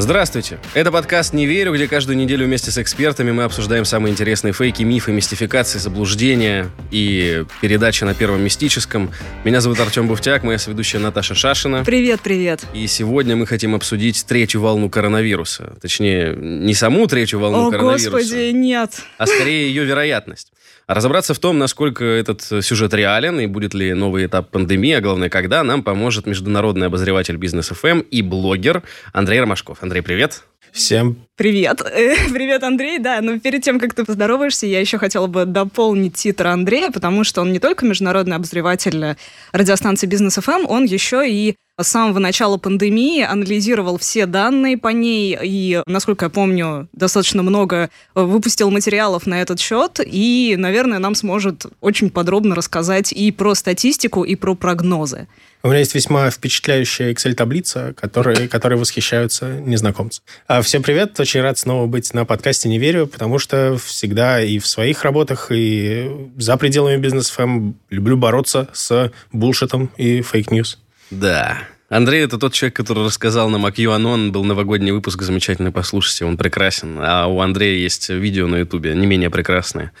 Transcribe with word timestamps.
Здравствуйте! 0.00 0.60
Это 0.74 0.92
подкаст 0.92 1.32
«Не 1.32 1.44
верю», 1.44 1.74
где 1.74 1.88
каждую 1.88 2.16
неделю 2.16 2.46
вместе 2.46 2.70
с 2.70 2.78
экспертами 2.78 3.32
мы 3.32 3.42
обсуждаем 3.42 3.84
самые 3.84 4.12
интересные 4.12 4.52
фейки, 4.52 4.84
мифы, 4.84 5.10
мистификации, 5.10 5.80
заблуждения 5.80 6.70
и 6.92 7.44
передачи 7.60 8.04
на 8.04 8.14
Первом 8.14 8.40
Мистическом. 8.42 9.10
Меня 9.42 9.60
зовут 9.60 9.80
Артем 9.80 10.06
Буфтяк, 10.06 10.44
моя 10.44 10.56
соведущая 10.58 11.00
Наташа 11.00 11.34
Шашина. 11.34 11.82
Привет, 11.84 12.20
привет. 12.20 12.64
И 12.74 12.86
сегодня 12.86 13.34
мы 13.34 13.44
хотим 13.44 13.74
обсудить 13.74 14.24
третью 14.24 14.60
волну 14.60 14.88
коронавируса. 14.88 15.76
Точнее, 15.82 16.32
не 16.36 16.74
саму 16.74 17.08
третью 17.08 17.40
волну 17.40 17.66
О, 17.66 17.70
коронавируса. 17.72 18.10
господи, 18.12 18.52
нет. 18.52 18.92
А 19.18 19.26
скорее 19.26 19.66
ее 19.66 19.84
вероятность. 19.84 20.52
Разобраться 20.88 21.34
в 21.34 21.38
том, 21.38 21.58
насколько 21.58 22.02
этот 22.02 22.40
сюжет 22.42 22.94
реален 22.94 23.38
и 23.40 23.46
будет 23.46 23.74
ли 23.74 23.92
новый 23.92 24.24
этап 24.24 24.48
пандемии, 24.48 24.94
а 24.94 25.02
главное, 25.02 25.28
когда, 25.28 25.62
нам 25.62 25.82
поможет 25.82 26.24
международный 26.24 26.86
обозреватель 26.86 27.36
бизнес 27.36 27.68
ФМ 27.68 28.00
и 28.00 28.22
блогер 28.22 28.82
Андрей 29.12 29.40
Ромашков. 29.40 29.82
Андрей, 29.82 30.00
привет. 30.00 30.44
Всем 30.72 31.16
Привет. 31.36 31.82
Э, 31.82 32.14
Привет, 32.32 32.62
Андрей. 32.62 32.98
Да, 32.98 33.20
но 33.20 33.38
перед 33.38 33.62
тем, 33.62 33.78
как 33.78 33.94
ты 33.94 34.04
поздороваешься, 34.04 34.66
я 34.66 34.80
еще 34.80 34.96
хотела 34.98 35.26
бы 35.26 35.44
дополнить 35.44 36.14
титр 36.14 36.46
Андрея, 36.46 36.90
потому 36.90 37.22
что 37.22 37.42
он 37.42 37.52
не 37.52 37.58
только 37.58 37.84
международный 37.84 38.36
обозреватель 38.36 39.16
радиостанции 39.52 40.06
Бизнес 40.06 40.36
ФМ, 40.36 40.66
он 40.68 40.84
еще 40.84 41.28
и 41.28 41.56
с 41.78 41.88
самого 41.88 42.18
начала 42.18 42.56
пандемии 42.56 43.22
анализировал 43.22 43.98
все 43.98 44.26
данные 44.26 44.76
по 44.76 44.88
ней 44.88 45.38
и, 45.40 45.82
насколько 45.86 46.26
я 46.26 46.28
помню, 46.28 46.88
достаточно 46.92 47.42
много 47.42 47.90
выпустил 48.14 48.70
материалов 48.70 49.26
на 49.26 49.40
этот 49.40 49.60
счет 49.60 50.00
и, 50.04 50.56
наверное, 50.58 50.98
нам 50.98 51.14
сможет 51.14 51.66
очень 51.80 52.10
подробно 52.10 52.54
рассказать 52.54 53.12
и 53.12 53.30
про 53.30 53.54
статистику, 53.54 54.24
и 54.24 54.34
про 54.34 54.54
прогнозы. 54.54 55.28
У 55.62 55.68
меня 55.68 55.80
есть 55.80 55.94
весьма 55.94 56.30
впечатляющая 56.30 57.12
Excel-таблица, 57.12 57.92
которой, 57.94 58.46
которой 58.46 58.78
восхищаются 58.78 59.54
незнакомцы. 59.60 60.22
А 60.46 60.62
всем 60.62 60.82
привет, 60.82 61.18
очень 61.18 61.40
рад 61.40 61.58
снова 61.58 61.86
быть 61.86 62.14
на 62.14 62.24
подкасте 62.24 62.68
«Не 62.68 62.78
верю», 62.78 63.08
потому 63.08 63.40
что 63.40 63.76
всегда 63.76 64.40
и 64.40 64.60
в 64.60 64.66
своих 64.68 65.02
работах, 65.02 65.50
и 65.50 66.10
за 66.36 66.56
пределами 66.56 66.96
бизнес-ФМ 66.96 67.72
люблю 67.90 68.16
бороться 68.16 68.68
с 68.72 69.12
булшитом 69.32 69.90
и 69.96 70.20
fake 70.20 70.46
news. 70.46 70.78
Да, 71.10 71.58
Андрей 71.88 72.22
это 72.22 72.36
тот 72.36 72.52
человек, 72.52 72.76
который 72.76 73.06
рассказал 73.06 73.48
нам 73.48 73.64
о 73.64 73.70
QAnon, 73.70 74.30
был 74.30 74.44
новогодний 74.44 74.92
выпуск 74.92 75.22
замечательный, 75.22 75.72
послушайте, 75.72 76.26
он 76.26 76.36
прекрасен. 76.36 76.98
А 77.00 77.26
у 77.26 77.40
Андрея 77.40 77.78
есть 77.78 78.10
видео 78.10 78.46
на 78.46 78.56
Ютубе, 78.56 78.94
не 78.94 79.06
менее 79.06 79.30
прекрасное. 79.30 79.92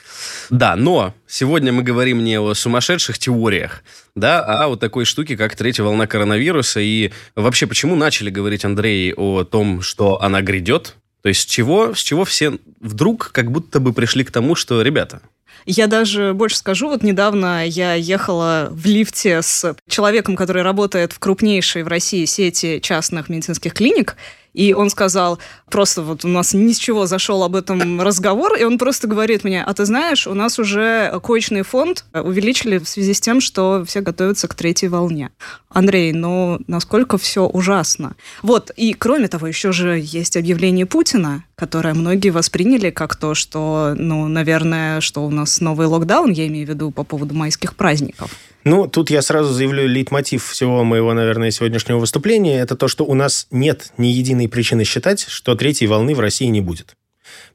Да, 0.50 0.76
но 0.76 1.14
сегодня 1.26 1.72
мы 1.72 1.82
говорим 1.82 2.22
не 2.24 2.38
о 2.38 2.52
сумасшедших 2.52 3.18
теориях, 3.18 3.82
да, 4.14 4.44
а 4.44 4.68
о 4.68 4.76
такой 4.76 5.06
штуке, 5.06 5.34
как 5.38 5.56
третья 5.56 5.82
волна 5.82 6.06
коронавируса. 6.06 6.80
И 6.80 7.10
вообще, 7.34 7.66
почему 7.66 7.96
начали 7.96 8.28
говорить, 8.28 8.66
Андрей, 8.66 9.14
о 9.14 9.44
том, 9.44 9.80
что 9.80 10.20
она 10.20 10.42
грядет? 10.42 10.94
То 11.22 11.30
есть 11.30 11.40
с 11.40 11.46
чего, 11.46 11.94
с 11.94 12.00
чего 12.00 12.24
все 12.26 12.58
вдруг 12.80 13.30
как 13.32 13.50
будто 13.50 13.80
бы 13.80 13.94
пришли 13.94 14.24
к 14.24 14.30
тому, 14.30 14.54
что, 14.54 14.82
ребята, 14.82 15.22
я 15.70 15.86
даже 15.86 16.32
больше 16.32 16.56
скажу, 16.56 16.88
вот 16.88 17.02
недавно 17.02 17.66
я 17.66 17.92
ехала 17.92 18.68
в 18.70 18.86
лифте 18.86 19.42
с 19.42 19.76
человеком, 19.86 20.34
который 20.34 20.62
работает 20.62 21.12
в 21.12 21.18
крупнейшей 21.18 21.82
в 21.82 21.88
России 21.88 22.24
сети 22.24 22.80
частных 22.82 23.28
медицинских 23.28 23.74
клиник, 23.74 24.16
и 24.54 24.72
он 24.72 24.88
сказал, 24.88 25.38
просто 25.70 26.02
вот 26.02 26.24
у 26.24 26.28
нас 26.28 26.54
ни 26.54 26.72
с 26.72 26.78
чего 26.78 27.04
зашел 27.04 27.42
об 27.42 27.54
этом 27.54 28.00
разговор, 28.00 28.54
и 28.56 28.64
он 28.64 28.78
просто 28.78 29.06
говорит 29.06 29.44
мне, 29.44 29.62
а 29.62 29.74
ты 29.74 29.84
знаешь, 29.84 30.26
у 30.26 30.32
нас 30.32 30.58
уже 30.58 31.20
коечный 31.22 31.62
фонд 31.62 32.06
увеличили 32.14 32.78
в 32.78 32.88
связи 32.88 33.12
с 33.12 33.20
тем, 33.20 33.42
что 33.42 33.84
все 33.86 34.00
готовятся 34.00 34.48
к 34.48 34.54
третьей 34.54 34.88
волне. 34.88 35.30
Андрей, 35.68 36.12
ну 36.12 36.60
насколько 36.66 37.18
все 37.18 37.44
ужасно. 37.44 38.16
Вот, 38.42 38.70
и 38.74 38.94
кроме 38.94 39.28
того, 39.28 39.46
еще 39.46 39.70
же 39.72 40.00
есть 40.02 40.36
объявление 40.36 40.86
Путина, 40.86 41.44
которое 41.58 41.92
многие 41.92 42.30
восприняли 42.30 42.90
как 42.90 43.16
то, 43.16 43.34
что, 43.34 43.94
ну, 43.98 44.28
наверное, 44.28 45.00
что 45.00 45.26
у 45.26 45.30
нас 45.30 45.60
новый 45.60 45.88
локдаун, 45.88 46.30
я 46.30 46.46
имею 46.46 46.66
в 46.66 46.70
виду 46.70 46.92
по 46.92 47.02
поводу 47.02 47.34
майских 47.34 47.74
праздников. 47.74 48.30
Ну, 48.62 48.86
тут 48.86 49.10
я 49.10 49.22
сразу 49.22 49.52
заявлю 49.52 49.88
лейтмотив 49.88 50.46
всего 50.46 50.84
моего, 50.84 51.12
наверное, 51.14 51.50
сегодняшнего 51.50 51.98
выступления. 51.98 52.60
Это 52.60 52.76
то, 52.76 52.86
что 52.86 53.04
у 53.04 53.14
нас 53.14 53.48
нет 53.50 53.92
ни 53.98 54.06
единой 54.06 54.48
причины 54.48 54.84
считать, 54.84 55.26
что 55.28 55.56
третьей 55.56 55.88
волны 55.88 56.14
в 56.14 56.20
России 56.20 56.46
не 56.46 56.60
будет. 56.60 56.94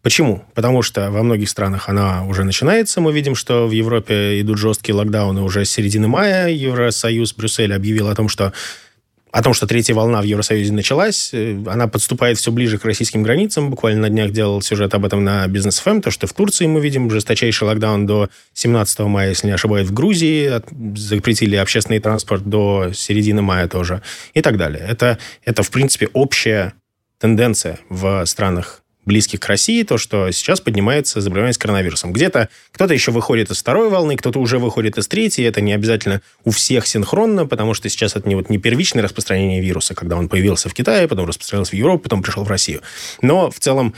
Почему? 0.02 0.44
Потому 0.53 0.81
что 0.81 1.09
во 1.09 1.24
многих 1.24 1.50
странах 1.50 1.88
она 1.88 2.25
уже 2.25 2.44
начинается. 2.44 3.00
Мы 3.00 3.13
видим, 3.13 3.36
что 3.36 3.68
в 3.68 3.72
Европе 3.72 4.42
идут 4.42 4.58
жесткие 4.58 4.96
локдауны 4.96 5.42
уже 5.42 5.63
с 5.63 5.72
середины 5.72 6.09
мая. 6.09 6.50
Евросоюз, 6.50 7.34
Брюссель 7.34 7.74
объявил 7.74 8.09
о 8.09 8.16
том, 8.16 8.28
что 8.28 8.52
о 9.33 9.41
том, 9.41 9.55
что 9.55 9.66
третья 9.66 9.95
волна 9.95 10.21
в 10.21 10.25
Евросоюзе 10.25 10.71
началась. 10.71 11.31
Э, 11.33 11.57
она 11.66 11.88
подступает 11.88 12.38
все 12.38 12.51
ближе 12.51 12.77
к 12.77 12.85
российским 12.85 13.23
границам. 13.23 13.71
Буквально 13.71 14.01
на 14.01 14.09
днях 14.09 14.31
делал 14.31 14.61
сюжет 14.61 14.94
об 14.94 15.05
этом 15.05 15.23
на 15.23 15.47
Бизнес 15.47 15.79
ФМ, 15.79 16.01
то, 16.01 16.11
что 16.11 16.27
в 16.27 16.33
Турции 16.33 16.67
мы 16.67 16.79
видим 16.79 17.09
жесточайший 17.09 17.67
локдаун 17.67 18.05
до 18.05 18.29
17 18.53 18.99
мая, 18.99 19.29
если 19.29 19.47
не 19.47 19.53
ошибаюсь, 19.53 19.88
в 19.88 19.94
Грузии. 19.94 20.61
Запретили 20.95 21.55
общественный 21.55 21.99
транспорт 21.99 22.44
до 22.44 22.91
середины 22.94 23.41
мая 23.41 23.67
тоже. 23.67 24.03
И 24.35 24.41
так 24.41 24.57
далее. 24.57 24.85
Это, 24.88 25.17
это 25.44 25.63
в 25.63 25.71
принципе, 25.71 26.09
общая 26.13 26.73
тенденция 27.17 27.79
в 27.89 28.23
странах 28.27 28.82
близких 29.06 29.40
к 29.40 29.47
России, 29.47 29.84
то, 29.84 29.97
что 29.97 30.31
сейчас 30.31 30.62
поднимается 30.62 31.22
заболеваемость 31.22 31.59
коронавирусом. 31.59 32.14
Где-то 32.14 32.50
кто-то 32.72 32.94
еще 32.94 33.12
выходит 33.12 33.52
из 33.52 33.59
второй 33.59 33.90
волны, 33.90 34.16
кто-то 34.16 34.40
уже 34.40 34.59
выходит 34.59 34.97
из 34.97 35.08
третьей. 35.08 35.46
Это 35.46 35.62
не 35.62 35.74
обязательно 35.74 36.22
у 36.44 36.52
всех 36.52 36.88
синхронно, 36.88 37.46
потому 37.46 37.74
что 37.74 37.90
сейчас 37.90 38.16
это 38.16 38.28
не, 38.28 38.36
вот, 38.36 38.50
не 38.50 38.58
первичное 38.58 39.03
распространение 39.03 39.62
вируса, 39.62 39.96
когда 39.96 40.16
он 40.16 40.30
появился 40.30 40.69
в 40.69 40.74
Китае, 40.74 41.08
потом 41.08 41.28
распространился 41.28 41.72
в 41.72 41.75
Европу, 41.75 42.03
потом 42.03 42.22
пришел 42.22 42.44
в 42.44 42.50
Россию. 42.50 42.81
Но 43.22 43.52
в 43.52 43.59
целом 43.59 43.94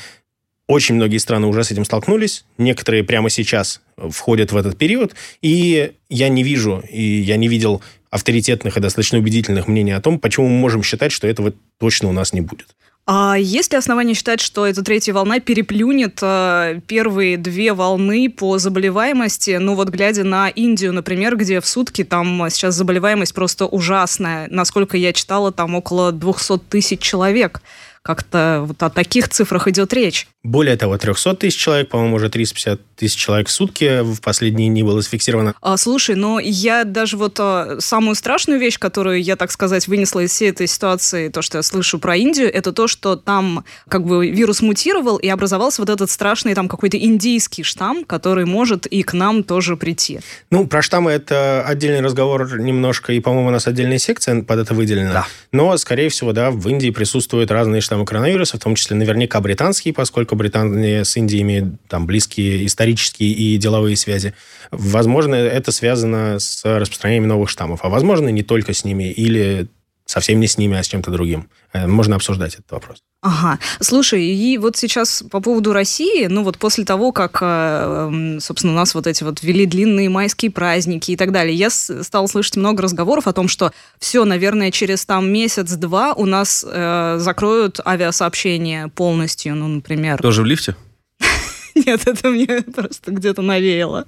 очень 0.67 0.95
многие 0.95 1.17
страны 1.17 1.45
уже 1.47 1.63
с 1.63 1.71
этим 1.71 1.85
столкнулись. 1.85 2.45
Некоторые 2.57 3.03
прямо 3.03 3.29
сейчас 3.29 3.81
входят 3.97 4.51
в 4.51 4.57
этот 4.57 4.77
период. 4.77 5.13
И 5.41 5.91
я 6.09 6.29
не 6.29 6.43
вижу, 6.43 6.83
и 6.89 7.03
я 7.03 7.37
не 7.37 7.47
видел 7.47 7.83
авторитетных 8.09 8.77
и 8.77 8.79
достаточно 8.79 9.19
убедительных 9.19 9.67
мнений 9.67 9.91
о 9.91 10.01
том, 10.01 10.19
почему 10.19 10.47
мы 10.47 10.57
можем 10.57 10.81
считать, 10.81 11.11
что 11.11 11.27
этого 11.27 11.53
точно 11.77 12.09
у 12.09 12.13
нас 12.13 12.33
не 12.33 12.41
будет. 12.41 12.75
А 13.07 13.35
есть 13.37 13.71
ли 13.71 13.77
основания 13.77 14.15
считать, 14.15 14.41
что 14.41 14.65
эта 14.65 14.81
третья 14.83 15.13
волна 15.13 15.39
переплюнет 15.39 16.17
э, 16.23 16.79
первые 16.87 17.37
две 17.37 17.73
волны 17.73 18.31
по 18.31 18.57
заболеваемости? 18.57 19.57
Ну 19.57 19.75
вот 19.75 19.89
глядя 19.89 20.23
на 20.23 20.49
Индию, 20.49 20.91
например, 20.91 21.37
где 21.37 21.61
в 21.61 21.67
сутки 21.67 22.03
там 22.03 22.49
сейчас 22.49 22.73
заболеваемость 22.73 23.35
просто 23.35 23.67
ужасная. 23.67 24.47
Насколько 24.49 24.97
я 24.97 25.13
читала, 25.13 25.51
там 25.51 25.75
около 25.75 26.11
200 26.11 26.57
тысяч 26.67 26.99
человек. 26.99 27.61
Как-то 28.05 28.63
вот 28.67 28.83
о 28.83 28.91
таких 28.91 29.29
цифрах 29.29 29.67
идет 29.67 29.91
речь. 29.91 30.27
Более 30.43 30.77
того, 30.77 30.95
300 30.95 31.37
тысяч 31.37 31.57
человек, 31.57 31.89
по-моему, 31.89 32.17
уже 32.17 32.29
350 32.29 32.79
тысяч 32.95 33.17
человек 33.17 33.47
в 33.47 33.51
сутки 33.51 34.03
в 34.03 34.21
последние 34.21 34.69
дни 34.69 34.83
было 34.83 35.01
зафиксировано. 35.01 35.55
А, 35.59 35.75
слушай, 35.75 36.15
но 36.15 36.39
я 36.39 36.83
даже 36.83 37.17
вот 37.17 37.39
а, 37.39 37.77
самую 37.79 38.13
страшную 38.13 38.59
вещь, 38.59 38.77
которую 38.77 39.23
я, 39.23 39.35
так 39.35 39.51
сказать, 39.51 39.87
вынесла 39.87 40.19
из 40.19 40.29
всей 40.29 40.51
этой 40.51 40.67
ситуации, 40.67 41.29
то, 41.29 41.41
что 41.41 41.57
я 41.57 41.63
слышу 41.63 41.97
про 41.97 42.15
Индию, 42.15 42.53
это 42.53 42.73
то, 42.73 42.87
что 42.87 43.15
там 43.15 43.65
как 43.89 44.05
бы 44.05 44.29
вирус 44.29 44.61
мутировал 44.61 45.17
и 45.17 45.27
образовался 45.27 45.81
вот 45.81 45.89
этот 45.89 46.11
страшный 46.11 46.53
там 46.53 46.67
какой-то 46.67 46.97
индийский 46.97 47.63
штамм, 47.63 48.05
который 48.05 48.45
может 48.45 48.85
и 48.85 49.01
к 49.01 49.13
нам 49.13 49.43
тоже 49.43 49.77
прийти. 49.77 50.19
Ну, 50.51 50.67
про 50.67 50.83
штаммы 50.83 51.09
это 51.09 51.63
отдельный 51.65 52.01
разговор 52.01 52.59
немножко, 52.59 53.13
и, 53.13 53.19
по-моему, 53.19 53.47
у 53.47 53.51
нас 53.51 53.65
отдельная 53.65 53.97
секция 53.97 54.43
под 54.43 54.59
это 54.59 54.75
выделена. 54.75 55.11
Да. 55.11 55.27
Но, 55.51 55.75
скорее 55.77 56.09
всего, 56.09 56.33
да, 56.33 56.51
в 56.51 56.69
Индии 56.69 56.91
присутствуют 56.91 57.49
разные 57.49 57.81
штаммы 57.81 57.94
коронавируса, 58.03 58.57
в 58.57 58.59
том 58.59 58.75
числе 58.75 58.97
наверняка 58.97 59.39
британские, 59.39 59.93
поскольку 59.93 60.35
Британия 60.35 61.03
с 61.03 61.15
Индией 61.15 61.43
имеет 61.43 61.65
там 61.87 62.05
близкие 62.05 62.65
исторические 62.65 63.31
и 63.31 63.57
деловые 63.57 63.95
связи. 63.95 64.33
Возможно, 64.71 65.35
это 65.35 65.71
связано 65.71 66.39
с 66.39 66.65
распространением 66.65 67.29
новых 67.29 67.49
штаммов, 67.49 67.79
а 67.83 67.89
возможно, 67.89 68.29
не 68.29 68.43
только 68.43 68.73
с 68.73 68.83
ними, 68.83 69.11
или 69.11 69.67
совсем 70.05 70.39
не 70.39 70.47
с 70.47 70.57
ними, 70.57 70.77
а 70.77 70.83
с 70.83 70.87
чем-то 70.87 71.11
другим. 71.11 71.49
Э, 71.73 71.87
можно 71.87 72.15
обсуждать 72.15 72.53
этот 72.53 72.71
вопрос. 72.71 73.03
Ага. 73.21 73.59
Слушай, 73.79 74.23
и 74.23 74.57
вот 74.59 74.77
сейчас 74.77 75.23
по 75.31 75.41
поводу 75.41 75.73
России, 75.73 76.27
ну 76.27 76.43
вот 76.43 76.59
после 76.59 76.85
того, 76.85 77.11
как, 77.11 77.39
э, 77.41 78.37
собственно, 78.39 78.73
у 78.73 78.75
нас 78.75 78.93
вот 78.93 79.07
эти 79.07 79.23
вот 79.23 79.41
ввели 79.41 79.65
длинные 79.65 80.09
майские 80.09 80.51
праздники 80.51 81.11
и 81.11 81.17
так 81.17 81.31
далее, 81.31 81.55
я 81.55 81.69
стала 81.71 82.27
слышать 82.27 82.57
много 82.57 82.83
разговоров 82.83 83.25
о 83.25 83.33
том, 83.33 83.47
что 83.47 83.71
все, 83.99 84.25
наверное, 84.25 84.69
через 84.69 85.05
там 85.05 85.31
месяц-два 85.31 86.13
у 86.13 86.25
нас 86.25 86.63
э, 86.67 87.17
закроют 87.19 87.79
авиасообщение 87.83 88.89
полностью, 88.89 89.55
ну, 89.55 89.67
например. 89.67 90.21
Тоже 90.21 90.43
в 90.43 90.45
лифте? 90.45 90.75
Нет, 91.75 92.07
это 92.07 92.29
мне 92.29 92.61
просто 92.75 93.11
где-то 93.11 93.41
навеяло. 93.41 94.05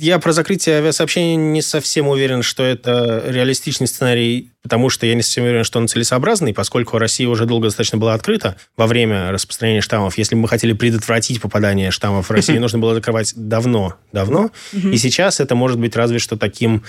Я 0.00 0.20
про 0.20 0.30
закрытие 0.30 0.76
авиасообщения 0.76 1.34
не 1.34 1.60
совсем 1.60 2.06
уверен, 2.06 2.44
что 2.44 2.62
это 2.62 3.20
реалистичный 3.26 3.88
сценарий, 3.88 4.52
потому 4.62 4.90
что 4.90 5.06
я 5.06 5.14
не 5.16 5.22
совсем 5.22 5.42
уверен, 5.42 5.64
что 5.64 5.80
он 5.80 5.88
целесообразный, 5.88 6.54
поскольку 6.54 6.98
Россия 6.98 7.28
уже 7.28 7.46
долго 7.46 7.66
достаточно 7.66 7.98
была 7.98 8.14
открыта 8.14 8.56
во 8.76 8.86
время 8.86 9.32
распространения 9.32 9.80
штаммов. 9.80 10.16
Если 10.16 10.36
бы 10.36 10.42
мы 10.42 10.48
хотели 10.48 10.72
предотвратить 10.72 11.40
попадание 11.40 11.90
штаммов 11.90 12.28
в 12.28 12.30
Россию, 12.30 12.60
нужно 12.60 12.78
было 12.78 12.94
закрывать 12.94 13.32
давно, 13.34 13.96
давно. 14.12 14.52
И 14.72 14.96
сейчас 14.98 15.40
это 15.40 15.56
может 15.56 15.80
быть 15.80 15.96
разве 15.96 16.20
что 16.20 16.36
таким 16.36 16.84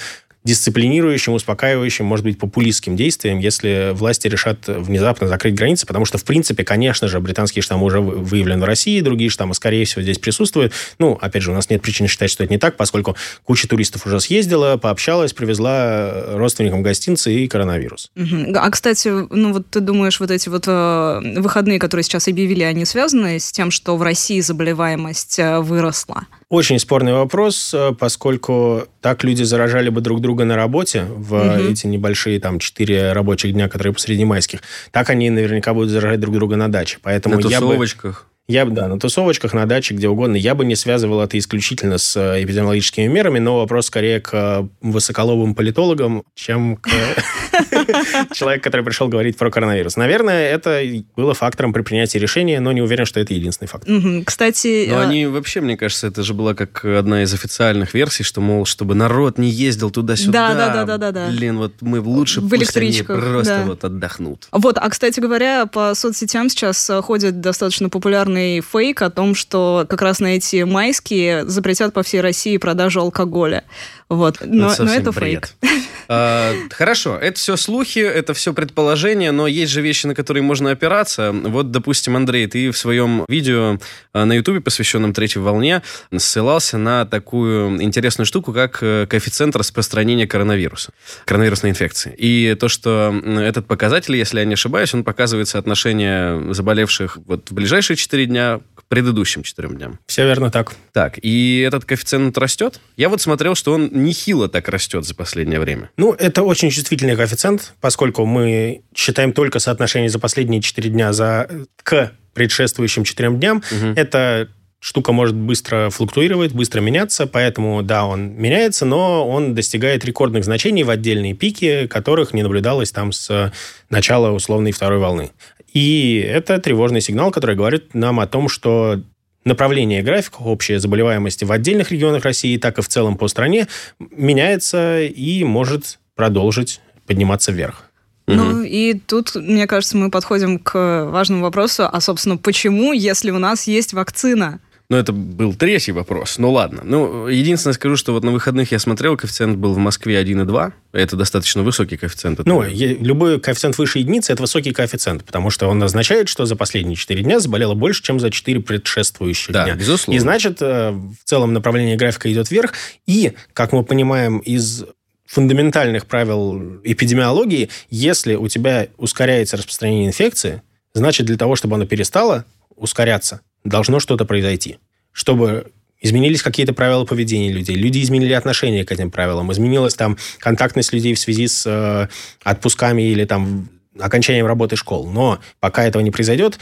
дисциплинирующим, 0.49 1.33
успокаивающим, 1.33 2.05
может 2.05 2.25
быть, 2.25 2.39
популистским 2.39 2.95
действием, 2.95 3.37
если 3.37 3.91
власти 3.93 4.27
решат 4.27 4.67
внезапно 4.67 5.27
закрыть 5.27 5.53
границы, 5.53 5.85
потому 5.85 6.05
что, 6.05 6.17
в 6.17 6.23
принципе, 6.23 6.63
конечно 6.63 7.07
же, 7.07 7.19
британский 7.19 7.61
штамм 7.61 7.83
уже 7.83 7.99
выявлен 7.99 8.59
в 8.59 8.63
России, 8.63 8.99
другие 9.01 9.29
штаммы, 9.29 9.53
скорее 9.53 9.85
всего, 9.85 10.01
здесь 10.01 10.17
присутствуют. 10.17 10.73
Ну, 10.97 11.17
опять 11.21 11.43
же, 11.43 11.51
у 11.51 11.53
нас 11.53 11.69
нет 11.69 11.83
причин 11.83 12.07
считать, 12.07 12.31
что 12.31 12.43
это 12.43 12.51
не 12.51 12.57
так, 12.57 12.77
поскольку 12.77 13.15
куча 13.43 13.67
туристов 13.67 14.07
уже 14.07 14.19
съездила, 14.19 14.77
пообщалась, 14.77 15.33
привезла 15.33 16.23
родственникам 16.35 16.81
гостинцы 16.81 17.31
и 17.31 17.47
коронавирус. 17.47 18.09
А, 18.55 18.71
кстати, 18.71 19.07
ну 19.07 19.53
вот 19.53 19.69
ты 19.69 19.81
думаешь, 19.81 20.19
вот 20.19 20.31
эти 20.31 20.49
вот 20.49 20.63
э, 20.67 21.19
выходные, 21.37 21.77
которые 21.77 22.03
сейчас 22.03 22.27
объявили, 22.27 22.63
они 22.63 22.85
связаны 22.85 23.39
с 23.39 23.51
тем, 23.51 23.69
что 23.69 23.95
в 23.97 24.01
России 24.01 24.39
заболеваемость 24.39 25.37
э, 25.37 25.59
выросла? 25.59 26.25
Очень 26.49 26.79
спорный 26.79 27.13
вопрос, 27.13 27.71
э, 27.75 27.93
поскольку 27.97 28.87
так 29.01 29.23
люди 29.23 29.43
заражали 29.43 29.89
бы 29.89 30.01
друг 30.01 30.19
друга 30.19 30.45
на 30.45 30.55
работе 30.55 31.03
в 31.03 31.35
угу. 31.35 31.69
эти 31.69 31.85
небольшие 31.85 32.39
там 32.39 32.57
четыре 32.57 33.13
рабочих 33.13 33.53
дня, 33.53 33.69
которые 33.69 33.93
посреди 33.93 34.25
майских. 34.25 34.61
Так 34.91 35.11
они 35.11 35.29
наверняка 35.29 35.75
будут 35.75 35.91
заражать 35.91 36.19
друг 36.19 36.33
друга 36.33 36.55
на 36.55 36.67
даче. 36.67 36.97
Поэтому 37.03 37.35
на 37.35 37.41
тусовочках. 37.43 38.25
Я 38.25 38.25
бы 38.25 38.29
я 38.49 38.65
бы, 38.65 38.71
да, 38.71 38.87
на 38.87 38.99
тусовочках, 38.99 39.53
на 39.53 39.67
даче, 39.67 39.93
где 39.93 40.09
угодно. 40.09 40.35
Я 40.35 40.55
бы 40.55 40.65
не 40.65 40.75
связывал 40.75 41.21
это 41.21 41.37
исключительно 41.37 41.99
с 41.99 42.17
э, 42.17 42.43
эпидемиологическими 42.43 43.05
мерами, 43.05 43.37
но 43.37 43.57
вопрос 43.57 43.85
скорее 43.85 44.19
к 44.19 44.33
э, 44.33 44.67
высоколобым 44.81 45.53
политологам, 45.53 46.23
чем 46.33 46.77
к 46.77 46.89
человеку, 48.33 48.63
который 48.63 48.85
пришел 48.85 49.07
говорить 49.07 49.37
про 49.37 49.49
коронавирус. 49.51 49.95
Наверное, 49.97 50.49
это 50.49 50.81
было 51.15 51.33
фактором 51.33 51.73
при 51.73 51.81
принятии 51.81 52.17
решения, 52.17 52.59
но 52.59 52.71
не 52.71 52.81
уверен, 52.81 53.05
что 53.05 53.19
это 53.19 53.33
единственный 53.33 53.67
фактор. 53.67 54.23
Кстати... 54.25 54.87
Но 54.89 54.99
они 54.99 55.25
вообще, 55.25 55.61
мне 55.61 55.77
кажется, 55.77 56.07
это 56.07 56.23
же 56.23 56.33
была 56.33 56.53
как 56.53 56.83
одна 56.85 57.23
из 57.23 57.33
официальных 57.33 57.93
версий, 57.93 58.23
что, 58.23 58.41
мол, 58.41 58.65
чтобы 58.65 58.95
народ 58.95 59.37
не 59.37 59.49
ездил 59.49 59.91
туда-сюда. 59.91 60.53
Да, 60.53 60.73
да, 60.73 60.85
да, 60.85 60.97
да, 60.97 61.11
да. 61.11 61.27
Блин, 61.29 61.57
вот 61.57 61.73
мы 61.81 61.99
лучше 61.99 62.41
в 62.41 62.49
пусть 62.49 62.77
они 62.77 63.01
просто 63.01 63.63
вот 63.65 63.83
отдохнут. 63.83 64.47
Вот, 64.51 64.77
а, 64.77 64.89
кстати 64.89 65.19
говоря, 65.19 65.65
по 65.65 65.93
соцсетям 65.95 66.49
сейчас 66.49 66.89
э, 66.89 67.01
ходит 67.01 67.41
достаточно 67.41 67.89
популярный 67.89 68.61
фейк 68.61 69.01
о 69.01 69.09
том, 69.09 69.35
что 69.35 69.85
как 69.89 70.01
раз 70.01 70.19
на 70.19 70.37
эти 70.37 70.63
майские 70.63 71.45
запретят 71.45 71.93
по 71.93 72.03
всей 72.03 72.21
России 72.21 72.57
продажу 72.57 73.01
алкоголя. 73.01 73.63
Вот. 74.09 74.39
Но, 74.43 74.71
это, 74.71 74.83
но 74.83 74.93
это 74.93 75.11
бред. 75.11 75.53
фейк. 75.61 75.73
А, 76.11 76.55
хорошо, 76.71 77.19
это 77.19 77.37
все 77.37 77.55
слухи, 77.55 77.99
это 77.99 78.33
все 78.33 78.51
предположения, 78.51 79.31
но 79.31 79.45
есть 79.45 79.71
же 79.71 79.81
вещи, 79.81 80.07
на 80.07 80.15
которые 80.15 80.41
можно 80.41 80.71
опираться. 80.71 81.31
Вот, 81.31 81.69
допустим, 81.69 82.15
Андрей, 82.15 82.47
ты 82.47 82.71
в 82.71 82.77
своем 82.79 83.25
видео 83.27 83.77
а, 84.11 84.25
на 84.25 84.33
Ютубе, 84.33 84.59
посвященном 84.59 85.13
третьей 85.13 85.43
волне, 85.43 85.83
ссылался 86.17 86.79
на 86.79 87.05
такую 87.05 87.79
интересную 87.83 88.25
штуку, 88.25 88.53
как 88.53 88.79
э, 88.81 89.05
коэффициент 89.07 89.55
распространения 89.55 90.25
коронавируса, 90.25 90.93
коронавирусной 91.25 91.69
инфекции. 91.69 92.15
И 92.17 92.57
то, 92.59 92.69
что 92.69 93.13
этот 93.23 93.67
показатель, 93.67 94.15
если 94.15 94.39
я 94.39 94.45
не 94.45 94.53
ошибаюсь, 94.53 94.91
он 94.95 95.03
показывает 95.03 95.47
соотношение 95.47 96.55
заболевших 96.55 97.19
вот 97.27 97.51
в 97.51 97.53
ближайшие 97.53 97.97
4 97.97 98.25
дня 98.25 98.61
к 98.73 98.83
предыдущим 98.85 99.43
4 99.43 99.69
дням. 99.69 99.99
Все 100.07 100.25
верно 100.25 100.49
так. 100.49 100.73
Так, 100.91 101.19
и 101.21 101.59
этот 101.59 101.85
коэффициент 101.85 102.35
растет? 102.39 102.79
Я 102.97 103.09
вот 103.09 103.21
смотрел, 103.21 103.53
что 103.53 103.73
он 103.73 103.89
нехило 104.03 104.47
так 104.47 104.67
растет 104.69 105.05
за 105.05 105.15
последнее 105.15 105.59
время. 105.59 105.89
Ну, 105.97 106.13
это 106.13 106.43
очень 106.43 106.69
чувствительный 106.69 107.15
коэффициент, 107.15 107.73
поскольку 107.81 108.25
мы 108.25 108.81
считаем 108.95 109.33
только 109.33 109.59
соотношение 109.59 110.09
за 110.09 110.19
последние 110.19 110.61
4 110.61 110.89
дня 110.89 111.13
за, 111.13 111.49
к 111.83 112.11
предшествующим 112.33 113.03
4 113.03 113.31
дням. 113.31 113.57
Угу. 113.71 113.93
Это 113.95 114.49
штука 114.79 115.11
может 115.11 115.35
быстро 115.35 115.89
флуктуировать, 115.89 116.53
быстро 116.53 116.81
меняться, 116.81 117.27
поэтому, 117.27 117.83
да, 117.83 118.05
он 118.05 118.33
меняется, 118.35 118.85
но 118.85 119.27
он 119.27 119.53
достигает 119.53 120.05
рекордных 120.05 120.45
значений 120.45 120.83
в 120.83 120.89
отдельные 120.89 121.33
пики, 121.33 121.87
которых 121.87 122.33
не 122.33 122.43
наблюдалось 122.43 122.91
там 122.91 123.11
с 123.11 123.51
начала 123.89 124.31
условной 124.31 124.71
второй 124.71 124.99
волны. 124.99 125.31
И 125.73 126.25
это 126.27 126.59
тревожный 126.59 127.01
сигнал, 127.01 127.31
который 127.31 127.55
говорит 127.55 127.93
нам 127.93 128.19
о 128.19 128.27
том, 128.27 128.49
что 128.49 129.01
направление 129.45 130.01
графика 130.01 130.37
общей 130.41 130.77
заболеваемости 130.77 131.45
в 131.45 131.51
отдельных 131.51 131.91
регионах 131.91 132.23
России, 132.23 132.57
так 132.57 132.77
и 132.77 132.81
в 132.81 132.87
целом 132.87 133.17
по 133.17 133.27
стране 133.27 133.67
меняется 133.99 135.01
и 135.01 135.43
может 135.43 135.99
продолжить 136.15 136.81
подниматься 137.05 137.51
вверх. 137.51 137.89
Ну 138.27 138.61
и 138.61 138.93
тут, 138.93 139.35
мне 139.35 139.65
кажется, 139.65 139.97
мы 139.97 140.11
подходим 140.11 140.59
к 140.59 141.05
важному 141.05 141.43
вопросу, 141.43 141.89
а, 141.91 141.99
собственно, 141.99 142.37
почему, 142.37 142.93
если 142.93 143.31
у 143.31 143.39
нас 143.39 143.65
есть 143.65 143.93
вакцина? 143.93 144.59
Ну, 144.91 144.97
это 144.97 145.13
был 145.13 145.53
третий 145.53 145.91
вопрос. 145.91 146.39
Ну, 146.39 146.51
ладно. 146.51 146.81
Ну, 146.83 147.27
единственное 147.27 147.75
скажу, 147.75 147.95
что 147.95 148.11
вот 148.11 148.23
на 148.23 148.31
выходных 148.31 148.71
я 148.71 148.79
смотрел, 148.79 149.15
коэффициент 149.17 149.57
был 149.57 149.73
в 149.73 149.77
Москве 149.77 150.19
1,2. 150.19 150.73
Это 150.93 151.15
достаточно 151.15 151.61
высокий 151.61 151.95
коэффициент. 151.95 152.39
Ну, 152.43 152.63
любой 152.63 153.39
коэффициент 153.39 153.77
выше 153.77 153.99
единицы– 153.99 154.31
это 154.33 154.41
высокий 154.41 154.71
коэффициент, 154.71 155.23
потому 155.23 155.51
что 155.51 155.67
он 155.67 155.83
означает, 155.83 156.27
что 156.27 156.45
за 156.45 156.55
последние 156.55 156.95
4 156.95 157.21
дня 157.21 157.39
заболело 157.39 157.75
больше, 157.75 158.01
чем 158.01 158.19
за 158.19 158.31
4 158.31 158.61
предшествующих 158.61 159.53
да, 159.53 159.65
дня. 159.65 159.75
безусловно. 159.75 160.17
И 160.17 160.19
значит, 160.19 160.59
э, 160.61 160.89
в 160.89 161.23
целом 161.23 161.53
направление 161.53 161.95
графика 161.95 162.31
идет 162.31 162.49
вверх. 162.49 162.73
И, 163.05 163.33
как 163.53 163.73
мы 163.73 163.83
понимаем 163.83 164.39
из 164.39 164.85
фундаментальных 165.27 166.07
правил 166.07 166.81
эпидемиологии, 166.83 167.69
если 167.91 168.33
у 168.33 168.47
тебя 168.47 168.87
ускоряется 168.97 169.55
распространение 169.57 170.07
инфекции, 170.07 170.63
значит, 170.95 171.27
для 171.27 171.37
того, 171.37 171.55
чтобы 171.55 171.75
оно 171.75 171.85
перестало 171.85 172.45
ускоряться, 172.75 173.41
должно 173.63 173.99
что-то 173.99 174.25
произойти. 174.25 174.77
Чтобы 175.11 175.71
изменились 176.01 176.41
какие-то 176.41 176.73
правила 176.73 177.05
поведения 177.05 177.51
людей, 177.51 177.75
люди 177.75 178.01
изменили 178.01 178.33
отношение 178.33 178.85
к 178.85 178.91
этим 178.91 179.11
правилам, 179.11 179.51
изменилась 179.51 179.95
там 179.95 180.17
контактность 180.39 180.93
людей 180.93 181.13
в 181.13 181.19
связи 181.19 181.47
с 181.47 181.65
э, 181.65 182.07
отпусками 182.43 183.01
или 183.01 183.25
там 183.25 183.69
окончанием 183.99 184.45
работы 184.45 184.75
школ. 184.75 185.09
Но 185.09 185.39
пока 185.59 185.83
этого 185.83 186.01
не 186.01 186.11
произойдет, 186.11 186.59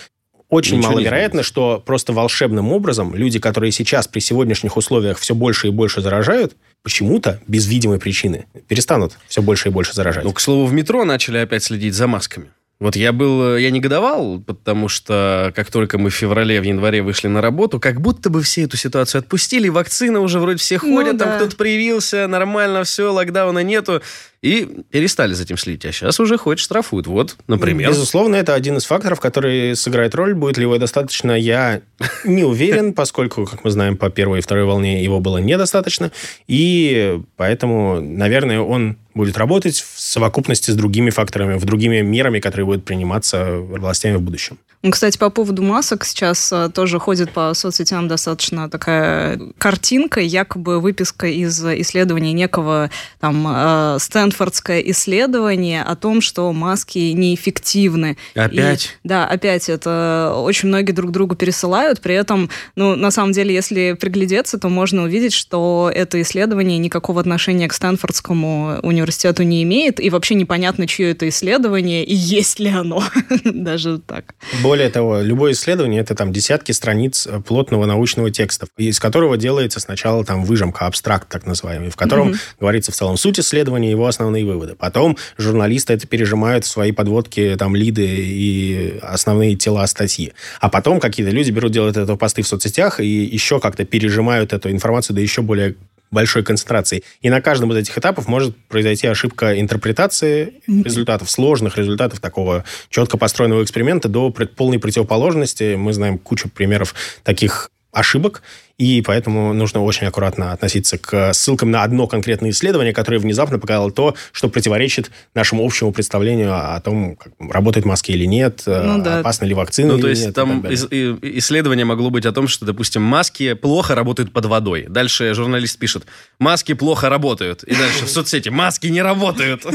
очень 0.50 0.78
Ничего 0.78 0.94
маловероятно, 0.94 1.44
что 1.44 1.84
просто 1.86 2.14
волшебным 2.14 2.72
образом 2.72 3.14
люди, 3.14 3.38
которые 3.38 3.74
сейчас 3.74 4.08
при 4.08 4.22
сегодняшних 4.22 4.78
условиях 4.78 5.20
все 5.20 5.36
больше 5.36 5.68
и 5.68 5.72
больше 5.72 6.02
заражают, 6.02 6.56
почему-то 6.84 7.42
без 7.48 7.68
видимой 7.68 8.00
причины 8.00 8.46
перестанут 8.70 9.18
все 9.28 9.42
больше 9.42 9.68
и 9.68 9.72
больше 9.72 9.94
заражать. 9.94 10.24
Ну, 10.24 10.32
к 10.32 10.40
слову, 10.40 10.66
в 10.66 10.72
метро 10.72 11.04
начали 11.04 11.38
опять 11.38 11.64
следить 11.64 11.94
за 11.94 12.08
масками. 12.08 12.48
Вот 12.80 12.96
я 12.96 13.12
был, 13.12 13.58
я 13.58 13.72
негодовал, 13.72 14.40
потому 14.40 14.88
что 14.88 15.52
как 15.56 15.72
только 15.72 15.98
мы 15.98 16.12
в 16.12 16.14
феврале, 16.14 16.62
в 16.62 16.64
январе 16.64 17.02
вышли 17.02 17.28
на 17.28 17.42
работу, 17.42 17.80
как 17.80 18.00
будто 18.02 18.30
бы 18.30 18.44
все 18.44 18.64
эту 18.64 18.78
ситуацию 18.78 19.20
отпустили, 19.20 19.68
вакцина 19.68 20.20
уже 20.20 20.40
вроде 20.40 20.60
все 20.60 20.80
ну 20.84 20.96
ходят, 20.96 21.14
ну, 21.14 21.20
там 21.20 21.30
да. 21.30 21.36
кто-то 21.38 21.56
привился, 21.56 22.28
нормально 22.28 22.84
все, 22.84 23.12
локдауна 23.12 23.64
нету. 23.64 24.04
И 24.42 24.84
перестали 24.92 25.34
за 25.34 25.44
этим 25.44 25.58
следить. 25.58 25.86
А 25.86 25.92
сейчас 25.92 26.20
уже 26.20 26.38
хоть 26.38 26.60
штрафуют. 26.60 27.08
Вот, 27.08 27.38
например. 27.48 27.90
Безусловно, 27.90 28.36
это 28.36 28.54
один 28.54 28.78
из 28.78 28.86
факторов, 28.86 29.20
который 29.20 29.76
сыграет 29.76 30.14
роль. 30.14 30.36
Будет 30.36 30.58
ли 30.58 30.64
его 30.64 30.78
достаточно, 30.78 31.32
я 31.32 31.82
не 32.24 32.44
уверен, 32.44 32.94
поскольку, 32.94 33.46
как 33.46 33.64
мы 33.64 33.72
знаем, 33.72 33.98
по 33.98 34.10
первой 34.10 34.40
и 34.40 34.42
второй 34.42 34.66
волне 34.66 35.04
его 35.04 35.20
было 35.20 35.40
недостаточно. 35.40 36.12
И 36.48 37.20
поэтому, 37.36 38.00
наверное, 38.00 38.60
он 38.60 38.98
будет 39.16 39.38
работать 39.38 39.80
в 39.80 40.00
совокупности 40.00 40.70
с 40.70 40.76
другими 40.76 41.10
факторами, 41.10 41.56
в 41.56 41.66
другими 41.66 42.02
мерами, 42.02 42.40
которые 42.40 42.66
будут 42.66 42.86
приниматься 42.86 43.58
властями 43.58 44.18
в 44.18 44.22
будущем. 44.22 44.60
Ну, 44.84 44.92
кстати, 44.92 45.18
по 45.18 45.32
поводу 45.32 45.64
масок 45.64 46.06
сейчас 46.06 46.52
э, 46.54 46.70
тоже 46.70 47.00
ходит 47.00 47.32
по 47.32 47.54
соцсетям 47.56 48.08
достаточно 48.08 48.70
такая 48.70 49.40
картинка, 49.58 50.22
якобы 50.22 50.80
выписка 50.80 51.26
из 51.26 51.64
исследования 51.66 52.32
некого 52.32 52.92
там 53.20 53.46
э, 53.48 53.98
Стэнфордское 54.00 54.82
исследование 54.82 55.82
о 55.82 55.96
том, 55.96 56.22
что 56.22 56.54
маски 56.54 57.00
неэффективны. 57.00 58.18
Опять? 58.36 58.86
И, 59.04 59.08
да, 59.08 59.26
опять 59.26 59.68
это 59.68 60.34
очень 60.38 60.70
многие 60.70 60.92
друг 60.92 61.12
другу 61.12 61.36
пересылают, 61.36 62.00
при 62.02 62.14
этом, 62.14 62.52
ну, 62.76 62.96
на 62.96 63.10
самом 63.10 63.32
деле, 63.32 63.54
если 63.56 63.94
приглядеться, 63.94 64.60
то 64.60 64.70
можно 64.70 65.04
увидеть, 65.04 65.34
что 65.34 65.92
это 65.94 66.22
исследование 66.22 66.78
никакого 66.78 67.20
отношения 67.20 67.68
к 67.68 67.74
Стэнфордскому 67.74 68.80
университету 68.84 69.42
не 69.42 69.64
имеет, 69.64 70.00
и 70.00 70.12
вообще 70.12 70.36
непонятно, 70.36 70.88
чье 70.88 71.12
это 71.12 71.28
исследование, 71.28 72.04
и 72.04 72.14
есть 72.14 72.60
ли 72.60 72.70
оно. 72.70 73.04
Даже 73.44 73.98
так. 73.98 74.36
Более 74.68 74.90
того, 74.90 75.22
любое 75.22 75.54
исследование– 75.54 76.02
это 76.02 76.14
там 76.14 76.34
десятки 76.34 76.74
страниц 76.74 77.26
э, 77.26 77.40
плотного 77.40 77.86
научного 77.86 78.32
текста, 78.32 78.68
из 78.76 79.00
которого 79.00 79.38
делается 79.38 79.80
сначала 79.80 80.26
там 80.26 80.44
выжимка, 80.44 80.88
абстракт 80.88 81.30
так 81.30 81.46
называемый, 81.46 81.90
в 81.90 81.96
котором 81.96 82.32
mm-hmm. 82.32 82.60
говорится 82.60 82.92
в 82.92 82.96
целом 82.96 83.16
суть 83.16 83.40
исследования, 83.40 83.90
его 83.90 84.08
основные 84.08 84.44
выводы. 84.44 84.76
Потом 84.76 85.16
журналисты 85.38 85.94
это 85.94 86.06
пережимают 86.06 86.66
в 86.66 86.68
свои 86.68 86.92
подводки, 86.92 87.56
там, 87.58 87.78
лиды 87.78 88.06
и 88.06 89.00
основные 89.02 89.56
тела 89.56 89.88
статьи. 89.88 90.34
А 90.60 90.68
потом 90.68 91.00
какие-то 91.00 91.32
люди 91.32 91.50
берут, 91.52 91.72
делают 91.72 91.96
это 91.96 92.18
посты 92.18 92.42
в 92.42 92.48
соцсетях 92.50 93.00
и 93.00 93.08
еще 93.08 93.62
как-то 93.62 93.86
пережимают 93.86 94.52
эту 94.52 94.70
информацию 94.70 95.16
до 95.16 95.22
еще 95.22 95.44
более 95.44 95.76
большой 96.12 96.44
концентрацией. 96.44 97.04
И 97.22 97.30
на 97.30 97.42
каждом 97.42 97.72
из 97.74 97.78
этих 97.78 97.98
этапов 97.98 98.28
может 98.28 98.56
произойти 98.68 99.08
ошибка 99.08 99.60
интерпретации 99.60 100.62
результатов, 100.68 101.30
сложных 101.30 101.78
результатов 101.78 102.20
такого 102.20 102.64
четко 102.90 103.18
построенного 103.18 103.64
эксперимента 103.64 104.08
до 104.08 104.32
полной 104.32 104.80
противоположности. 104.80 105.76
Мы 105.76 105.94
знаем 105.94 106.18
кучу 106.18 106.50
примеров 106.50 106.96
таких 107.24 107.70
ошибок, 107.98 108.42
и 108.78 109.02
поэтому 109.02 109.54
нужно 109.54 109.84
очень 109.84 110.06
аккуратно 110.06 110.52
относиться 110.52 111.00
к 111.00 111.34
ссылкам 111.34 111.72
на 111.72 111.82
одно 111.82 112.06
конкретное 112.06 112.52
исследование, 112.52 112.94
которое 112.94 113.18
внезапно 113.18 113.58
показало 113.58 113.92
то, 113.92 114.16
что 114.32 114.50
противоречит 114.50 115.10
нашему 115.34 115.66
общему 115.66 115.92
представлению 115.92 116.54
о 116.54 116.80
том, 116.80 117.16
как 117.16 117.34
работают 117.40 117.86
маски 117.86 118.12
или 118.12 118.26
нет, 118.26 118.64
ну, 118.68 119.02
да. 119.02 119.20
опасны 119.20 119.46
ли 119.46 119.56
вакцины 119.56 119.94
ну, 119.94 120.00
то 120.00 120.08
есть 120.08 120.26
нет, 120.26 120.36
там 120.36 120.64
исследование 120.68 121.86
могло 121.86 122.12
быть 122.12 122.26
о 122.28 122.32
том, 122.32 122.48
что, 122.48 122.66
допустим, 122.66 123.02
маски 123.02 123.54
плохо 123.54 123.96
работают 123.96 124.32
под 124.32 124.46
водой. 124.46 124.86
Дальше 124.88 125.34
журналист 125.34 125.80
пишет, 125.80 126.06
маски 126.38 126.74
плохо 126.74 127.10
работают. 127.10 127.64
И 127.64 127.74
дальше 127.74 128.06
в 128.06 128.10
соцсети, 128.10 128.50
маски 128.50 128.88
не 128.88 129.02
работают. 129.02 129.66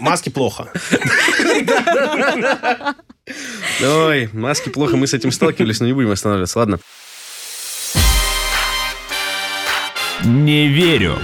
Маски 0.00 0.30
плохо. 0.30 0.72
Ой, 3.82 4.30
маски 4.32 4.68
плохо, 4.70 4.96
мы 4.96 5.06
с 5.06 5.14
этим 5.14 5.30
сталкивались, 5.30 5.80
но 5.80 5.86
не 5.86 5.92
будем 5.92 6.10
останавливаться. 6.10 6.58
Ладно. 6.58 6.78
Не 10.24 10.68
верю. 10.68 11.18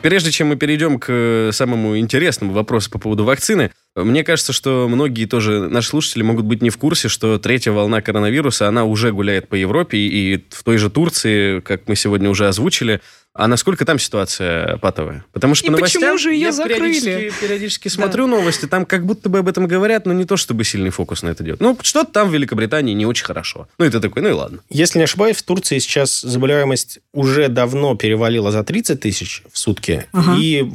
Прежде 0.00 0.30
чем 0.30 0.48
мы 0.48 0.56
перейдем 0.56 0.98
к 0.98 1.50
самому 1.52 1.98
интересному 1.98 2.52
вопросу 2.52 2.90
по 2.90 2.98
поводу 2.98 3.24
вакцины, 3.24 3.72
мне 3.96 4.22
кажется, 4.22 4.52
что 4.52 4.88
многие 4.88 5.26
тоже 5.26 5.68
наши 5.68 5.88
слушатели 5.88 6.22
могут 6.22 6.46
быть 6.46 6.62
не 6.62 6.70
в 6.70 6.78
курсе, 6.78 7.08
что 7.08 7.38
третья 7.38 7.72
волна 7.72 8.00
коронавируса, 8.00 8.68
она 8.68 8.84
уже 8.84 9.12
гуляет 9.12 9.48
по 9.48 9.56
Европе, 9.56 9.98
и 9.98 10.44
в 10.50 10.62
той 10.62 10.78
же 10.78 10.88
Турции, 10.88 11.60
как 11.60 11.88
мы 11.88 11.96
сегодня 11.96 12.30
уже 12.30 12.46
озвучили, 12.46 13.00
а 13.34 13.46
насколько 13.46 13.84
там 13.84 13.98
ситуация 13.98 14.78
патовая? 14.78 15.24
Потому 15.32 15.54
что 15.54 15.66
и 15.66 15.70
по 15.70 15.76
новостям 15.76 16.02
почему 16.02 16.18
же 16.18 16.32
ее 16.32 16.40
я 16.40 16.52
закрыли? 16.52 17.00
периодически, 17.00 17.40
периодически 17.40 17.88
смотрю 17.88 18.26
да. 18.26 18.36
новости, 18.36 18.66
там 18.66 18.84
как 18.84 19.06
будто 19.06 19.28
бы 19.28 19.38
об 19.38 19.48
этом 19.48 19.66
говорят, 19.66 20.06
но 20.06 20.12
не 20.12 20.24
то, 20.24 20.36
чтобы 20.36 20.64
сильный 20.64 20.90
фокус 20.90 21.22
на 21.22 21.28
это 21.28 21.44
делать. 21.44 21.60
Ну, 21.60 21.78
что-то 21.82 22.10
там 22.12 22.30
в 22.30 22.34
Великобритании 22.34 22.94
не 22.94 23.06
очень 23.06 23.24
хорошо. 23.24 23.68
Ну, 23.78 23.84
это 23.84 24.00
такой, 24.00 24.22
ну 24.22 24.28
и 24.28 24.32
ладно. 24.32 24.58
Если 24.70 24.98
не 24.98 25.04
ошибаюсь, 25.04 25.36
в 25.36 25.42
Турции 25.42 25.78
сейчас 25.78 26.20
заболеваемость 26.20 26.98
уже 27.12 27.48
давно 27.48 27.94
перевалила 27.94 28.50
за 28.50 28.64
30 28.64 29.00
тысяч 29.00 29.42
в 29.52 29.58
сутки, 29.58 30.06
ага. 30.12 30.36
и 30.36 30.68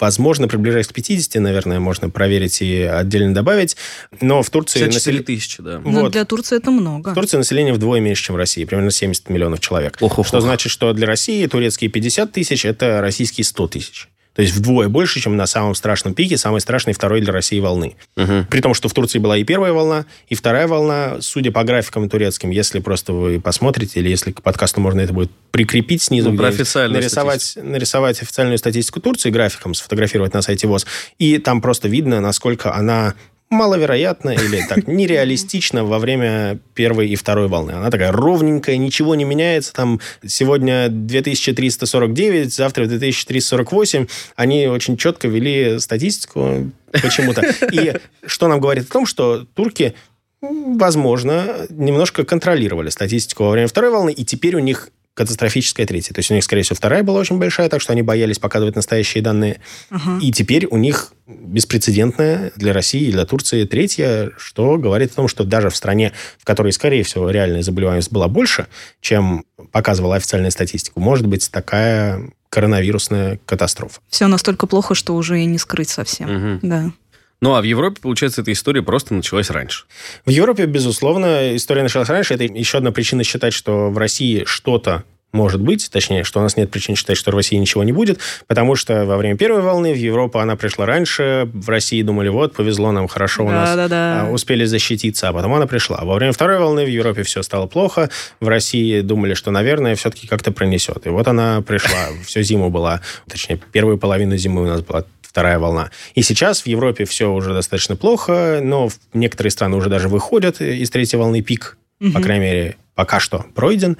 Возможно, 0.00 0.48
приближаясь 0.48 0.88
к 0.88 0.92
50, 0.92 1.40
наверное, 1.40 1.78
можно 1.78 2.10
проверить 2.10 2.60
и 2.62 2.82
отдельно 2.82 3.32
добавить. 3.32 3.76
Но 4.20 4.42
в 4.42 4.50
Турции... 4.50 4.80
54 4.80 5.16
насел... 5.16 5.26
тысячи, 5.26 5.62
да. 5.62 5.78
Вот. 5.78 5.92
Но 5.92 6.08
для 6.08 6.24
Турции 6.24 6.56
это 6.56 6.70
много. 6.70 7.10
В 7.10 7.14
Турции 7.14 7.36
население 7.36 7.72
вдвое 7.72 8.00
меньше, 8.00 8.24
чем 8.24 8.34
в 8.34 8.38
России. 8.38 8.64
Примерно 8.64 8.90
70 8.90 9.28
миллионов 9.28 9.60
человек. 9.60 9.96
Ох, 10.00 10.18
ох, 10.18 10.26
что 10.26 10.38
ох. 10.38 10.42
значит, 10.42 10.72
что 10.72 10.92
для 10.92 11.06
России 11.06 11.46
турецкие 11.46 11.90
50 11.90 12.32
тысяч– 12.32 12.64
это 12.66 13.00
российские 13.00 13.44
100 13.44 13.68
тысяч. 13.68 14.08
То 14.34 14.42
есть 14.42 14.54
вдвое 14.54 14.88
больше, 14.88 15.20
чем 15.20 15.36
на 15.36 15.46
самом 15.46 15.74
страшном 15.74 16.14
пике, 16.14 16.36
самой 16.36 16.60
страшной 16.60 16.94
второй 16.94 17.20
для 17.20 17.32
России 17.32 17.60
волны. 17.60 17.96
Угу. 18.16 18.46
При 18.50 18.60
том, 18.60 18.74
что 18.74 18.88
в 18.88 18.92
Турции 18.92 19.18
была 19.18 19.36
и 19.36 19.44
первая 19.44 19.72
волна, 19.72 20.06
и 20.28 20.34
вторая 20.34 20.66
волна, 20.66 21.18
судя 21.20 21.52
по 21.52 21.62
графикам 21.62 22.08
турецким, 22.08 22.50
если 22.50 22.80
просто 22.80 23.12
вы 23.12 23.40
посмотрите, 23.40 24.00
или 24.00 24.08
если 24.08 24.32
к 24.32 24.42
подкасту 24.42 24.80
можно 24.80 25.00
это 25.00 25.12
будет 25.12 25.30
прикрепить 25.50 26.02
снизу, 26.02 26.32
ну, 26.32 26.42
нарисовать, 26.42 27.56
нарисовать 27.56 28.22
официальную 28.22 28.58
статистику 28.58 29.00
Турции 29.00 29.30
графиком, 29.30 29.74
сфотографировать 29.74 30.34
на 30.34 30.42
сайте 30.42 30.66
ВОЗ, 30.66 30.86
и 31.18 31.38
там 31.38 31.60
просто 31.60 31.88
видно, 31.88 32.20
насколько 32.20 32.74
она 32.74 33.14
маловероятно 33.50 34.30
или 34.30 34.64
так 34.68 34.86
нереалистично 34.88 35.84
во 35.84 35.98
время 35.98 36.58
первой 36.74 37.08
и 37.08 37.16
второй 37.16 37.48
волны. 37.48 37.72
Она 37.72 37.90
такая 37.90 38.12
ровненькая, 38.12 38.76
ничего 38.76 39.14
не 39.14 39.24
меняется. 39.24 39.72
Там 39.72 40.00
сегодня 40.26 40.88
2349, 40.88 42.52
завтра 42.52 42.86
2348. 42.86 44.06
Они 44.36 44.66
очень 44.66 44.96
четко 44.96 45.28
вели 45.28 45.78
статистику 45.78 46.70
почему-то. 46.90 47.42
И 47.72 47.94
что 48.26 48.48
нам 48.48 48.60
говорит 48.60 48.88
о 48.88 48.92
том, 48.92 49.06
что 49.06 49.46
турки 49.54 49.94
возможно, 50.40 51.66
немножко 51.70 52.24
контролировали 52.24 52.90
статистику 52.90 53.44
во 53.44 53.50
время 53.50 53.68
второй 53.68 53.90
волны, 53.90 54.12
и 54.12 54.24
теперь 54.24 54.56
у 54.56 54.58
них 54.58 54.90
катастрофическая 55.14 55.86
третья. 55.86 56.12
То 56.12 56.18
есть 56.18 56.30
у 56.30 56.34
них, 56.34 56.44
скорее 56.44 56.62
всего, 56.62 56.76
вторая 56.76 57.02
была 57.02 57.20
очень 57.20 57.38
большая, 57.38 57.68
так 57.68 57.80
что 57.80 57.92
они 57.92 58.02
боялись 58.02 58.38
показывать 58.38 58.74
настоящие 58.76 59.22
данные. 59.22 59.60
Uh-huh. 59.90 60.20
И 60.20 60.32
теперь 60.32 60.66
у 60.66 60.76
них 60.76 61.12
беспрецедентная 61.26 62.52
для 62.56 62.72
России 62.72 63.08
и 63.08 63.12
для 63.12 63.24
Турции 63.24 63.64
третья, 63.64 64.32
что 64.36 64.76
говорит 64.76 65.12
о 65.12 65.14
том, 65.14 65.28
что 65.28 65.44
даже 65.44 65.70
в 65.70 65.76
стране, 65.76 66.12
в 66.38 66.44
которой, 66.44 66.72
скорее 66.72 67.04
всего, 67.04 67.30
реальная 67.30 67.62
заболеваемость 67.62 68.12
была 68.12 68.28
больше, 68.28 68.66
чем 69.00 69.44
показывала 69.72 70.16
официальная 70.16 70.50
статистика, 70.50 70.98
может 71.00 71.26
быть 71.26 71.50
такая 71.50 72.30
коронавирусная 72.48 73.40
катастрофа. 73.46 74.00
Все 74.08 74.26
настолько 74.26 74.66
плохо, 74.66 74.94
что 74.94 75.14
уже 75.14 75.40
и 75.40 75.44
не 75.44 75.58
скрыть 75.58 75.88
совсем. 75.88 76.28
Uh-huh. 76.28 76.58
Да. 76.62 76.92
Ну, 77.40 77.54
а 77.54 77.60
в 77.60 77.64
Европе, 77.64 78.00
получается, 78.00 78.42
эта 78.42 78.52
история 78.52 78.82
просто 78.82 79.14
началась 79.14 79.50
раньше. 79.50 79.84
В 80.24 80.30
Европе, 80.30 80.66
безусловно, 80.66 81.54
история 81.56 81.82
началась 81.82 82.08
раньше. 82.08 82.34
Это 82.34 82.44
еще 82.44 82.78
одна 82.78 82.90
причина 82.90 83.24
считать, 83.24 83.52
что 83.52 83.90
в 83.90 83.98
России 83.98 84.44
что-то 84.46 85.04
может 85.34 85.60
быть, 85.60 85.90
точнее, 85.90 86.22
что 86.22 86.38
у 86.38 86.42
нас 86.44 86.56
нет 86.56 86.70
причин 86.70 86.94
считать, 86.94 87.16
что 87.16 87.32
в 87.32 87.34
России 87.34 87.56
ничего 87.56 87.82
не 87.82 87.90
будет, 87.90 88.20
потому 88.46 88.76
что 88.76 89.04
во 89.04 89.16
время 89.16 89.36
первой 89.36 89.62
волны 89.62 89.92
в 89.92 89.96
Европу 89.96 90.38
она 90.38 90.54
пришла 90.54 90.86
раньше, 90.86 91.50
в 91.52 91.68
России 91.68 92.02
думали, 92.02 92.28
вот, 92.28 92.54
повезло 92.54 92.92
нам, 92.92 93.08
хорошо, 93.08 93.44
у 93.44 93.48
да, 93.48 93.52
нас 93.52 93.74
да, 93.74 93.88
да. 93.88 94.28
успели 94.30 94.64
защититься, 94.64 95.28
а 95.28 95.32
потом 95.32 95.52
она 95.54 95.66
пришла. 95.66 96.04
Во 96.04 96.14
время 96.14 96.32
второй 96.32 96.58
волны 96.58 96.84
в 96.84 96.88
Европе 96.88 97.24
все 97.24 97.42
стало 97.42 97.66
плохо, 97.66 98.10
в 98.38 98.46
России 98.46 99.00
думали, 99.00 99.34
что, 99.34 99.50
наверное, 99.50 99.96
все-таки 99.96 100.28
как-то 100.28 100.52
пронесет. 100.52 101.04
И 101.04 101.08
вот 101.08 101.26
она 101.26 101.62
пришла, 101.62 102.10
всю 102.24 102.42
зиму 102.42 102.70
была, 102.70 103.00
точнее, 103.28 103.60
первую 103.72 103.98
половину 103.98 104.36
зимы 104.36 104.62
у 104.62 104.66
нас 104.66 104.82
была 104.82 105.04
вторая 105.34 105.58
волна. 105.58 105.90
И 106.14 106.22
сейчас 106.22 106.62
в 106.62 106.68
Европе 106.68 107.04
все 107.06 107.32
уже 107.32 107.52
достаточно 107.52 107.96
плохо, 107.96 108.60
но 108.62 108.88
некоторые 109.14 109.50
страны 109.50 109.74
уже 109.74 109.90
даже 109.90 110.08
выходят 110.08 110.60
из 110.60 110.90
третьей 110.90 111.18
волны 111.18 111.42
пик, 111.42 111.76
угу. 112.00 112.12
по 112.12 112.20
крайней 112.20 112.44
мере, 112.44 112.76
пока 112.94 113.18
что 113.18 113.44
пройден. 113.52 113.96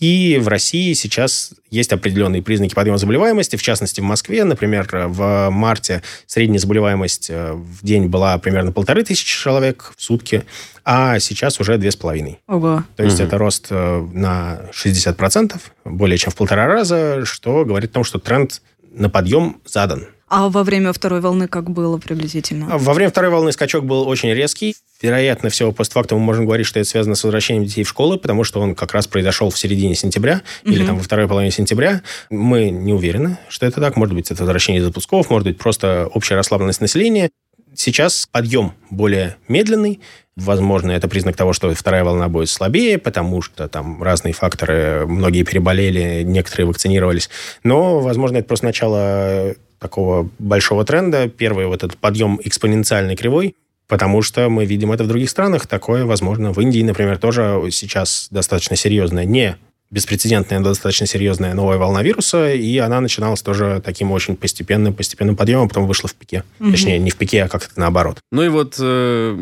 И 0.00 0.38
в 0.40 0.48
России 0.48 0.94
сейчас 0.94 1.52
есть 1.70 1.92
определенные 1.92 2.40
признаки 2.40 2.72
подъема 2.72 2.96
заболеваемости. 2.96 3.56
В 3.56 3.62
частности, 3.62 4.00
в 4.00 4.04
Москве, 4.04 4.42
например, 4.44 4.88
в 4.90 5.50
марте 5.50 6.02
средняя 6.26 6.60
заболеваемость 6.60 7.28
э, 7.28 7.52
в 7.52 7.84
день 7.84 8.06
была 8.06 8.38
примерно 8.38 8.72
полторы 8.72 9.04
тысячи 9.04 9.38
человек 9.38 9.92
в 9.98 10.02
сутки, 10.02 10.44
а 10.82 11.18
сейчас 11.18 11.60
уже 11.60 11.76
две 11.76 11.90
с 11.90 11.96
половиной. 11.96 12.38
Ого. 12.46 12.84
То 12.96 13.02
есть 13.02 13.20
угу. 13.20 13.26
это 13.26 13.36
рост 13.36 13.66
э, 13.68 14.08
на 14.14 14.62
60%, 14.72 15.60
более 15.84 16.16
чем 16.16 16.32
в 16.32 16.36
полтора 16.36 16.66
раза, 16.66 17.26
что 17.26 17.66
говорит 17.66 17.90
о 17.90 17.94
том, 17.94 18.04
что 18.04 18.18
тренд 18.18 18.62
на 18.94 19.10
подъем 19.10 19.60
задан. 19.66 20.06
А 20.28 20.48
во 20.48 20.62
время 20.64 20.92
второй 20.92 21.20
волны 21.20 21.48
как 21.48 21.70
было 21.70 21.98
приблизительно? 21.98 22.78
Во 22.78 22.94
время 22.94 23.10
второй 23.10 23.30
волны 23.30 23.52
скачок 23.52 23.84
был 23.84 24.08
очень 24.08 24.30
резкий. 24.30 24.74
Вероятно, 25.02 25.50
всего 25.50 25.70
постфактум 25.70 26.18
мы 26.18 26.24
можем 26.24 26.46
говорить, 26.46 26.66
что 26.66 26.80
это 26.80 26.88
связано 26.88 27.14
с 27.14 27.24
возвращением 27.24 27.64
детей 27.64 27.84
в 27.84 27.88
школы, 27.88 28.16
потому 28.18 28.42
что 28.44 28.60
он 28.60 28.74
как 28.74 28.94
раз 28.94 29.06
произошел 29.06 29.50
в 29.50 29.58
середине 29.58 29.94
сентября 29.94 30.42
угу. 30.64 30.72
или 30.72 30.86
там 30.86 30.96
во 30.96 31.02
второй 31.02 31.28
половине 31.28 31.52
сентября. 31.52 32.02
Мы 32.30 32.70
не 32.70 32.92
уверены, 32.92 33.38
что 33.48 33.66
это 33.66 33.80
так. 33.80 33.96
Может 33.96 34.14
быть, 34.14 34.30
это 34.30 34.42
возвращение 34.42 34.82
запусков, 34.82 35.28
может 35.30 35.46
быть, 35.46 35.58
просто 35.58 36.08
общая 36.12 36.36
расслабленность 36.36 36.80
населения. 36.80 37.30
Сейчас 37.74 38.28
подъем 38.30 38.72
более 38.88 39.36
медленный. 39.48 40.00
Возможно, 40.36 40.90
это 40.90 41.06
признак 41.06 41.36
того, 41.36 41.52
что 41.52 41.72
вторая 41.74 42.02
волна 42.02 42.28
будет 42.28 42.48
слабее, 42.48 42.98
потому 42.98 43.40
что 43.42 43.68
там 43.68 44.02
разные 44.02 44.32
факторы, 44.32 45.06
многие 45.06 45.44
переболели, 45.44 46.22
некоторые 46.24 46.66
вакцинировались. 46.66 47.30
Но, 47.62 48.00
возможно, 48.00 48.38
это 48.38 48.48
просто 48.48 48.66
начало 48.66 49.54
такого 49.78 50.28
большого 50.38 50.84
тренда. 50.84 51.28
Первый 51.28 51.66
вот 51.66 51.82
этот 51.82 51.98
подъем 51.98 52.40
экспоненциальной 52.42 53.16
кривой, 53.16 53.56
потому 53.88 54.22
что 54.22 54.48
мы 54.48 54.64
видим 54.64 54.92
это 54.92 55.04
в 55.04 55.08
других 55.08 55.30
странах. 55.30 55.66
Такое 55.66 56.04
возможно. 56.04 56.52
В 56.52 56.60
Индии, 56.60 56.82
например, 56.82 57.18
тоже 57.18 57.60
сейчас 57.70 58.28
достаточно 58.30 58.76
серьезная, 58.76 59.24
не 59.24 59.56
беспрецедентная, 59.90 60.60
достаточно 60.60 61.06
серьезная 61.06 61.54
новая 61.54 61.78
волна 61.78 62.02
вируса, 62.02 62.52
и 62.52 62.78
она 62.78 63.00
начиналась 63.00 63.42
тоже 63.42 63.80
таким 63.84 64.10
очень 64.10 64.34
постепенным, 64.34 64.92
постепенным 64.92 65.36
подъемом, 65.36 65.66
а 65.66 65.68
потом 65.68 65.86
вышла 65.86 66.08
в 66.08 66.14
пике. 66.14 66.42
Угу. 66.58 66.72
Точнее, 66.72 66.98
не 66.98 67.10
в 67.10 67.16
пике, 67.16 67.44
а 67.44 67.48
как-то 67.48 67.78
наоборот. 67.78 68.18
Ну 68.32 68.42
и 68.42 68.48
вот 68.48 68.76
э, 68.80 69.38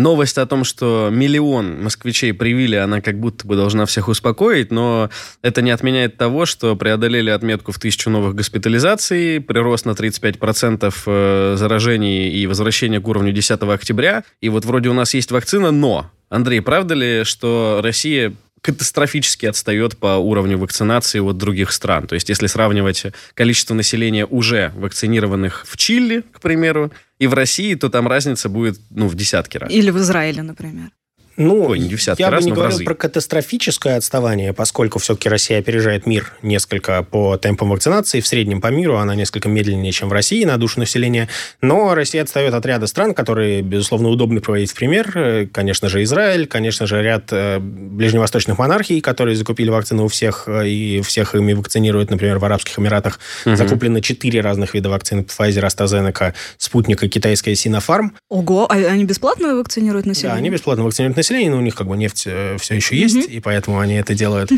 новость 0.00 0.38
о 0.38 0.46
том, 0.46 0.64
что 0.64 1.10
миллион 1.12 1.82
москвичей 1.82 2.32
привили, 2.32 2.76
она 2.76 3.00
как 3.00 3.20
будто 3.20 3.46
бы 3.46 3.54
должна 3.54 3.86
всех 3.86 4.08
успокоить, 4.08 4.72
но 4.72 5.10
это 5.42 5.62
не 5.62 5.70
отменяет 5.70 6.16
того, 6.16 6.46
что 6.46 6.74
преодолели 6.74 7.30
отметку 7.30 7.72
в 7.72 7.78
тысячу 7.78 8.10
новых 8.10 8.34
госпитализаций, 8.34 9.40
прирост 9.40 9.86
на 9.86 9.90
35% 9.90 10.94
э, 11.06 11.54
заражений 11.56 12.30
и 12.30 12.46
возвращение 12.46 13.00
к 13.00 13.06
уровню 13.06 13.32
10 13.32 13.62
октября. 13.62 14.24
И 14.40 14.48
вот 14.48 14.64
вроде 14.64 14.88
у 14.88 14.94
нас 14.94 15.14
есть 15.14 15.30
вакцина, 15.30 15.70
но, 15.70 16.10
Андрей, 16.28 16.60
правда 16.60 16.94
ли, 16.94 17.24
что 17.24 17.80
Россия 17.82 18.32
катастрофически 18.60 19.46
отстает 19.46 19.96
по 19.96 20.16
уровню 20.16 20.58
вакцинации 20.58 21.20
от 21.20 21.36
других 21.38 21.72
стран. 21.72 22.06
То 22.06 22.14
есть, 22.14 22.28
если 22.28 22.46
сравнивать 22.46 23.06
количество 23.34 23.74
населения 23.74 24.26
уже 24.26 24.72
вакцинированных 24.76 25.64
в 25.66 25.76
Чили, 25.76 26.22
к 26.32 26.40
примеру, 26.40 26.92
и 27.18 27.26
в 27.26 27.34
России, 27.34 27.74
то 27.74 27.88
там 27.88 28.08
разница 28.08 28.48
будет 28.48 28.80
ну, 28.90 29.06
в 29.06 29.14
десятки 29.14 29.58
раз. 29.58 29.70
Или 29.70 29.90
в 29.90 29.98
Израиле, 29.98 30.42
например. 30.42 30.90
Ну, 31.40 31.68
Ой, 31.68 31.78
не 31.78 31.88
в 31.88 31.92
десятки 31.92 32.20
я 32.20 32.28
раз, 32.28 32.44
бы 32.44 32.50
не 32.50 32.52
говорил 32.54 32.76
разы. 32.76 32.84
про 32.84 32.94
катастрофическое 32.94 33.96
отставание, 33.96 34.52
поскольку 34.52 34.98
все-таки 34.98 35.30
Россия 35.30 35.58
опережает 35.58 36.04
мир 36.04 36.34
несколько 36.42 37.02
по 37.02 37.38
темпам 37.38 37.70
вакцинации. 37.70 38.20
В 38.20 38.26
среднем 38.26 38.60
по 38.60 38.66
миру 38.66 38.98
она 38.98 39.14
несколько 39.14 39.48
медленнее, 39.48 39.90
чем 39.90 40.10
в 40.10 40.12
России 40.12 40.44
на 40.44 40.58
душу 40.58 40.78
населения. 40.80 41.28
Но 41.62 41.94
Россия 41.94 42.22
отстает 42.22 42.52
от 42.52 42.66
ряда 42.66 42.86
стран, 42.86 43.14
которые, 43.14 43.62
безусловно, 43.62 44.10
удобно 44.10 44.42
проводить 44.42 44.70
в 44.70 44.74
пример. 44.74 45.10
Э, 45.16 45.46
Конечно 45.50 45.88
же, 45.88 46.02
Израиль, 46.02 46.46
конечно 46.46 46.86
же, 46.86 47.02
ряд 47.02 47.32
э, 47.32 47.58
ближневосточных 47.58 48.58
монархий, 48.58 49.00
которые 49.00 49.34
закупили 49.34 49.70
вакцины 49.70 50.02
у 50.02 50.08
всех 50.08 50.44
э, 50.46 50.68
и 50.68 51.00
всех 51.00 51.34
ими 51.34 51.54
вакцинируют. 51.54 52.10
Например, 52.10 52.38
в 52.38 52.44
Арабских 52.44 52.78
Эмиратах 52.78 53.18
закуплено 53.46 54.00
четыре 54.00 54.42
разных 54.42 54.74
вида 54.74 54.90
вакцин. 54.90 55.20
Pfizer, 55.20 55.64
AstraZeneca, 55.64 56.34
Спутник 56.58 57.02
и 57.02 57.08
китайская 57.08 57.52
Sinopharm. 57.52 58.10
Ого, 58.28 58.66
а 58.70 58.74
они 58.74 59.04
бесплатно 59.04 59.56
вакцинируют 59.56 60.04
население? 60.04 60.34
Да, 60.34 60.38
они 60.38 60.50
бесплатно 60.50 60.84
вакцинируют 60.84 61.16
население, 61.16 61.29
но 61.30 61.58
у 61.58 61.60
них 61.60 61.74
как 61.74 61.86
бы 61.86 61.96
нефть 61.96 62.26
все 62.60 62.74
еще 62.74 62.96
есть, 62.96 63.28
и 63.28 63.40
поэтому 63.40 63.78
они 63.78 63.94
это 63.94 64.14
делают. 64.14 64.50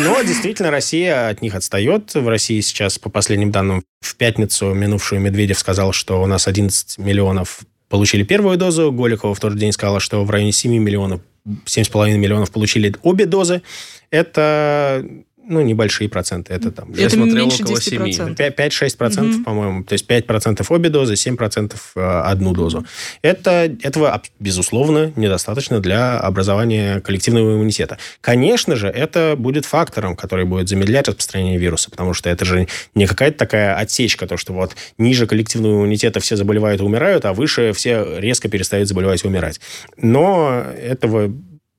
Но 0.00 0.20
действительно 0.22 0.70
Россия 0.70 1.28
от 1.28 1.40
них 1.40 1.54
отстает. 1.54 2.12
В 2.14 2.28
России 2.28 2.60
сейчас, 2.60 2.98
по 2.98 3.08
последним 3.08 3.50
данным, 3.50 3.82
в 4.00 4.16
пятницу 4.16 4.74
минувшую 4.74 5.20
Медведев 5.20 5.58
сказал, 5.58 5.92
что 5.92 6.22
у 6.22 6.26
нас 6.26 6.46
11 6.46 6.98
миллионов 6.98 7.60
получили 7.88 8.22
первую 8.22 8.58
дозу. 8.58 8.92
Голикова 8.92 9.34
в 9.34 9.40
тот 9.40 9.52
же 9.52 9.58
день 9.58 9.72
сказала, 9.72 10.00
что 10.00 10.24
в 10.24 10.30
районе 10.30 10.52
7 10.52 10.72
миллионов, 10.76 11.20
7,5 11.46 12.18
миллионов 12.18 12.50
получили 12.50 12.94
обе 13.02 13.24
дозы. 13.24 13.62
Это 14.10 15.06
ну, 15.44 15.60
небольшие 15.60 16.08
проценты. 16.08 16.54
Это 16.54 16.70
там 16.70 16.92
Я 16.92 17.06
Это 17.06 17.16
смотрел 17.16 17.46
меньше 17.46 17.62
около 17.62 17.76
10%. 17.76 18.36
5-6%, 18.36 18.96
процентов, 18.96 19.34
Мгм. 19.36 19.44
по-моему. 19.44 19.84
То 19.84 19.94
есть 19.94 20.06
5% 20.06 20.70
обе 20.70 20.88
дозы, 20.88 21.14
7% 21.16 21.92
э, 21.96 22.00
одну 22.00 22.52
дозу. 22.52 22.84
Это, 23.22 23.74
этого, 23.82 24.22
безусловно, 24.38 25.12
недостаточно 25.16 25.80
для 25.80 26.18
образования 26.18 27.00
коллективного 27.00 27.56
иммунитета. 27.56 27.98
Конечно 28.20 28.76
же, 28.76 28.88
это 28.88 29.34
будет 29.36 29.64
фактором, 29.64 30.16
который 30.16 30.44
будет 30.44 30.68
замедлять 30.68 31.08
распространение 31.08 31.58
вируса, 31.58 31.90
потому 31.90 32.14
что 32.14 32.30
это 32.30 32.44
же 32.44 32.68
не 32.94 33.06
какая-то 33.06 33.38
такая 33.38 33.74
отсечка, 33.76 34.26
то, 34.26 34.36
что 34.36 34.52
вот 34.52 34.76
ниже 34.98 35.26
коллективного 35.26 35.74
иммунитета 35.76 36.20
все 36.20 36.36
заболевают 36.36 36.80
и 36.80 36.84
умирают, 36.84 37.24
а 37.24 37.32
выше 37.32 37.72
все 37.72 38.18
резко 38.18 38.48
перестают 38.48 38.88
заболевать 38.88 39.24
и 39.24 39.26
умирать. 39.26 39.60
Но 39.96 40.64
этого 40.80 41.32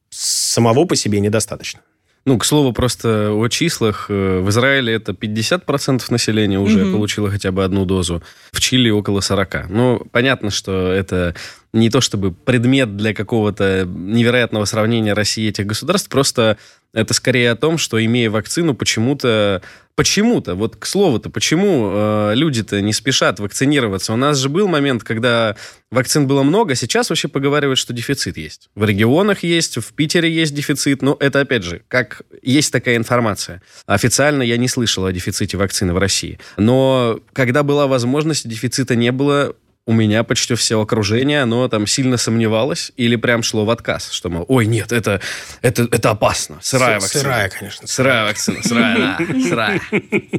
самого 0.10 0.86
по 0.86 0.96
себе 0.96 1.20
недостаточно. 1.20 1.82
Ну, 2.26 2.38
к 2.38 2.46
слову, 2.46 2.72
просто 2.72 3.32
о 3.34 3.48
числах. 3.50 4.06
Э, 4.10 4.40
В 4.40 4.50
Израиле 4.50 4.94
это 4.94 5.12
50% 5.14 6.10
населения 6.10 6.58
уже 6.60 6.80
Мгм. 6.86 6.94
получило 6.94 7.30
хотя 7.30 7.52
бы 7.52 7.64
одну 7.66 7.86
дозу. 7.86 8.24
В 8.54 8.62
Чили 8.62 8.90
около 8.90 9.20
40. 9.20 9.68
Ну, 9.70 10.02
понятно, 10.12 10.50
что 10.50 10.92
это 10.92 11.36
не 11.74 11.90
то 11.90 12.00
чтобы 12.02 12.32
предмет 12.32 12.96
для 12.96 13.14
какого-то 13.14 13.86
невероятного 13.86 14.64
сравнения 14.66 15.14
России 15.14 15.46
и 15.46 15.50
этих 15.50 15.66
государств, 15.66 16.08
просто 16.10 16.58
это 16.94 17.14
скорее 17.14 17.52
о 17.52 17.56
том, 17.56 17.78
что, 17.78 18.04
имея 18.04 18.30
вакцину, 18.30 18.74
почему-то 18.74 19.62
Почему-то, 19.96 20.56
вот 20.56 20.76
к 20.76 20.88
слову-то, 20.88 21.30
почему 21.30 21.92
э, 21.92 22.32
люди-то 22.36 22.82
не 22.82 22.94
спешат 22.94 23.40
вакцинироваться? 23.40 24.14
У 24.14 24.16
нас 24.16 24.38
же 24.40 24.50
был 24.50 24.68
момент, 24.68 25.04
когда 25.04 25.56
вакцин 25.92 26.26
было 26.26 26.42
много, 26.42 26.74
сейчас 26.74 27.10
вообще 27.10 27.28
поговаривают, 27.28 27.78
что 27.78 27.94
дефицит 27.94 28.38
есть. 28.38 28.70
В 28.74 28.86
регионах 28.86 29.44
есть, 29.44 29.78
в 29.78 29.94
Питере 29.94 30.32
есть 30.34 30.56
дефицит, 30.56 31.04
но 31.04 31.16
это, 31.20 31.42
опять 31.42 31.64
же, 31.64 31.84
как 31.88 32.24
есть 32.42 32.72
такая 32.72 32.98
информация. 32.98 33.62
Официально 33.86 34.42
я 34.42 34.58
не 34.58 34.68
слышал 34.68 35.06
о 35.06 35.12
дефиците 35.12 35.58
вакцины 35.58 35.94
в 35.94 36.00
России. 36.00 36.40
Но 36.58 37.20
когда 37.34 37.62
была 37.62 37.86
возможность, 37.86 38.48
дефицита 38.48 38.96
не 38.96 39.12
было, 39.12 39.56
у 39.86 39.92
меня 39.94 40.24
почти 40.24 40.56
все 40.56 40.80
окружение, 40.82 41.42
оно 41.42 41.68
там 41.68 41.86
сильно 41.88 42.16
сомневалось 42.18 42.92
или 42.96 43.16
прям 43.18 43.44
шло 43.44 43.66
в 43.66 43.70
отказ, 43.70 44.12
что, 44.12 44.30
мол, 44.30 44.46
ой, 44.48 44.66
нет, 44.66 44.92
это, 44.94 45.20
это, 45.62 45.84
это 45.92 46.12
опасно, 46.12 46.58
сырая 46.62 47.00
С- 47.00 47.04
вакцина. 47.04 47.24
Сырая, 47.24 47.50
конечно. 47.50 47.88
Сырая 47.88 48.26
вакцина, 48.26 48.64
сырая, 48.64 48.98
да, 48.98 49.18
сырая. 49.50 49.82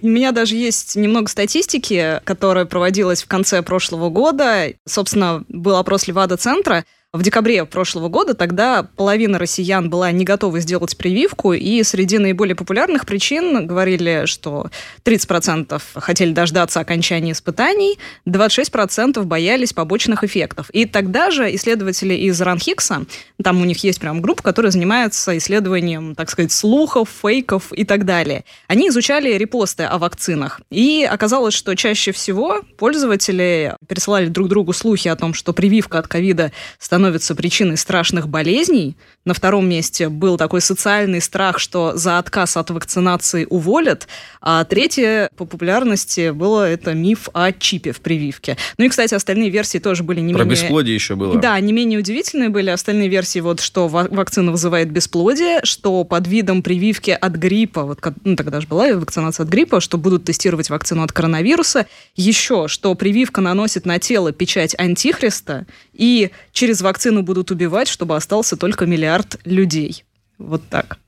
У 0.01 0.07
меня 0.09 0.33
даже 0.33 0.57
есть 0.57 0.97
немного 0.97 1.29
статистики, 1.29 2.21
которая 2.25 2.65
проводилась 2.65 3.23
в 3.23 3.27
конце 3.27 3.63
прошлого 3.63 4.09
года. 4.09 4.73
Собственно, 4.87 5.45
был 5.49 5.77
опрос 5.77 6.07
Левада-центра. 6.09 6.85
В 7.15 7.23
декабре 7.23 7.65
прошлого 7.65 8.09
года 8.09 8.35
тогда 8.35 8.83
половина 8.83 9.39
россиян 9.39 9.89
была 9.89 10.11
не 10.11 10.25
готова 10.25 10.59
сделать 10.59 10.97
прививку, 10.97 11.53
и 11.53 11.81
среди 11.85 12.19
наиболее 12.19 12.57
популярных 12.57 13.07
причин 13.07 13.69
говорили, 13.69 14.25
что 14.27 14.69
30% 15.05 15.81
хотели 15.95 16.33
дождаться 16.33 16.81
окончания 16.81 17.31
испытаний, 17.31 18.01
26% 18.27 19.23
боялись 19.23 19.73
побочных 19.73 20.25
эффектов. 20.25 20.71
И 20.71 20.87
тогда 20.87 21.31
же 21.31 21.55
исследователи 21.55 22.15
из 22.15 22.41
Ранхикса, 22.41 23.05
там 23.41 23.63
у 23.63 23.65
них 23.65 23.85
есть 23.85 24.01
прям 24.01 24.21
группа, 24.21 24.43
которая 24.43 24.73
занимается 24.73 25.39
исследованием, 25.39 26.17
так 26.17 26.29
сказать, 26.29 26.51
слухов, 26.51 27.09
фейков 27.23 27.73
и 27.73 27.85
так 27.85 28.07
далее. 28.07 28.45
Они 28.67 28.89
изучали 28.89 29.35
репосты 29.35 29.85
о 29.85 29.99
вакцинах. 29.99 30.63
И 30.69 31.09
оказалось, 31.09 31.55
что 31.55 31.77
чаще 31.77 32.11
всего 32.11 32.63
пользователи 32.77 33.77
пересылали 33.87 34.27
друг 34.27 34.49
другу 34.49 34.73
слухи 34.73 35.07
о 35.07 35.15
том, 35.15 35.33
что 35.33 35.53
прививка 35.53 36.01
от 36.01 36.09
ковида 36.09 36.51
становится 36.81 37.04
причиной 37.35 37.77
страшных 37.77 38.29
болезней. 38.29 38.97
На 39.25 39.33
втором 39.33 39.69
месте 39.69 40.09
был 40.09 40.37
такой 40.37 40.61
социальный 40.61 41.21
страх, 41.21 41.59
что 41.59 41.97
за 41.97 42.19
отказ 42.19 42.57
от 42.57 42.71
вакцинации 42.71 43.47
уволят. 43.49 44.07
А 44.41 44.65
третье 44.65 45.31
по 45.37 45.47
популярности 45.47 46.31
было 46.31 46.69
это 46.69 46.93
миф 46.93 47.29
о 47.33 47.53
чипе 47.53 47.93
в 47.93 48.01
прививке. 48.01 48.57
Ну 48.77 48.85
и, 48.85 48.89
кстати, 48.89 49.15
остальные 49.15 49.51
версии 49.51 49.79
тоже 49.79 50.03
были 50.03 50.21
не 50.21 50.35
Про 50.35 50.45
менее... 50.45 50.63
бесплодие 50.63 50.95
еще 50.95 51.15
было. 51.17 51.39
Да, 51.39 51.59
не 51.61 51.73
менее 51.73 51.99
удивительные 51.99 52.51
были 52.51 52.71
остальные 52.71 53.09
версии, 53.09 53.39
вот 53.39 53.61
что 53.61 53.89
ва- 53.89 54.09
вакцина 54.11 54.53
вызывает 54.53 54.91
бесплодие, 54.91 55.61
что 55.65 56.05
под 56.05 56.27
видом 56.29 56.63
прививки 56.63 57.11
от 57.11 57.33
гриппа, 57.33 57.85
вот 57.85 58.01
ну, 58.25 58.37
тогда 58.37 58.61
же 58.61 58.67
была 58.67 58.93
вакцинация 58.95 59.45
от 59.45 59.51
гриппа, 59.51 59.81
что 59.81 59.97
будут 59.99 60.25
тестировать 60.25 60.71
вакцину 60.71 61.03
от 61.03 61.13
коронавируса, 61.13 61.87
еще, 62.15 62.69
что 62.69 62.95
прививка 62.95 63.41
наносит 63.41 63.87
на 63.87 63.99
тело 63.99 64.33
печать 64.33 64.75
антихриста, 64.79 65.67
и 65.95 66.31
через 66.53 66.83
вакцину 66.83 67.23
будут 67.23 67.51
убивать, 67.51 67.89
чтобы 67.89 68.17
остался 68.17 68.57
только 68.57 68.87
миллиард 68.87 69.39
людей. 69.45 70.05
Вот 70.39 70.63
так. 70.69 70.99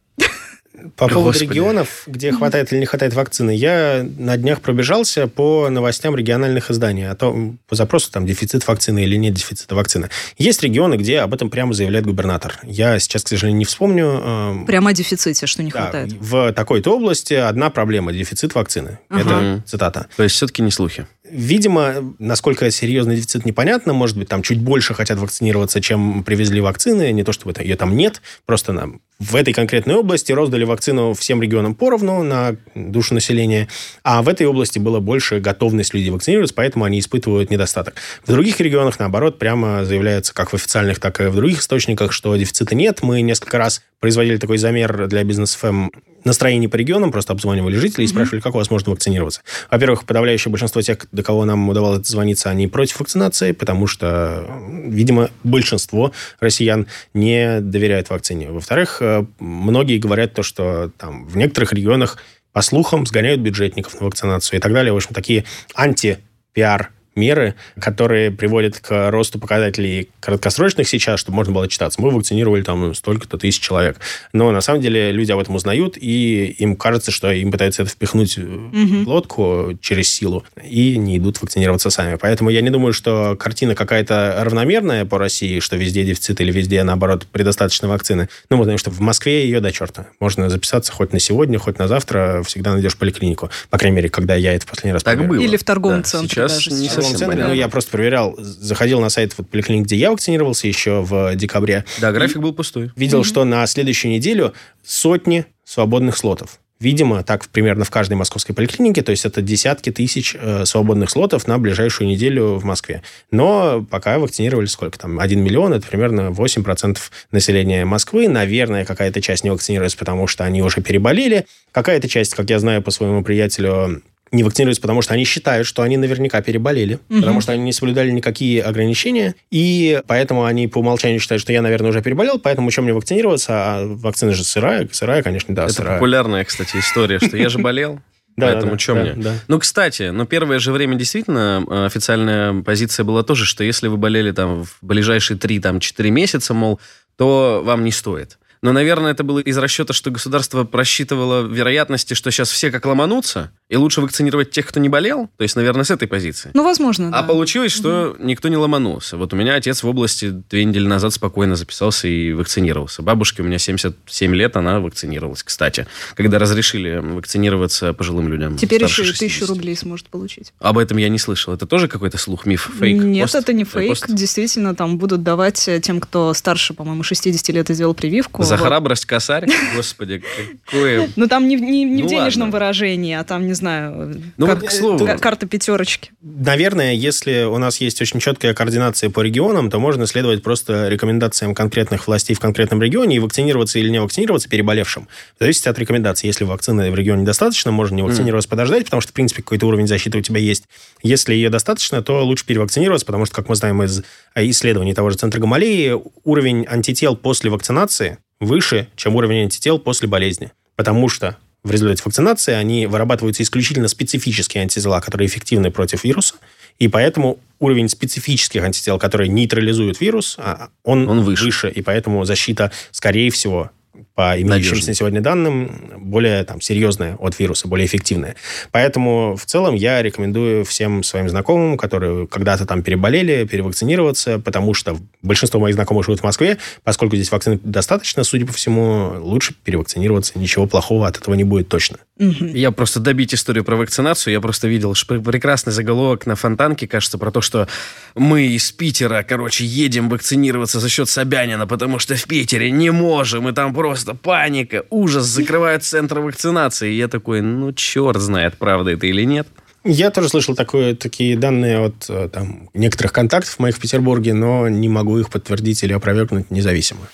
По 0.96 1.08
поводу 1.08 1.32
Господи. 1.32 1.50
регионов, 1.50 2.02
где 2.06 2.32
хватает 2.32 2.72
или 2.72 2.80
не 2.80 2.86
хватает 2.86 3.14
вакцины, 3.14 3.50
я 3.54 4.06
на 4.18 4.36
днях 4.36 4.60
пробежался 4.60 5.26
по 5.26 5.68
новостям 5.68 6.14
региональных 6.14 6.70
изданий, 6.70 7.08
о 7.08 7.14
том, 7.14 7.58
по 7.68 7.74
запросу 7.74 8.10
там 8.12 8.26
дефицит 8.26 8.66
вакцины 8.66 9.02
или 9.04 9.16
нет 9.16 9.34
дефицита 9.34 9.74
вакцины. 9.74 10.10
Есть 10.38 10.62
регионы, 10.62 10.96
где 10.96 11.20
об 11.20 11.34
этом 11.34 11.50
прямо 11.50 11.72
заявляет 11.72 12.06
губернатор. 12.06 12.58
Я 12.62 12.98
сейчас, 12.98 13.22
к 13.24 13.28
сожалению, 13.28 13.58
не 13.58 13.64
вспомню. 13.64 14.04
эм, 14.24 14.66
Прямо 14.66 14.90
о 14.90 14.92
дефиците, 14.92 15.46
что 15.46 15.62
не 15.62 15.70
да, 15.70 15.82
хватает. 15.82 16.12
в 16.20 16.52
такой-то 16.52 16.96
области 16.96 17.34
одна 17.34 17.70
проблема– 17.70 18.12
дефицит 18.14 18.54
вакцины. 18.54 18.98
Ага. 19.08 19.20
Это 19.20 19.62
цитата. 19.66 20.06
То 20.16 20.22
есть 20.22 20.36
все-таки 20.36 20.62
не 20.62 20.70
слухи. 20.70 21.06
Видимо, 21.28 22.14
насколько 22.20 22.70
серьезный 22.70 23.16
дефицит 23.16 23.44
непонятно. 23.44 23.92
Может 23.92 24.16
быть, 24.16 24.28
там 24.28 24.42
чуть 24.42 24.60
больше 24.60 24.94
хотят 24.94 25.18
вакцинироваться, 25.18 25.80
чем 25.80 26.22
привезли 26.22 26.60
вакцины. 26.60 27.10
Не 27.10 27.24
то, 27.24 27.32
чтобы 27.32 27.50
это, 27.50 27.62
ее 27.62 27.74
там 27.76 27.96
нет. 27.96 28.22
Просто 28.44 28.72
нам 28.72 29.00
в 29.18 29.34
этой 29.34 29.52
конкретной 29.52 29.96
области 29.96 30.30
роздали 30.30 30.62
вакцину 30.66 31.14
всем 31.14 31.40
регионам 31.42 31.74
поровну 31.74 32.22
на 32.22 32.56
душу 32.74 33.14
населения. 33.14 33.68
А 34.02 34.22
в 34.22 34.28
этой 34.28 34.46
области 34.46 34.78
было 34.78 35.00
больше 35.00 35.40
готовность 35.40 35.94
людей 35.94 36.10
вакцинироваться, 36.10 36.54
поэтому 36.54 36.84
они 36.84 36.98
испытывают 37.00 37.50
недостаток. 37.50 37.94
В 38.24 38.30
других 38.30 38.60
регионах, 38.60 38.98
наоборот, 38.98 39.38
прямо 39.38 39.84
заявляется, 39.84 40.34
как 40.34 40.50
в 40.50 40.54
официальных, 40.54 41.00
так 41.00 41.20
и 41.20 41.24
в 41.24 41.36
других 41.36 41.60
источниках, 41.60 42.12
что 42.12 42.36
дефицита 42.36 42.74
нет. 42.74 43.02
Мы 43.02 43.22
несколько 43.22 43.58
раз 43.58 43.82
производили 44.00 44.36
такой 44.36 44.58
замер 44.58 45.06
для 45.08 45.24
бизнес 45.24 45.54
ФМ 45.54 45.88
настроений 46.24 46.68
по 46.68 46.76
регионам, 46.76 47.12
просто 47.12 47.32
обзванивали 47.32 47.76
жителей 47.76 48.04
и 48.04 48.08
спрашивали, 48.08 48.40
как 48.40 48.54
у 48.54 48.58
вас 48.58 48.70
можно 48.70 48.90
вакцинироваться. 48.90 49.42
Во-первых, 49.70 50.04
подавляющее 50.04 50.50
большинство 50.50 50.82
тех, 50.82 51.06
до 51.12 51.22
кого 51.22 51.44
нам 51.44 51.68
удавалось 51.68 52.00
дозвониться, 52.00 52.50
они 52.50 52.66
против 52.66 53.00
вакцинации, 53.00 53.52
потому 53.52 53.86
что, 53.86 54.44
видимо, 54.68 55.30
большинство 55.44 56.12
россиян 56.40 56.86
не 57.14 57.60
доверяют 57.60 58.10
вакцине. 58.10 58.50
Во-вторых, 58.50 58.98
э, 59.00 59.24
многие 59.38 59.98
говорят 59.98 60.34
то, 60.34 60.42
что 60.42 60.90
там 60.98 61.26
в 61.26 61.36
некоторых 61.36 61.72
регионах 61.72 62.18
по 62.52 62.62
слухам 62.62 63.06
сгоняют 63.06 63.40
бюджетников 63.40 64.00
на 64.00 64.06
вакцинацию 64.06 64.58
и 64.58 64.60
так 64.60 64.72
далее. 64.72 64.92
В 64.92 64.96
общем, 64.96 65.14
такие 65.14 65.44
анти-пиар 65.74 66.90
меры, 67.16 67.54
которые 67.80 68.30
приводят 68.30 68.78
к 68.78 69.10
росту 69.10 69.38
показателей 69.38 70.08
краткосрочных 70.20 70.88
сейчас, 70.88 71.20
чтобы 71.20 71.36
можно 71.36 71.52
было 71.52 71.66
читаться. 71.68 72.00
Мы 72.00 72.10
вакцинировали 72.10 72.62
там 72.62 72.94
столько-то 72.94 73.38
тысяч 73.38 73.60
человек. 73.60 73.98
Но 74.32 74.50
на 74.52 74.60
самом 74.60 74.80
деле 74.82 75.10
люди 75.12 75.32
об 75.32 75.38
этом 75.38 75.54
узнают, 75.54 75.96
и 75.96 76.54
им 76.58 76.76
кажется, 76.76 77.10
что 77.10 77.32
им 77.32 77.50
пытаются 77.50 77.82
это 77.82 77.90
впихнуть 77.90 78.36
в 78.38 79.08
лодку 79.08 79.78
через 79.80 80.12
силу, 80.12 80.44
и 80.64 80.96
не 80.96 81.18
идут 81.18 81.40
вакцинироваться 81.42 81.90
сами. 81.90 82.16
Поэтому 82.16 82.50
я 82.50 82.60
не 82.60 82.70
думаю, 82.70 82.92
что 82.92 83.36
картина 83.38 83.74
какая-то 83.74 84.40
равномерная 84.42 85.04
по 85.04 85.18
России, 85.18 85.60
что 85.60 85.76
везде 85.76 86.04
дефицит 86.04 86.40
или 86.40 86.52
везде, 86.52 86.82
наоборот, 86.82 87.26
предостаточно 87.32 87.88
вакцины. 87.88 88.28
Ну, 88.50 88.56
мы 88.58 88.64
знаем, 88.64 88.78
что 88.78 88.90
в 88.90 89.00
Москве 89.00 89.44
ее 89.44 89.60
до 89.60 89.72
черта. 89.72 90.06
Можно 90.20 90.50
записаться 90.50 90.92
хоть 90.92 91.12
на 91.12 91.20
сегодня, 91.20 91.58
хоть 91.58 91.78
на 91.78 91.88
завтра, 91.88 92.42
всегда 92.44 92.72
найдешь 92.72 92.96
поликлинику. 92.96 93.50
По 93.70 93.78
крайней 93.78 93.96
мере, 93.96 94.08
когда 94.08 94.34
я 94.34 94.52
это 94.54 94.66
в 94.66 94.70
последний 94.70 94.92
раз 94.92 95.02
Так 95.02 95.14
проверил. 95.14 95.34
было. 95.36 95.42
Или 95.44 95.56
в 95.56 95.64
торговом 95.64 95.98
Да, 96.02 96.08
центре 96.08 96.28
сейчас 96.28 96.52
даже 96.52 96.70
не 96.72 96.88
сейчас. 96.88 97.05
Торговом 97.12 97.36
центре, 97.36 97.48
ну, 97.48 97.54
я 97.54 97.68
просто 97.68 97.90
проверял, 97.90 98.34
заходил 98.38 99.00
на 99.00 99.08
сайт 99.08 99.34
вот 99.38 99.48
поликлиник, 99.48 99.84
где 99.84 99.96
я 99.96 100.10
вакцинировался 100.10 100.66
еще 100.68 101.02
в 101.02 101.34
декабре. 101.36 101.84
Да, 102.00 102.12
график 102.12 102.38
был 102.38 102.52
пустой. 102.52 102.90
Видел, 102.96 103.24
что 103.24 103.44
на 103.44 103.66
следующую 103.66 104.12
неделю 104.12 104.52
сотни 104.84 105.46
свободных 105.64 106.16
слотов. 106.16 106.60
Видимо, 106.78 107.22
так 107.22 107.48
примерно 107.48 107.86
в 107.86 107.90
каждой 107.90 108.14
московской 108.14 108.54
поликлинике, 108.54 109.02
то 109.02 109.10
есть 109.10 109.24
это 109.24 109.40
десятки 109.40 109.90
тысяч 109.90 110.36
э, 110.38 110.66
свободных 110.66 111.08
слотов 111.08 111.46
на 111.46 111.58
ближайшую 111.58 112.06
неделю 112.06 112.56
в 112.56 112.64
Москве. 112.64 113.02
Но 113.30 113.86
пока 113.90 114.18
вакцинировали 114.18 114.66
сколько 114.66 114.98
там? 114.98 115.18
1 115.18 115.42
миллион, 115.42 115.72
это 115.72 115.86
примерно 115.86 116.32
8% 116.32 116.98
населения 117.30 117.86
Москвы. 117.86 118.28
Наверное, 118.28 118.84
какая-то 118.84 119.22
часть 119.22 119.42
не 119.42 119.50
вакцинируется, 119.50 119.96
потому 119.96 120.26
что 120.26 120.44
они 120.44 120.62
уже 120.62 120.82
переболели. 120.82 121.46
Какая-то 121.72 122.08
часть, 122.08 122.34
как 122.34 122.50
я 122.50 122.58
знаю 122.58 122.82
по 122.82 122.90
своему 122.90 123.24
приятелю, 123.24 124.02
не 124.32 124.42
вакцинируются, 124.42 124.82
потому 124.82 125.02
что 125.02 125.14
они 125.14 125.24
считают, 125.24 125.66
что 125.66 125.82
они 125.82 125.96
наверняка 125.96 126.42
переболели, 126.42 126.98
угу. 127.08 127.20
потому 127.20 127.40
что 127.40 127.52
они 127.52 127.62
не 127.62 127.72
соблюдали 127.72 128.10
никакие 128.10 128.62
ограничения, 128.62 129.34
и 129.50 130.00
поэтому 130.06 130.44
они 130.44 130.68
по 130.68 130.78
умолчанию 130.78 131.20
считают, 131.20 131.42
что 131.42 131.52
я, 131.52 131.62
наверное, 131.62 131.90
уже 131.90 132.02
переболел, 132.02 132.38
поэтому 132.38 132.70
чем 132.70 132.84
мне 132.84 132.94
вакцинироваться, 132.94 133.52
а 133.52 133.86
вакцина 133.86 134.32
же 134.32 134.44
сырая, 134.44 134.88
сырая, 134.90 135.22
конечно, 135.22 135.54
да, 135.54 135.64
Это 135.64 135.74
сырая. 135.74 135.94
популярная, 135.94 136.44
кстати, 136.44 136.76
история, 136.78 137.18
что 137.18 137.36
я 137.36 137.48
же 137.48 137.58
болел. 137.58 138.00
Да, 138.36 138.48
Поэтому 138.48 138.72
да, 138.72 138.78
что 138.78 138.94
да, 138.94 139.00
мне? 139.00 139.12
да. 139.14 139.32
Ну, 139.48 139.58
кстати, 139.58 140.10
ну, 140.10 140.26
первое 140.26 140.58
же 140.58 140.70
время 140.70 140.96
действительно 140.96 141.64
э, 141.66 141.86
официальная 141.86 142.62
позиция 142.62 143.02
была 143.02 143.22
тоже, 143.22 143.46
что 143.46 143.64
если 143.64 143.88
вы 143.88 143.96
болели 143.96 144.30
там 144.30 144.62
в 144.64 144.76
ближайшие 144.82 145.38
3-4 145.38 146.10
месяца, 146.10 146.52
мол, 146.52 146.78
то 147.16 147.62
вам 147.64 147.82
не 147.82 147.92
стоит. 147.92 148.36
Но, 148.66 148.72
наверное, 148.72 149.12
это 149.12 149.22
было 149.22 149.38
из 149.38 149.56
расчета, 149.58 149.92
что 149.92 150.10
государство 150.10 150.64
просчитывало 150.64 151.46
вероятности, 151.46 152.14
что 152.14 152.32
сейчас 152.32 152.50
все 152.50 152.72
как 152.72 152.84
ломанутся, 152.84 153.52
и 153.68 153.76
лучше 153.76 154.00
вакцинировать 154.00 154.50
тех, 154.50 154.66
кто 154.66 154.80
не 154.80 154.88
болел. 154.88 155.30
То 155.36 155.42
есть, 155.42 155.54
наверное, 155.54 155.84
с 155.84 155.90
этой 155.92 156.08
позиции. 156.08 156.50
Ну, 156.52 156.64
возможно, 156.64 157.08
А 157.10 157.22
да. 157.22 157.22
получилось, 157.22 157.70
что 157.70 158.16
никто 158.18 158.48
не 158.48 158.56
ломанулся. 158.56 159.16
Вот 159.16 159.32
у 159.32 159.36
меня 159.36 159.54
отец 159.54 159.84
в 159.84 159.86
области 159.88 160.30
две 160.30 160.64
недели 160.64 160.84
назад 160.88 161.12
спокойно 161.12 161.54
записался 161.54 162.08
и 162.08 162.32
вакцинировался. 162.32 163.02
Бабушке 163.02 163.42
у 163.42 163.44
меня 163.44 163.58
77 163.58 164.34
лет, 164.34 164.56
она 164.56 164.80
вакцинировалась, 164.80 165.44
кстати. 165.44 165.86
Когда 166.16 166.40
разрешили 166.40 166.96
вакцинироваться 166.96 167.92
пожилым 167.92 168.28
людям. 168.28 168.56
Теперь 168.56 168.82
еще 168.82 169.02
и 169.02 169.06
60. 169.06 169.18
тысячу 169.20 169.46
рублей 169.46 169.76
сможет 169.76 170.08
получить. 170.08 170.52
Об 170.58 170.78
этом 170.78 170.96
я 170.96 171.08
не 171.08 171.20
слышал. 171.20 171.54
Это 171.54 171.66
тоже 171.66 171.86
какой-то 171.86 172.18
слух, 172.18 172.46
миф, 172.46 172.68
фейк? 172.80 173.00
Нет, 173.00 173.22
пост? 173.26 173.36
это 173.36 173.52
не 173.52 173.62
Э, 173.62 173.66
фейк. 173.66 173.88
пост? 173.90 174.06
Действительно, 174.08 174.74
там 174.74 174.98
будут 174.98 175.22
давать 175.22 175.68
э, 175.68 175.80
тем, 175.80 176.00
кто 176.00 176.34
старше, 176.34 176.74
по-моему, 176.74 177.04
60 177.04 177.48
лет 177.50 177.70
и 177.70 177.74
сделал 177.74 177.94
прививку. 177.94 178.42
За 178.42 178.55
Вот. 178.56 178.66
храбрость 178.66 179.06
косарь? 179.06 179.46
Господи, 179.76 180.22
какое... 180.64 181.08
Ну, 181.16 181.26
там 181.28 181.48
не, 181.48 181.56
в- 181.56 181.60
не- 181.60 181.84
не 181.84 182.02
Ну, 182.02 182.06
в 182.06 182.10
денежном 182.10 182.48
ладно. 182.48 182.52
выражении, 182.58 183.14
а 183.14 183.24
там, 183.24 183.46
не 183.46 183.52
знаю, 183.54 184.20
Ну, 184.36 184.46
кар- 184.46 184.56
вот 184.56 184.68
к 184.68 184.70
слову. 184.70 185.06
ка- 185.06 185.18
карта 185.18 185.46
пятерочки. 185.46 186.10
Наверное, 186.22 186.92
если 186.94 187.44
у 187.44 187.58
нас 187.58 187.80
есть 187.80 188.00
очень 188.02 188.20
четкая 188.20 188.54
координация 188.54 189.10
по 189.10 189.20
регионам, 189.20 189.70
то 189.70 189.78
можно 189.78 190.06
следовать 190.06 190.42
просто 190.42 190.88
рекомендациям 190.88 191.54
конкретных 191.54 192.06
властей 192.06 192.34
в 192.34 192.40
конкретном 192.40 192.82
регионе 192.82 193.16
и 193.16 193.18
вакцинироваться 193.18 193.78
или 193.78 193.88
не 193.88 194.00
вакцинироваться 194.00 194.48
переболевшим. 194.48 195.08
Зависит 195.40 195.66
от 195.66 195.78
рекомендаций. 195.78 196.26
Если 196.26 196.44
вакцины 196.44 196.90
в 196.90 196.94
регионе 196.94 197.22
недостаточно, 197.22 197.70
можно 197.70 197.96
не 197.96 198.02
вакцинироваться, 198.02 198.48
подождать, 198.48 198.84
потому 198.84 199.00
что, 199.00 199.10
в 199.10 199.14
принципе, 199.14 199.42
какой-то 199.42 199.66
уровень 199.66 199.86
защиты 199.86 200.18
у 200.18 200.20
тебя 200.20 200.40
есть. 200.40 200.64
Если 201.02 201.34
ее 201.34 201.50
достаточно, 201.50 202.02
то 202.02 202.24
лучше 202.24 202.44
перевакцинироваться, 202.46 203.06
потому 203.06 203.26
что, 203.26 203.34
как 203.34 203.48
мы 203.48 203.54
знаем 203.56 203.82
из 203.82 204.02
э, 204.34 204.48
исследований 204.48 204.94
того 204.94 205.10
же 205.10 205.16
Центра 205.16 205.40
Гамалеи, 205.40 205.94
уровень 206.24 206.66
антител 206.68 207.16
после 207.16 207.50
вакцинации 207.50 208.18
выше, 208.40 208.88
чем 208.96 209.16
уровень 209.16 209.42
антител 209.42 209.78
после 209.78 210.08
болезни. 210.08 210.52
Потому 210.74 211.08
что 211.08 211.36
в 211.62 211.70
результате 211.70 212.02
вакцинации 212.04 212.52
они 212.52 212.86
вырабатываются 212.86 213.42
исключительно 213.42 213.88
специфические 213.88 214.62
антитела, 214.62 215.00
которые 215.00 215.26
эффективны 215.26 215.70
против 215.70 216.04
вируса, 216.04 216.36
и 216.78 216.88
поэтому 216.88 217.38
уровень 217.58 217.88
специфических 217.88 218.62
антител, 218.62 218.98
которые 218.98 219.28
нейтрализуют 219.28 220.00
вирус, 220.00 220.36
а, 220.38 220.68
он, 220.84 221.08
Он 221.08 221.22
выше. 221.22 221.70
и 221.70 221.82
поэтому 221.82 222.24
защита, 222.24 222.70
скорее 222.90 223.30
всего, 223.30 223.70
по 224.14 224.40
имеющимся 224.40 224.88
на 224.88 224.94
сегодня 224.94 225.20
данным, 225.20 225.70
более 225.98 226.44
там, 226.44 226.60
серьезная 226.60 227.16
от 227.16 227.38
вируса, 227.38 227.68
более 227.68 227.86
эффективная. 227.86 228.34
Поэтому 228.70 229.36
в 229.36 229.44
целом 229.44 229.74
я 229.74 230.02
рекомендую 230.02 230.64
всем 230.64 231.02
своим 231.02 231.28
знакомым, 231.28 231.76
которые 231.76 232.26
когда-то 232.26 232.66
там 232.66 232.82
переболели, 232.82 233.44
перевакцинироваться, 233.44 234.38
потому 234.38 234.74
что 234.74 234.96
большинство 235.22 235.60
моих 235.60 235.74
знакомых 235.74 236.04
живут 236.06 236.20
в 236.20 236.24
Москве, 236.24 236.58
поскольку 236.84 237.16
здесь 237.16 237.30
вакцины 237.30 237.60
достаточно, 237.62 238.24
судя 238.24 238.46
по 238.46 238.52
всему, 238.52 239.14
лучше 239.20 239.54
перевакцинироваться. 239.64 240.38
Ничего 240.38 240.66
плохого 240.66 241.06
от 241.06 241.18
этого 241.18 241.34
не 241.34 241.44
будет 241.44 241.68
точно. 241.68 241.98
Я 242.18 242.70
просто 242.70 242.98
добить 243.00 243.34
историю 243.34 243.62
про 243.62 243.76
вакцинацию. 243.76 244.32
Я 244.32 244.40
просто 244.40 244.68
видел 244.68 244.94
ш- 244.94 245.20
прекрасный 245.20 245.72
заголовок 245.72 246.24
на 246.24 246.34
Фонтанке, 246.34 246.88
кажется, 246.88 247.18
про 247.18 247.30
то, 247.30 247.42
что 247.42 247.68
мы 248.14 248.46
из 248.46 248.72
Питера, 248.72 249.22
короче, 249.22 249.66
едем 249.66 250.08
вакцинироваться 250.08 250.80
за 250.80 250.88
счет 250.88 251.10
Собянина, 251.10 251.66
потому 251.66 251.98
что 251.98 252.14
в 252.16 252.24
Питере 252.24 252.70
не 252.70 252.90
можем, 252.90 253.48
и 253.48 253.52
там 253.52 253.74
просто 253.74 254.14
паника, 254.14 254.84
ужас, 254.88 255.26
закрывают 255.26 255.84
центр 255.84 256.20
вакцинации. 256.20 256.94
И 256.94 256.96
я 256.96 257.08
такой, 257.08 257.42
ну, 257.42 257.72
черт 257.74 258.18
знает, 258.18 258.56
правда 258.56 258.92
это 258.92 259.06
или 259.06 259.24
нет. 259.24 259.46
Я 259.84 260.10
тоже 260.10 260.30
слышал 260.30 260.56
такое, 260.56 260.94
такие 260.96 261.36
данные 261.36 261.78
от 261.78 262.06
э, 262.08 262.28
там, 262.32 262.70
некоторых 262.74 263.12
контактов 263.12 263.58
моих 263.58 263.76
в 263.76 263.80
Петербурге, 263.80 264.32
но 264.34 264.68
не 264.68 264.88
могу 264.88 265.18
их 265.18 265.28
подтвердить 265.28 265.84
или 265.84 265.92
опровергнуть 265.92 266.50
независимо. 266.50 267.06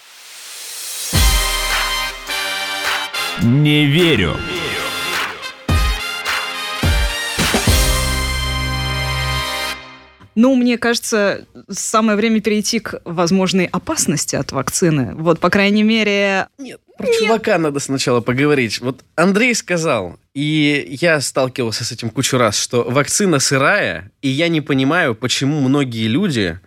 Не 3.43 3.85
верю. 3.87 4.37
Ну, 10.35 10.55
мне 10.55 10.79
кажется, 10.79 11.47
самое 11.69 12.17
время 12.17 12.41
перейти 12.41 12.81
к 12.81 13.01
возможной 13.05 13.67
опасности 13.67 14.37
от 14.37 14.53
вакцины. 14.53 15.15
Вот, 15.15 15.41
по 15.41 15.51
крайней 15.51 15.83
мере, 15.83 16.49
Нет, 16.59 16.81
про 16.97 17.07
чувака 17.07 17.59
надо 17.59 17.81
сначала 17.81 18.21
поговорить. 18.21 18.81
Вот 18.81 19.03
Андрей 19.15 19.55
сказал, 19.55 20.19
и 20.35 20.97
я 21.01 21.21
сталкивался 21.21 21.85
с 21.85 21.93
этим 21.93 22.11
кучу 22.11 22.39
раз, 22.39 22.59
что 22.59 22.85
вакцина 22.85 23.39
сырая, 23.39 24.11
и 24.23 24.29
я 24.29 24.49
не 24.49 24.61
понимаю, 24.61 25.15
почему 25.15 25.61
многие 25.61 26.07
люди 26.07 26.59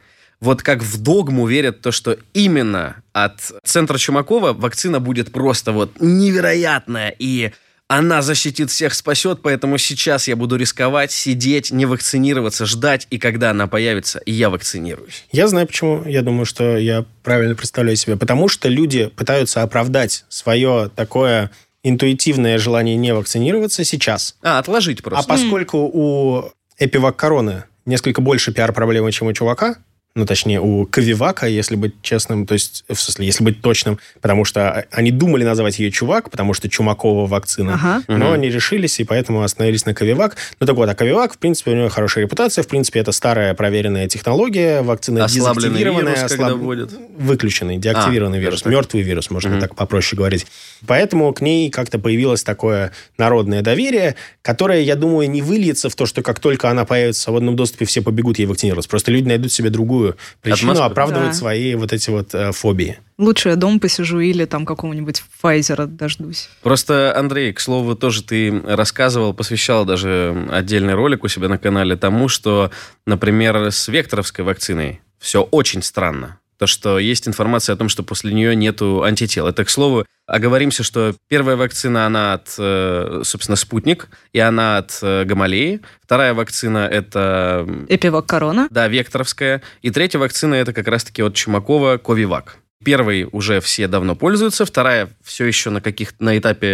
вот 0.41 0.61
как 0.61 0.83
в 0.83 1.01
догму 1.01 1.47
верят 1.47 1.81
то, 1.81 1.91
что 1.91 2.17
именно 2.33 2.97
от 3.13 3.39
центра 3.63 3.97
Чумакова 3.97 4.53
вакцина 4.53 4.99
будет 4.99 5.31
просто 5.31 5.71
вот 5.71 5.93
невероятная, 5.99 7.15
и 7.17 7.51
она 7.87 8.21
защитит 8.21 8.71
всех, 8.71 8.93
спасет, 8.95 9.39
поэтому 9.43 9.77
сейчас 9.77 10.27
я 10.27 10.35
буду 10.35 10.55
рисковать, 10.55 11.11
сидеть, 11.11 11.71
не 11.71 11.85
вакцинироваться, 11.85 12.65
ждать, 12.65 13.05
и 13.11 13.19
когда 13.19 13.51
она 13.51 13.67
появится, 13.67 14.21
я 14.25 14.49
вакцинируюсь. 14.49 15.25
Я 15.31 15.47
знаю 15.47 15.67
почему. 15.67 16.03
Я 16.05 16.23
думаю, 16.23 16.45
что 16.45 16.77
я 16.77 17.05
правильно 17.23 17.55
представляю 17.55 17.95
себе. 17.95 18.17
Потому 18.17 18.47
что 18.47 18.69
люди 18.69 19.07
пытаются 19.07 19.61
оправдать 19.61 20.25
свое 20.29 20.89
такое 20.95 21.51
интуитивное 21.83 22.57
желание 22.57 22.95
не 22.95 23.13
вакцинироваться 23.13 23.83
сейчас. 23.83 24.35
А, 24.41 24.57
отложить 24.57 25.01
А 25.01 25.03
просто. 25.03 25.29
поскольку 25.29 25.77
у 25.93 26.51
Эпивак 26.79 27.15
Короны 27.15 27.65
несколько 27.85 28.21
больше 28.21 28.51
пиар-проблемы, 28.51 29.11
чем 29.11 29.27
у 29.27 29.33
чувака, 29.33 29.77
ну, 30.15 30.25
точнее, 30.25 30.61
у 30.61 30.85
Ковивака, 30.85 31.45
если 31.45 31.75
быть 31.75 32.01
честным, 32.01 32.45
то 32.47 32.53
есть, 32.53 32.85
в 32.87 32.95
смысле, 32.95 33.25
если 33.25 33.43
быть 33.43 33.61
точным, 33.61 33.99
потому 34.21 34.45
что 34.45 34.85
они 34.91 35.11
думали 35.11 35.43
называть 35.43 35.77
ее 35.77 35.91
чувак, 35.91 36.29
потому 36.31 36.53
что 36.53 36.69
Чумакова 36.69 37.27
вакцина, 37.27 37.73
Ага. 37.73 38.03
но 38.07 38.31
они 38.31 38.49
решились 38.49 38.97
и 39.01 39.03
поэтому 39.03 39.43
остановились 39.43 39.85
на 39.85 39.93
Ковивак. 39.93 40.37
Ну, 40.61 40.67
так 40.67 40.75
вот, 40.77 40.87
а 40.87 40.95
Ковивак, 40.95 41.33
в 41.33 41.37
принципе, 41.37 41.71
у 41.71 41.75
него 41.75 41.89
хорошая 41.89 42.23
репутация, 42.23 42.63
в 42.63 42.67
принципе, 42.69 43.01
это 43.01 43.11
старая 43.11 43.53
проверенная 43.55 44.07
технология, 44.07 44.81
вакцина 44.83 45.25
Ослабленный 45.25 45.69
дезактивированная, 45.79 46.15
вирус, 46.15 46.31
когда 46.31 46.47
ослаб-. 46.47 46.91
Выключенный, 47.17 47.77
деактивированный 47.77 48.37
А, 48.37 48.41
вирус, 48.41 48.61
так. 48.61 48.71
мертвый 48.71 49.03
вирус, 49.03 49.29
можно 49.29 49.51
Мгм. 49.51 49.59
так 49.59 49.75
попроще 49.75 50.17
говорить. 50.17 50.47
Поэтому 50.87 51.33
к 51.33 51.41
ней 51.41 51.69
как-то 51.69 51.99
появилось 51.99 52.43
такое 52.43 52.91
народное 53.17 53.61
доверие, 53.61 54.15
которое, 54.41 54.81
я 54.81 54.95
думаю, 54.95 55.29
не 55.29 55.41
выльется 55.41 55.89
в 55.89 55.95
то, 55.95 56.05
что 56.05 56.21
как 56.21 56.39
только 56.39 56.69
она 56.69 56.85
появится 56.85 57.19
в 57.19 57.23
свободном 57.25 57.57
доступе, 57.57 57.83
все 57.85 58.01
побегут 58.01 58.39
ей 58.39 58.45
вакцинироваться. 58.45 58.89
Просто 58.89 59.11
люди 59.11 59.27
найдут 59.27 59.51
себе 59.51 59.69
другую 59.69 60.04
причину 60.41 60.71
Отмазку. 60.71 60.91
оправдывать 60.91 61.29
Да. 61.29 61.33
свои 61.33 61.75
вот 61.75 61.91
эти 61.93 62.09
вот 62.09 62.33
э, 62.33 62.51
фобии. 62.51 62.99
лучше 63.17 63.49
я 63.49 63.55
дома 63.55 63.79
посижу 63.79 64.19
или 64.19 64.45
там 64.45 64.65
какого-нибудь 64.65 65.23
Pfizer 65.41 65.85
дождусь. 65.87 66.49
Просто, 66.61 67.17
Андрей, 67.17 67.53
к 67.53 67.59
слову, 67.59 67.95
тоже 67.95 68.23
ты 68.23 68.61
рассказывал, 68.65 69.33
посвящал 69.33 69.85
даже 69.85 70.47
отдельный 70.51 70.93
ролик 70.93 71.23
у 71.23 71.27
себя 71.27 71.47
на 71.47 71.57
канале 71.57 71.95
тому, 71.95 72.27
что, 72.27 72.71
например, 73.05 73.71
с 73.71 73.87
векторовской 73.87 74.43
вакциной 74.45 75.01
все 75.19 75.41
очень 75.43 75.81
странно. 75.81 76.39
То, 76.57 76.67
что 76.67 76.99
есть 76.99 77.27
информация 77.27 77.73
о 77.73 77.77
том, 77.77 77.89
что 77.89 78.03
после 78.03 78.33
нее 78.33 78.55
нету 78.55 79.03
антител. 79.03 79.47
Это, 79.47 79.65
к 79.65 79.69
слову, 79.69 80.05
оговоримся, 80.25 80.83
что 80.83 81.15
первая 81.27 81.55
вакцина, 81.57 82.05
она 82.05 82.33
от, 82.33 82.55
э, 82.57 83.21
собственно, 83.23 83.55
спутник, 83.55 84.07
и 84.33 84.39
она 84.39 84.77
от 84.77 84.97
э, 85.01 85.25
Гамалеи. 85.25 85.81
Вторая 86.01 86.33
вакцина– 86.33 86.87
это, 86.91 87.67
Эпивак 87.89 88.25
корона. 88.25 88.67
да, 88.71 88.87
векторовская. 88.87 89.61
И 89.81 89.91
третья 89.91 90.19
вакцина– 90.19 90.53
это 90.55 90.73
как 90.73 90.87
раз-таки 90.87 91.21
от 91.21 91.35
Чумакова 91.35 91.97
Ковивак. 91.97 92.57
Первой 92.83 93.27
уже 93.31 93.61
все 93.61 93.87
давно 93.87 94.15
пользуются, 94.15 94.65
вторая 94.65 95.09
все 95.23 95.45
еще 95.45 95.69
на 95.69 95.81
каких 95.81 96.13
на 96.19 96.37
этапе... 96.37 96.67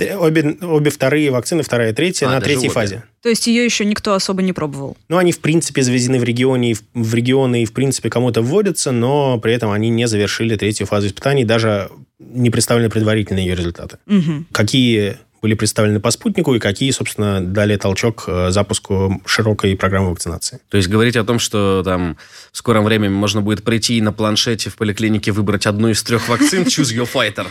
Э, 0.00 0.16
обе, 0.16 0.56
обе 0.62 0.90
вторые 0.90 1.30
вакцины, 1.30 1.62
вторая 1.62 1.90
и 1.90 1.94
третья, 1.94 2.28
а, 2.28 2.30
на 2.30 2.40
третьей 2.40 2.68
обе. 2.68 2.74
фазе. 2.74 3.04
То 3.22 3.28
есть 3.28 3.46
ее 3.48 3.64
еще 3.64 3.84
никто 3.84 4.14
особо 4.14 4.42
не 4.42 4.52
пробовал? 4.52 4.96
Ну, 5.08 5.16
они, 5.16 5.32
в 5.32 5.40
принципе, 5.40 5.82
завезены 5.82 6.20
в, 6.20 6.24
регионе, 6.24 6.76
в 6.94 7.14
регионы 7.14 7.62
и, 7.62 7.66
в 7.66 7.72
принципе, 7.72 8.08
кому-то 8.08 8.40
вводятся, 8.40 8.92
но 8.92 9.38
при 9.40 9.52
этом 9.52 9.72
они 9.72 9.90
не 9.90 10.06
завершили 10.06 10.56
третью 10.56 10.86
фазу 10.86 11.08
испытаний, 11.08 11.44
даже 11.44 11.90
не 12.18 12.50
представлены 12.50 12.88
предварительные 12.88 13.46
ее 13.46 13.54
результаты. 13.54 13.98
Угу. 14.06 14.46
Какие 14.52 15.18
были 15.42 15.54
представлены 15.54 16.00
по 16.00 16.10
спутнику 16.10 16.54
и 16.54 16.58
какие, 16.58 16.90
собственно, 16.90 17.40
дали 17.40 17.76
толчок 17.76 18.24
э, 18.26 18.50
запуску 18.50 19.20
широкой 19.26 19.76
программы 19.76 20.10
вакцинации. 20.10 20.60
То 20.68 20.76
есть 20.76 20.88
говорить 20.88 21.16
о 21.16 21.24
том, 21.24 21.38
что 21.38 21.82
там 21.84 22.16
в 22.52 22.56
скором 22.56 22.84
времени 22.84 23.10
можно 23.10 23.40
будет 23.40 23.64
прийти 23.64 24.00
на 24.00 24.12
планшете 24.12 24.70
в 24.70 24.76
поликлинике 24.76 25.32
выбрать 25.32 25.66
одну 25.66 25.88
из 25.88 26.02
трех 26.02 26.28
вакцин, 26.28 26.62
choose 26.64 26.94
your 26.94 27.08
fighter. 27.12 27.46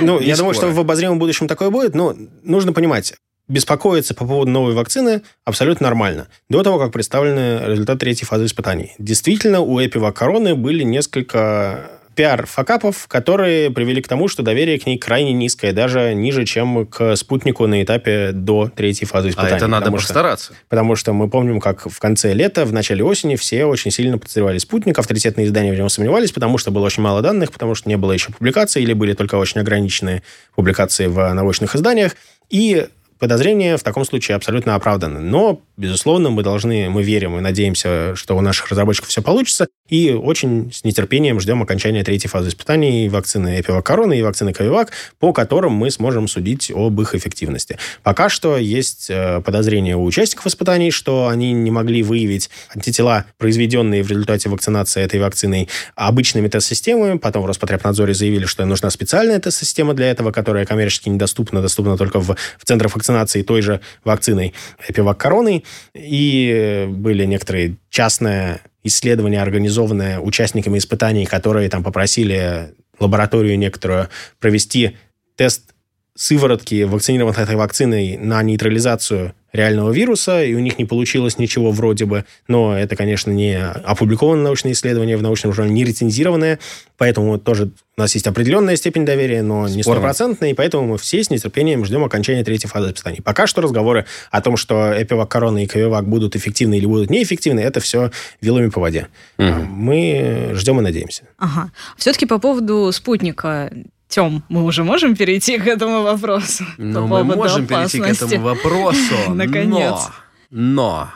Ну, 0.00 0.20
я 0.20 0.36
думаю, 0.36 0.54
что 0.54 0.68
в 0.68 0.78
обозримом 0.78 1.18
будущем 1.18 1.48
такое 1.48 1.70
будет, 1.70 1.94
но 1.94 2.14
нужно 2.42 2.72
понимать, 2.72 3.14
беспокоиться 3.48 4.14
по 4.14 4.26
поводу 4.26 4.50
новой 4.50 4.74
вакцины 4.74 5.22
абсолютно 5.44 5.86
нормально. 5.86 6.28
До 6.48 6.62
того, 6.62 6.78
как 6.78 6.92
представлены 6.92 7.60
результаты 7.66 8.00
третьей 8.00 8.26
фазы 8.26 8.46
испытаний. 8.46 8.94
Действительно, 8.98 9.60
у 9.60 9.80
Эпива 9.80 10.10
Короны 10.12 10.54
были 10.54 10.82
несколько 10.82 11.90
пиар-факапов, 12.18 13.06
которые 13.06 13.70
привели 13.70 14.02
к 14.02 14.08
тому, 14.08 14.26
что 14.26 14.42
доверие 14.42 14.80
к 14.80 14.86
ней 14.86 14.98
крайне 14.98 15.32
низкое, 15.32 15.72
даже 15.72 16.14
ниже, 16.14 16.44
чем 16.44 16.84
к 16.84 17.14
спутнику 17.14 17.68
на 17.68 17.80
этапе 17.80 18.32
до 18.32 18.68
третьей 18.68 19.06
фазы 19.06 19.28
испытаний. 19.28 19.52
А 19.52 19.56
это 19.56 19.68
надо 19.68 19.96
что, 19.98 20.08
стараться. 20.08 20.52
Потому 20.68 20.96
что 20.96 21.12
мы 21.12 21.30
помним, 21.30 21.60
как 21.60 21.88
в 21.88 22.00
конце 22.00 22.32
лета, 22.34 22.64
в 22.64 22.72
начале 22.72 23.04
осени 23.04 23.36
все 23.36 23.66
очень 23.66 23.92
сильно 23.92 24.18
подозревали 24.18 24.58
спутник, 24.58 24.98
авторитетные 24.98 25.46
издания 25.46 25.72
в 25.72 25.76
нем 25.76 25.88
сомневались, 25.88 26.32
потому 26.32 26.58
что 26.58 26.72
было 26.72 26.86
очень 26.86 27.04
мало 27.04 27.22
данных, 27.22 27.52
потому 27.52 27.76
что 27.76 27.88
не 27.88 27.96
было 27.96 28.10
еще 28.10 28.32
публикаций, 28.32 28.82
или 28.82 28.94
были 28.94 29.12
только 29.12 29.36
очень 29.36 29.60
ограниченные 29.60 30.24
публикации 30.56 31.06
в 31.06 31.32
научных 31.34 31.76
изданиях. 31.76 32.16
И 32.50 32.88
подозрения 33.20 33.76
в 33.76 33.82
таком 33.84 34.04
случае 34.04 34.36
абсолютно 34.36 34.74
оправданы. 34.74 35.20
Но, 35.20 35.60
безусловно, 35.76 36.30
мы 36.30 36.42
должны, 36.42 36.88
мы 36.88 37.02
верим 37.04 37.36
и 37.38 37.40
надеемся, 37.40 38.16
что 38.16 38.36
у 38.36 38.40
наших 38.40 38.68
разработчиков 38.68 39.08
все 39.08 39.22
получится. 39.22 39.68
И 39.88 40.12
очень 40.12 40.72
с 40.72 40.84
нетерпением 40.84 41.40
ждем 41.40 41.62
окончания 41.62 42.04
третьей 42.04 42.28
фазы 42.28 42.50
испытаний 42.50 43.08
вакцины 43.08 43.60
Эпивак-Корона 43.60 44.12
и 44.12 44.22
вакцины 44.22 44.52
Ковивак, 44.52 44.92
по 45.18 45.32
которым 45.32 45.72
мы 45.72 45.90
сможем 45.90 46.28
судить 46.28 46.70
об 46.74 47.00
их 47.00 47.14
эффективности. 47.14 47.78
Пока 48.02 48.28
что 48.28 48.56
есть 48.56 49.08
э, 49.08 49.40
подозрения 49.40 49.96
у 49.96 50.04
участников 50.04 50.46
испытаний, 50.46 50.90
что 50.90 51.28
они 51.28 51.52
не 51.52 51.70
могли 51.70 52.02
выявить 52.02 52.50
антитела, 52.74 53.24
произведенные 53.38 54.02
в 54.02 54.10
результате 54.10 54.48
вакцинации 54.48 55.02
этой 55.02 55.20
вакциной 55.20 55.68
обычными 55.94 56.48
тест-системами. 56.48 57.18
Потом 57.18 57.42
в 57.42 57.46
Роспотребнадзоре 57.46 58.14
заявили, 58.14 58.44
что 58.44 58.64
нужна 58.66 58.90
специальная 58.90 59.40
тест-система 59.40 59.94
для 59.94 60.10
этого, 60.10 60.32
которая 60.32 60.66
коммерчески 60.66 61.08
недоступна, 61.08 61.62
доступна 61.62 61.96
только 61.96 62.20
в, 62.20 62.36
в 62.58 62.64
центрах 62.64 62.94
вакцинации 62.94 63.42
той 63.42 63.62
же 63.62 63.80
вакциной 64.04 64.54
Эпивак-Короной. 64.86 65.64
И 65.94 66.86
были 66.88 67.24
некоторые 67.24 67.76
частные 67.90 68.60
исследование, 68.88 69.40
организованное 69.40 70.18
участниками 70.18 70.78
испытаний, 70.78 71.24
которые 71.24 71.70
там 71.70 71.84
попросили 71.84 72.74
лабораторию 72.98 73.58
некоторую 73.58 74.08
провести 74.40 74.96
тест 75.36 75.74
сыворотки, 76.14 76.82
вакцинированных 76.82 77.38
этой 77.38 77.54
вакциной, 77.54 78.16
на 78.16 78.42
нейтрализацию 78.42 79.34
реального 79.52 79.90
вируса, 79.90 80.44
и 80.44 80.54
у 80.54 80.58
них 80.58 80.78
не 80.78 80.84
получилось 80.84 81.38
ничего 81.38 81.70
вроде 81.70 82.04
бы, 82.04 82.24
но 82.48 82.76
это, 82.76 82.96
конечно, 82.96 83.30
не 83.30 83.58
опубликованное 83.58 84.44
научное 84.44 84.72
исследование 84.72 85.16
в 85.16 85.22
научном 85.22 85.52
журнале, 85.52 85.74
не 85.74 85.84
рецензированное, 85.84 86.58
поэтому 86.96 87.38
тоже 87.38 87.70
у 87.96 88.00
нас 88.00 88.14
есть 88.14 88.26
определенная 88.26 88.76
степень 88.76 89.04
доверия, 89.04 89.42
но 89.42 89.66
не 89.66 89.82
стопроцентная, 89.82 90.50
и 90.50 90.54
поэтому 90.54 90.86
мы 90.86 90.98
все 90.98 91.22
с 91.22 91.30
нетерпением 91.30 91.84
ждем 91.84 92.04
окончания 92.04 92.44
третьей 92.44 92.68
фазы 92.68 92.88
испытаний. 92.90 93.20
Пока 93.20 93.46
что 93.46 93.60
разговоры 93.60 94.06
о 94.30 94.40
том, 94.40 94.56
что 94.56 94.92
Эпивак 94.96 95.28
Корона 95.28 95.64
и 95.64 95.66
Ковивак 95.66 96.08
будут 96.08 96.36
эффективны 96.36 96.78
или 96.78 96.86
будут 96.86 97.10
неэффективны, 97.10 97.60
это 97.60 97.80
все 97.80 98.10
вилами 98.40 98.68
по 98.68 98.80
воде. 98.80 99.08
Угу. 99.38 99.46
Мы 99.48 100.50
ждем 100.54 100.78
и 100.78 100.82
надеемся. 100.82 101.24
Ага. 101.38 101.72
Все-таки 101.96 102.26
по 102.26 102.38
поводу 102.38 102.90
спутника 102.92 103.72
Тем, 104.08 104.42
мы 104.48 104.64
уже 104.64 104.84
можем 104.84 105.14
перейти 105.14 105.58
к 105.58 105.66
этому 105.66 106.02
вопросу? 106.02 106.64
Ну, 106.78 107.06
мы 107.06 107.24
можем 107.24 107.66
перейти 107.66 108.00
к 108.00 108.06
этому 108.06 108.40
вопросу. 108.40 109.14
Наконец. 109.28 110.08
Но, 110.50 110.72
но. 110.72 111.10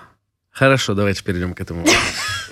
Хорошо, 0.50 0.94
давайте 0.94 1.24
перейдем 1.24 1.55
к 1.55 1.61
этому 1.61 1.81
вопросу. 1.81 1.98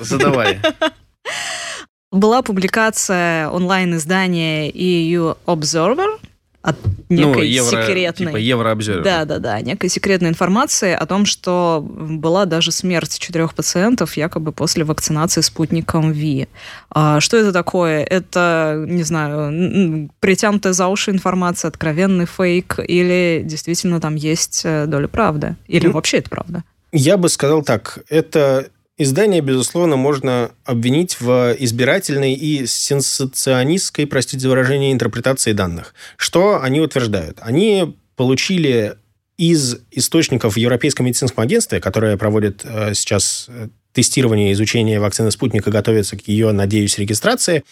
Задавай. 0.01 0.61
Была 2.11 2.43
публикация 2.43 3.49
онлайн-издания 3.51 4.71
EU 4.71 5.37
Observer 5.47 6.20
от 6.63 6.77
некой 7.09 7.35
ну, 7.35 7.43
евро, 7.43 7.83
секретной... 7.83 8.27
Типа 8.27 8.37
Еврообзор. 8.37 9.03
Да, 9.03 9.25
да, 9.25 9.39
да. 9.39 9.61
Некой 9.61 9.89
секретной 9.89 10.29
информации 10.29 10.93
о 10.93 11.07
том, 11.07 11.25
что 11.25 11.81
была 11.83 12.45
даже 12.45 12.71
смерть 12.71 13.19
четырех 13.19 13.55
пациентов 13.55 14.17
якобы 14.17 14.53
после 14.53 14.85
вакцинации 14.85 15.41
спутником 15.41 16.13
ВИ. 16.13 16.49
А 16.91 17.21
что 17.21 17.39
это 17.39 17.53
такое? 17.53 18.05
Это, 18.05 18.85
не 18.87 19.05
знаю, 19.05 20.11
притянутая 20.21 20.75
за 20.75 20.89
уши 20.89 21.11
информация, 21.11 21.69
откровенный 21.69 22.27
фейк, 22.27 22.79
или 22.87 23.43
действительно 23.45 24.01
там 24.01 24.17
есть 24.17 24.63
э, 24.65 24.85
доля 24.87 25.09
правды? 25.09 25.57
Или 25.67 25.87
ну, 25.87 25.95
вообще 25.95 26.19
это 26.19 26.29
правда? 26.29 26.65
Я 26.93 27.17
бы 27.17 27.31
сказал 27.31 27.63
так. 27.63 28.01
Это 28.11 28.69
Издание, 29.03 29.41
безусловно, 29.41 29.97
можно 29.97 30.51
обвинить 30.63 31.23
в 31.23 31.57
избирательной 31.59 32.35
и 32.35 32.67
сенсационистской, 32.67 34.07
простите 34.07 34.41
за 34.41 34.51
выражение, 34.51 34.93
интерпретации 34.93 35.53
данных. 35.53 35.95
Что 36.19 36.61
они 36.61 36.83
утверждают? 36.83 37.39
Они 37.41 37.97
получили 38.15 38.97
из 39.39 39.79
источников 39.91 40.57
в 40.57 40.59
Европейском 40.59 41.07
медицинском 41.07 41.43
агентстве, 41.43 41.81
которое 41.81 42.19
проводит 42.19 42.61
э, 42.63 42.93
сейчас 42.93 43.47
э, 43.49 43.69
тестирование 43.95 44.51
и 44.51 44.53
изучение 44.53 45.01
вакцины 45.01 45.31
«Спутник» 45.31 45.67
и 45.67 45.71
готовится 45.71 46.19
к 46.19 46.29
ее, 46.29 46.53
надеюсь, 46.53 46.99
регистрации, 46.99 47.65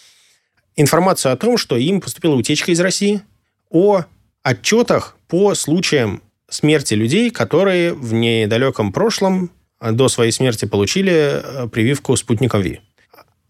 информацию 0.75 1.31
о 1.31 1.37
том, 1.37 1.59
что 1.59 1.77
им 1.77 2.01
поступила 2.01 2.33
утечка 2.33 2.71
из 2.71 2.79
России, 2.79 3.21
о 3.69 4.01
отчетах 4.41 5.15
по 5.27 5.53
случаям 5.53 6.23
смерти 6.49 6.95
людей, 6.95 7.29
которые 7.29 7.93
в 7.93 8.13
недалеком 8.13 8.91
прошлом 8.91 9.51
до 9.81 10.09
своей 10.09 10.31
смерти 10.31 10.65
получили 10.65 11.11
э, 11.11 11.67
прививку 11.67 12.15
спутника 12.17 12.57
Ви. 12.57 12.79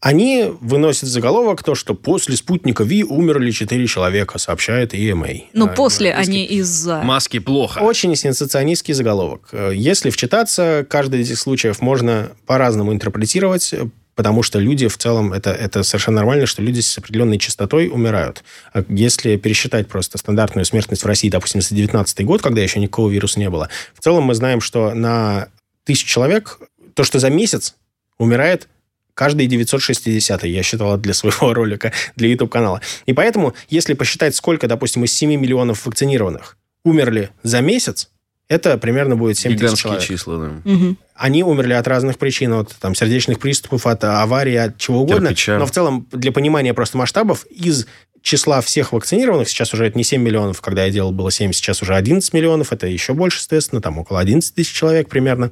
Они 0.02 0.46
выносят 0.62 1.10
заголовок 1.10 1.62
то, 1.62 1.76
что 1.76 1.94
после 1.94 2.38
спутника 2.38 2.84
Ви 2.84 3.04
умерли 3.04 3.52
4 3.52 3.86
человека, 3.88 4.40
сообщает 4.40 4.94
EMA. 4.94 5.44
Ну, 5.54 5.66
а, 5.66 5.68
после, 5.68 6.16
не 6.28 6.46
из-за. 6.46 7.02
Маски 7.02 7.40
плохо. 7.40 7.80
Очень 7.80 8.16
сенсационистский 8.16 8.94
заголовок. 8.94 9.50
Э, 9.52 9.72
если 9.76 10.10
вчитаться, 10.10 10.86
каждый 10.90 11.22
из 11.22 11.30
этих 11.30 11.40
случаев 11.40 11.82
можно 11.82 12.32
по-разному 12.46 12.94
интерпретировать, 12.94 13.74
потому 14.16 14.44
что 14.44 14.60
люди 14.60 14.88
в 14.88 14.98
целом, 14.98 15.34
это, 15.34 15.52
это 15.52 15.84
совершенно 15.84 16.18
нормально, 16.18 16.46
что 16.46 16.62
люди 16.62 16.82
с 16.82 16.98
определенной 16.98 17.38
частотой 17.38 17.88
умирают. 17.88 18.44
Если 18.90 19.38
пересчитать 19.38 19.88
просто 19.88 20.18
стандартную 20.18 20.66
смертность 20.66 21.04
в 21.04 21.06
России, 21.06 21.30
допустим, 21.30 21.62
за 21.62 21.74
19 21.74 22.26
год, 22.26 22.42
когда 22.42 22.62
еще 22.62 22.80
никакого 22.80 23.10
вируса 23.10 23.40
не 23.40 23.50
было, 23.50 23.70
в 23.94 24.04
целом 24.04 24.24
мы 24.24 24.36
знаем, 24.36 24.60
что 24.60 24.94
на 24.94 25.48
тысяч 25.90 26.06
человек, 26.06 26.60
то, 26.94 27.04
что 27.04 27.18
за 27.18 27.32
месяц 27.32 27.74
умирает 28.20 28.68
каждый 29.16 29.48
960 29.48 30.44
я 30.44 30.62
считал 30.62 30.98
для 30.98 31.16
своего 31.16 31.52
ролика, 31.56 31.92
для 32.16 32.30
YouTube-канала. 32.30 32.80
И 33.08 33.14
поэтому, 33.14 33.56
если 33.70 33.96
посчитать, 33.96 34.36
сколько, 34.36 34.68
допустим, 34.68 35.04
из 35.04 35.14
7 35.14 35.32
миллионов 35.32 35.88
вакцинированных 35.88 36.58
умерли 36.84 37.32
за 37.42 37.62
месяц, 37.62 38.12
это 38.50 38.78
примерно 38.78 39.16
будет 39.16 39.40
7 39.40 39.58
тысяч 39.58 39.80
человек. 39.80 40.04
числа, 40.04 40.38
да. 40.38 40.72
Угу. 40.72 40.96
Они 41.16 41.44
умерли 41.44 41.74
от 41.74 41.88
разных 41.88 42.20
причин, 42.20 42.54
от 42.54 42.76
там, 42.80 42.94
сердечных 42.94 43.40
приступов, 43.40 43.88
от 43.88 44.04
аварии, 44.04 44.56
от 44.56 44.78
чего 44.78 45.02
угодно. 45.02 45.30
Кирпича. 45.30 45.58
Но 45.58 45.66
в 45.66 45.72
целом, 45.72 46.08
для 46.12 46.32
понимания 46.32 46.76
просто 46.76 46.98
масштабов, 46.98 47.46
из 47.48 47.88
числа 48.22 48.62
всех 48.62 48.94
вакцинированных, 48.94 49.50
сейчас 49.50 49.74
уже 49.74 49.88
это 49.88 49.98
не 49.98 50.04
7 50.04 50.22
миллионов, 50.22 50.62
когда 50.62 50.86
я 50.86 50.92
делал, 50.92 51.12
было 51.12 51.32
7, 51.32 51.52
сейчас 51.52 51.82
уже 51.82 51.96
11 51.96 52.32
миллионов, 52.34 52.72
это 52.72 52.86
еще 52.86 53.14
больше, 53.14 53.40
соответственно, 53.40 53.82
там 53.82 53.98
около 53.98 54.20
11 54.20 54.54
тысяч 54.54 54.72
человек 54.72 55.10
примерно 55.10 55.52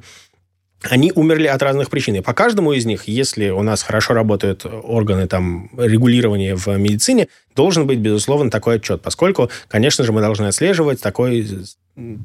они 0.82 1.12
умерли 1.14 1.46
от 1.46 1.62
разных 1.62 1.90
причин. 1.90 2.14
И 2.14 2.20
по 2.20 2.32
каждому 2.32 2.72
из 2.72 2.86
них, 2.86 3.04
если 3.08 3.50
у 3.50 3.62
нас 3.62 3.82
хорошо 3.82 4.14
работают 4.14 4.64
органы 4.64 5.26
там, 5.26 5.70
регулирования 5.76 6.54
в 6.54 6.68
медицине, 6.76 7.28
должен 7.56 7.86
быть, 7.86 7.98
безусловно, 7.98 8.50
такой 8.50 8.76
отчет, 8.76 9.02
поскольку, 9.02 9.50
конечно 9.66 10.04
же, 10.04 10.12
мы 10.12 10.20
должны 10.20 10.46
отслеживать 10.46 11.00
такой 11.00 11.46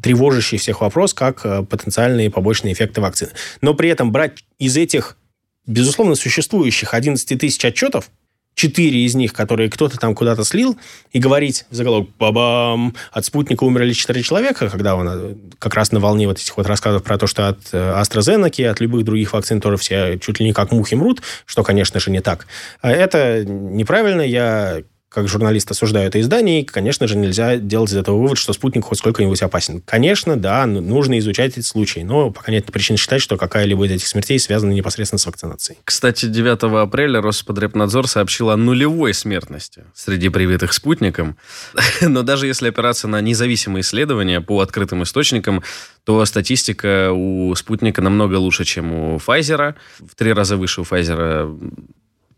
тревожащий 0.03 0.59
всех 0.59 0.81
вопрос, 0.81 1.15
как 1.15 1.45
э, 1.45 1.63
потенциальные 1.63 2.29
побочные 2.29 2.73
эффекты 2.73 3.01
вакцины. 3.01 3.31
Но 3.61 3.73
при 3.73 3.89
этом 3.89 4.11
брать 4.11 4.43
из 4.59 4.77
этих, 4.77 5.17
безусловно, 5.65 6.13
существующих 6.13 6.93
11 6.93 7.39
тысяч 7.39 7.65
отчетов 7.65 8.11
четыре 8.55 9.05
из 9.05 9.15
них, 9.15 9.33
которые 9.33 9.69
кто-то 9.69 9.97
там 9.97 10.15
куда-то 10.15 10.43
слил, 10.43 10.77
и 11.11 11.19
говорить 11.19 11.65
в 11.69 11.75
заголовок 11.75 12.09
«Бабам!» 12.17 12.95
От 13.11 13.25
спутника 13.25 13.63
умерли 13.63 13.93
четыре 13.93 14.23
человека, 14.23 14.69
когда 14.69 14.95
он 14.95 15.07
э, 15.09 15.35
как 15.59 15.73
раз 15.73 15.91
на 15.91 15.99
волне 15.99 16.27
вот 16.27 16.37
этих 16.39 16.55
вот 16.55 16.67
рассказов 16.67 17.03
про 17.03 17.17
то, 17.17 17.27
что 17.27 17.47
от 17.47 17.59
э, 17.71 17.77
AstraZeneca, 17.77 18.67
от 18.67 18.79
любых 18.79 19.03
других 19.03 19.33
вакцин 19.33 19.61
тоже 19.61 19.77
все 19.77 20.17
чуть 20.19 20.39
ли 20.39 20.45
не 20.45 20.53
как 20.53 20.71
мухи 20.71 20.95
мрут, 20.95 21.21
что, 21.45 21.63
конечно 21.63 21.99
же, 21.99 22.11
не 22.11 22.21
так. 22.21 22.47
А 22.81 22.91
это 22.91 23.43
неправильно. 23.45 24.21
Я 24.21 24.83
как 25.13 25.27
журналист 25.27 25.69
осуждаю 25.69 26.07
это 26.07 26.19
издание, 26.19 26.61
и, 26.61 26.65
конечно 26.65 27.07
же, 27.07 27.15
нельзя 27.15 27.57
делать 27.57 27.91
из 27.91 27.97
этого 27.97 28.17
вывод, 28.17 28.37
что 28.37 28.51
спутник 28.53 28.85
хоть 28.85 28.97
сколько-нибудь 28.97 29.41
опасен. 29.41 29.81
Конечно, 29.81 30.35
да, 30.35 30.65
нужно 30.65 31.19
изучать 31.19 31.57
эти 31.57 31.65
случаи, 31.65 31.99
но 31.99 32.31
пока 32.31 32.51
нет 32.51 32.65
причин 32.65 32.97
считать, 32.97 33.21
что 33.21 33.37
какая-либо 33.37 33.85
из 33.85 33.91
этих 33.91 34.07
смертей 34.07 34.39
связана 34.39 34.71
непосредственно 34.71 35.19
с 35.19 35.25
вакцинацией. 35.25 35.79
Кстати, 35.85 36.25
9 36.25 36.63
апреля 36.81 37.21
Роспотребнадзор 37.21 38.07
сообщил 38.07 38.49
о 38.49 38.57
нулевой 38.57 39.13
смертности 39.13 39.83
среди 39.93 40.29
привитых 40.29 40.73
спутником. 40.73 41.37
Но 42.01 42.23
даже 42.23 42.47
если 42.47 42.69
опираться 42.69 43.07
на 43.07 43.21
независимые 43.21 43.81
исследования 43.81 44.41
по 44.41 44.61
открытым 44.61 45.03
источникам, 45.03 45.63
то 46.05 46.25
статистика 46.25 47.11
у 47.13 47.53
спутника 47.55 48.01
намного 48.01 48.35
лучше, 48.35 48.65
чем 48.65 48.91
у 48.91 49.17
Pfizer. 49.17 49.75
В 49.99 50.15
три 50.15 50.33
раза 50.33 50.57
выше 50.57 50.81
у 50.81 50.83
Pfizer 50.83 51.55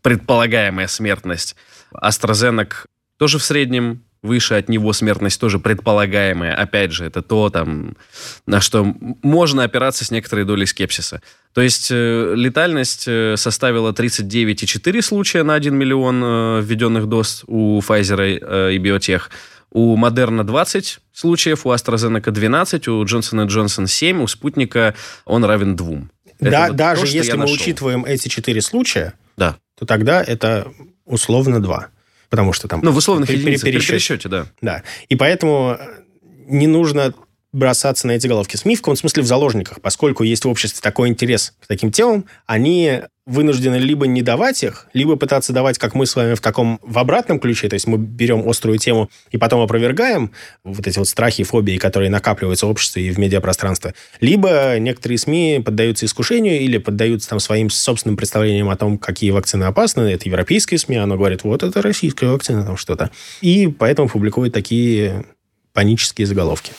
предполагаемая 0.06 0.86
смертность. 0.86 1.56
AstraZeneca 1.92 2.74
тоже 3.18 3.38
в 3.40 3.42
среднем 3.42 4.04
выше 4.22 4.54
от 4.54 4.68
него 4.68 4.92
смертность 4.92 5.40
тоже 5.40 5.58
предполагаемая. 5.58 6.54
Опять 6.54 6.92
же, 6.92 7.06
это 7.06 7.22
то, 7.22 7.50
там, 7.50 7.96
на 8.46 8.60
что 8.60 8.94
можно 9.24 9.64
опираться 9.64 10.04
с 10.04 10.12
некоторой 10.12 10.44
долей 10.44 10.66
скепсиса. 10.66 11.22
То 11.54 11.60
есть 11.60 11.88
э, 11.90 12.34
летальность 12.36 13.06
э, 13.08 13.34
составила 13.36 13.90
39,4 13.90 15.02
случая 15.02 15.42
на 15.42 15.54
1 15.54 15.74
миллион 15.74 16.22
э, 16.22 16.60
введенных 16.62 17.06
доз 17.06 17.42
у 17.48 17.80
Pfizer 17.80 18.38
э, 18.40 18.74
и 18.74 18.78
Biotech. 18.78 19.22
У 19.72 19.96
Модерна 19.96 20.44
20 20.44 21.00
случаев, 21.14 21.66
у 21.66 21.72
AstraZeneca 21.72 22.30
12, 22.30 22.86
у 22.86 23.02
Johnson 23.02 23.44
Johnson 23.48 23.88
7, 23.88 24.22
у 24.22 24.28
Спутника 24.28 24.94
он 25.24 25.44
равен 25.44 25.74
2. 25.74 25.96
Да, 26.38 26.68
вот 26.68 26.76
даже 26.76 27.02
то, 27.02 27.08
если 27.08 27.32
мы 27.32 27.38
нашел. 27.38 27.56
учитываем 27.56 28.04
эти 28.04 28.28
четыре 28.28 28.60
случая, 28.60 29.14
да. 29.36 29.56
то 29.74 29.86
тогда 29.86 30.22
это 30.22 30.72
условно 31.04 31.60
2. 31.60 31.88
Потому 32.28 32.52
что 32.52 32.68
там... 32.68 32.80
Ну, 32.82 32.90
в 32.90 32.96
условных 32.96 33.28
при, 33.28 33.38
единицах, 33.38 33.64
пересчете. 33.64 33.86
при 33.86 33.92
пересчете, 33.92 34.28
да. 34.28 34.46
Да. 34.60 34.82
И 35.08 35.16
поэтому 35.16 35.78
не 36.46 36.66
нужно 36.66 37.14
бросаться 37.56 38.06
на 38.06 38.12
эти 38.12 38.26
головки 38.26 38.56
СМИ, 38.56 38.76
в 38.76 38.80
каком 38.80 38.96
смысле 38.96 39.22
в 39.22 39.26
заложниках, 39.26 39.80
поскольку 39.80 40.22
есть 40.24 40.44
в 40.44 40.48
обществе 40.48 40.80
такой 40.82 41.08
интерес 41.08 41.54
к 41.58 41.66
таким 41.66 41.90
темам, 41.90 42.26
они 42.44 43.00
вынуждены 43.24 43.76
либо 43.76 44.06
не 44.06 44.22
давать 44.22 44.62
их, 44.62 44.88
либо 44.92 45.16
пытаться 45.16 45.52
давать, 45.52 45.78
как 45.78 45.94
мы 45.94 46.06
с 46.06 46.14
вами, 46.14 46.34
в 46.34 46.40
таком, 46.40 46.78
в 46.82 46.98
обратном 46.98 47.40
ключе, 47.40 47.68
то 47.68 47.74
есть 47.74 47.86
мы 47.86 47.96
берем 47.96 48.46
острую 48.48 48.78
тему 48.78 49.10
и 49.30 49.38
потом 49.38 49.62
опровергаем 49.62 50.32
вот 50.64 50.86
эти 50.86 50.98
вот 50.98 51.08
страхи 51.08 51.40
и 51.40 51.44
фобии, 51.44 51.78
которые 51.78 52.10
накапливаются 52.10 52.66
в 52.66 52.70
обществе 52.70 53.08
и 53.08 53.10
в 53.10 53.18
медиапространстве, 53.18 53.94
либо 54.20 54.78
некоторые 54.78 55.18
СМИ 55.18 55.62
поддаются 55.64 56.04
искушению 56.04 56.60
или 56.60 56.76
поддаются 56.76 57.30
там 57.30 57.40
своим 57.40 57.70
собственным 57.70 58.18
представлениям 58.18 58.68
о 58.68 58.76
том, 58.76 58.98
какие 58.98 59.30
вакцины 59.30 59.64
опасны. 59.64 60.02
Это 60.02 60.28
европейские 60.28 60.78
СМИ, 60.78 60.96
оно 60.96 61.16
говорит, 61.16 61.42
вот 61.42 61.62
это 61.62 61.80
российская 61.80 62.28
вакцина, 62.28 62.64
там 62.64 62.76
что-то. 62.76 63.10
И 63.40 63.66
поэтому 63.66 64.08
публикуют 64.08 64.52
такие 64.52 65.24
панические 65.72 66.26
заголовки. 66.26 66.72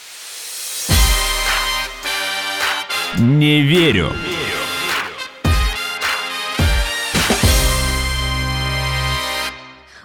Не 3.15 3.61
верю. 3.61 4.11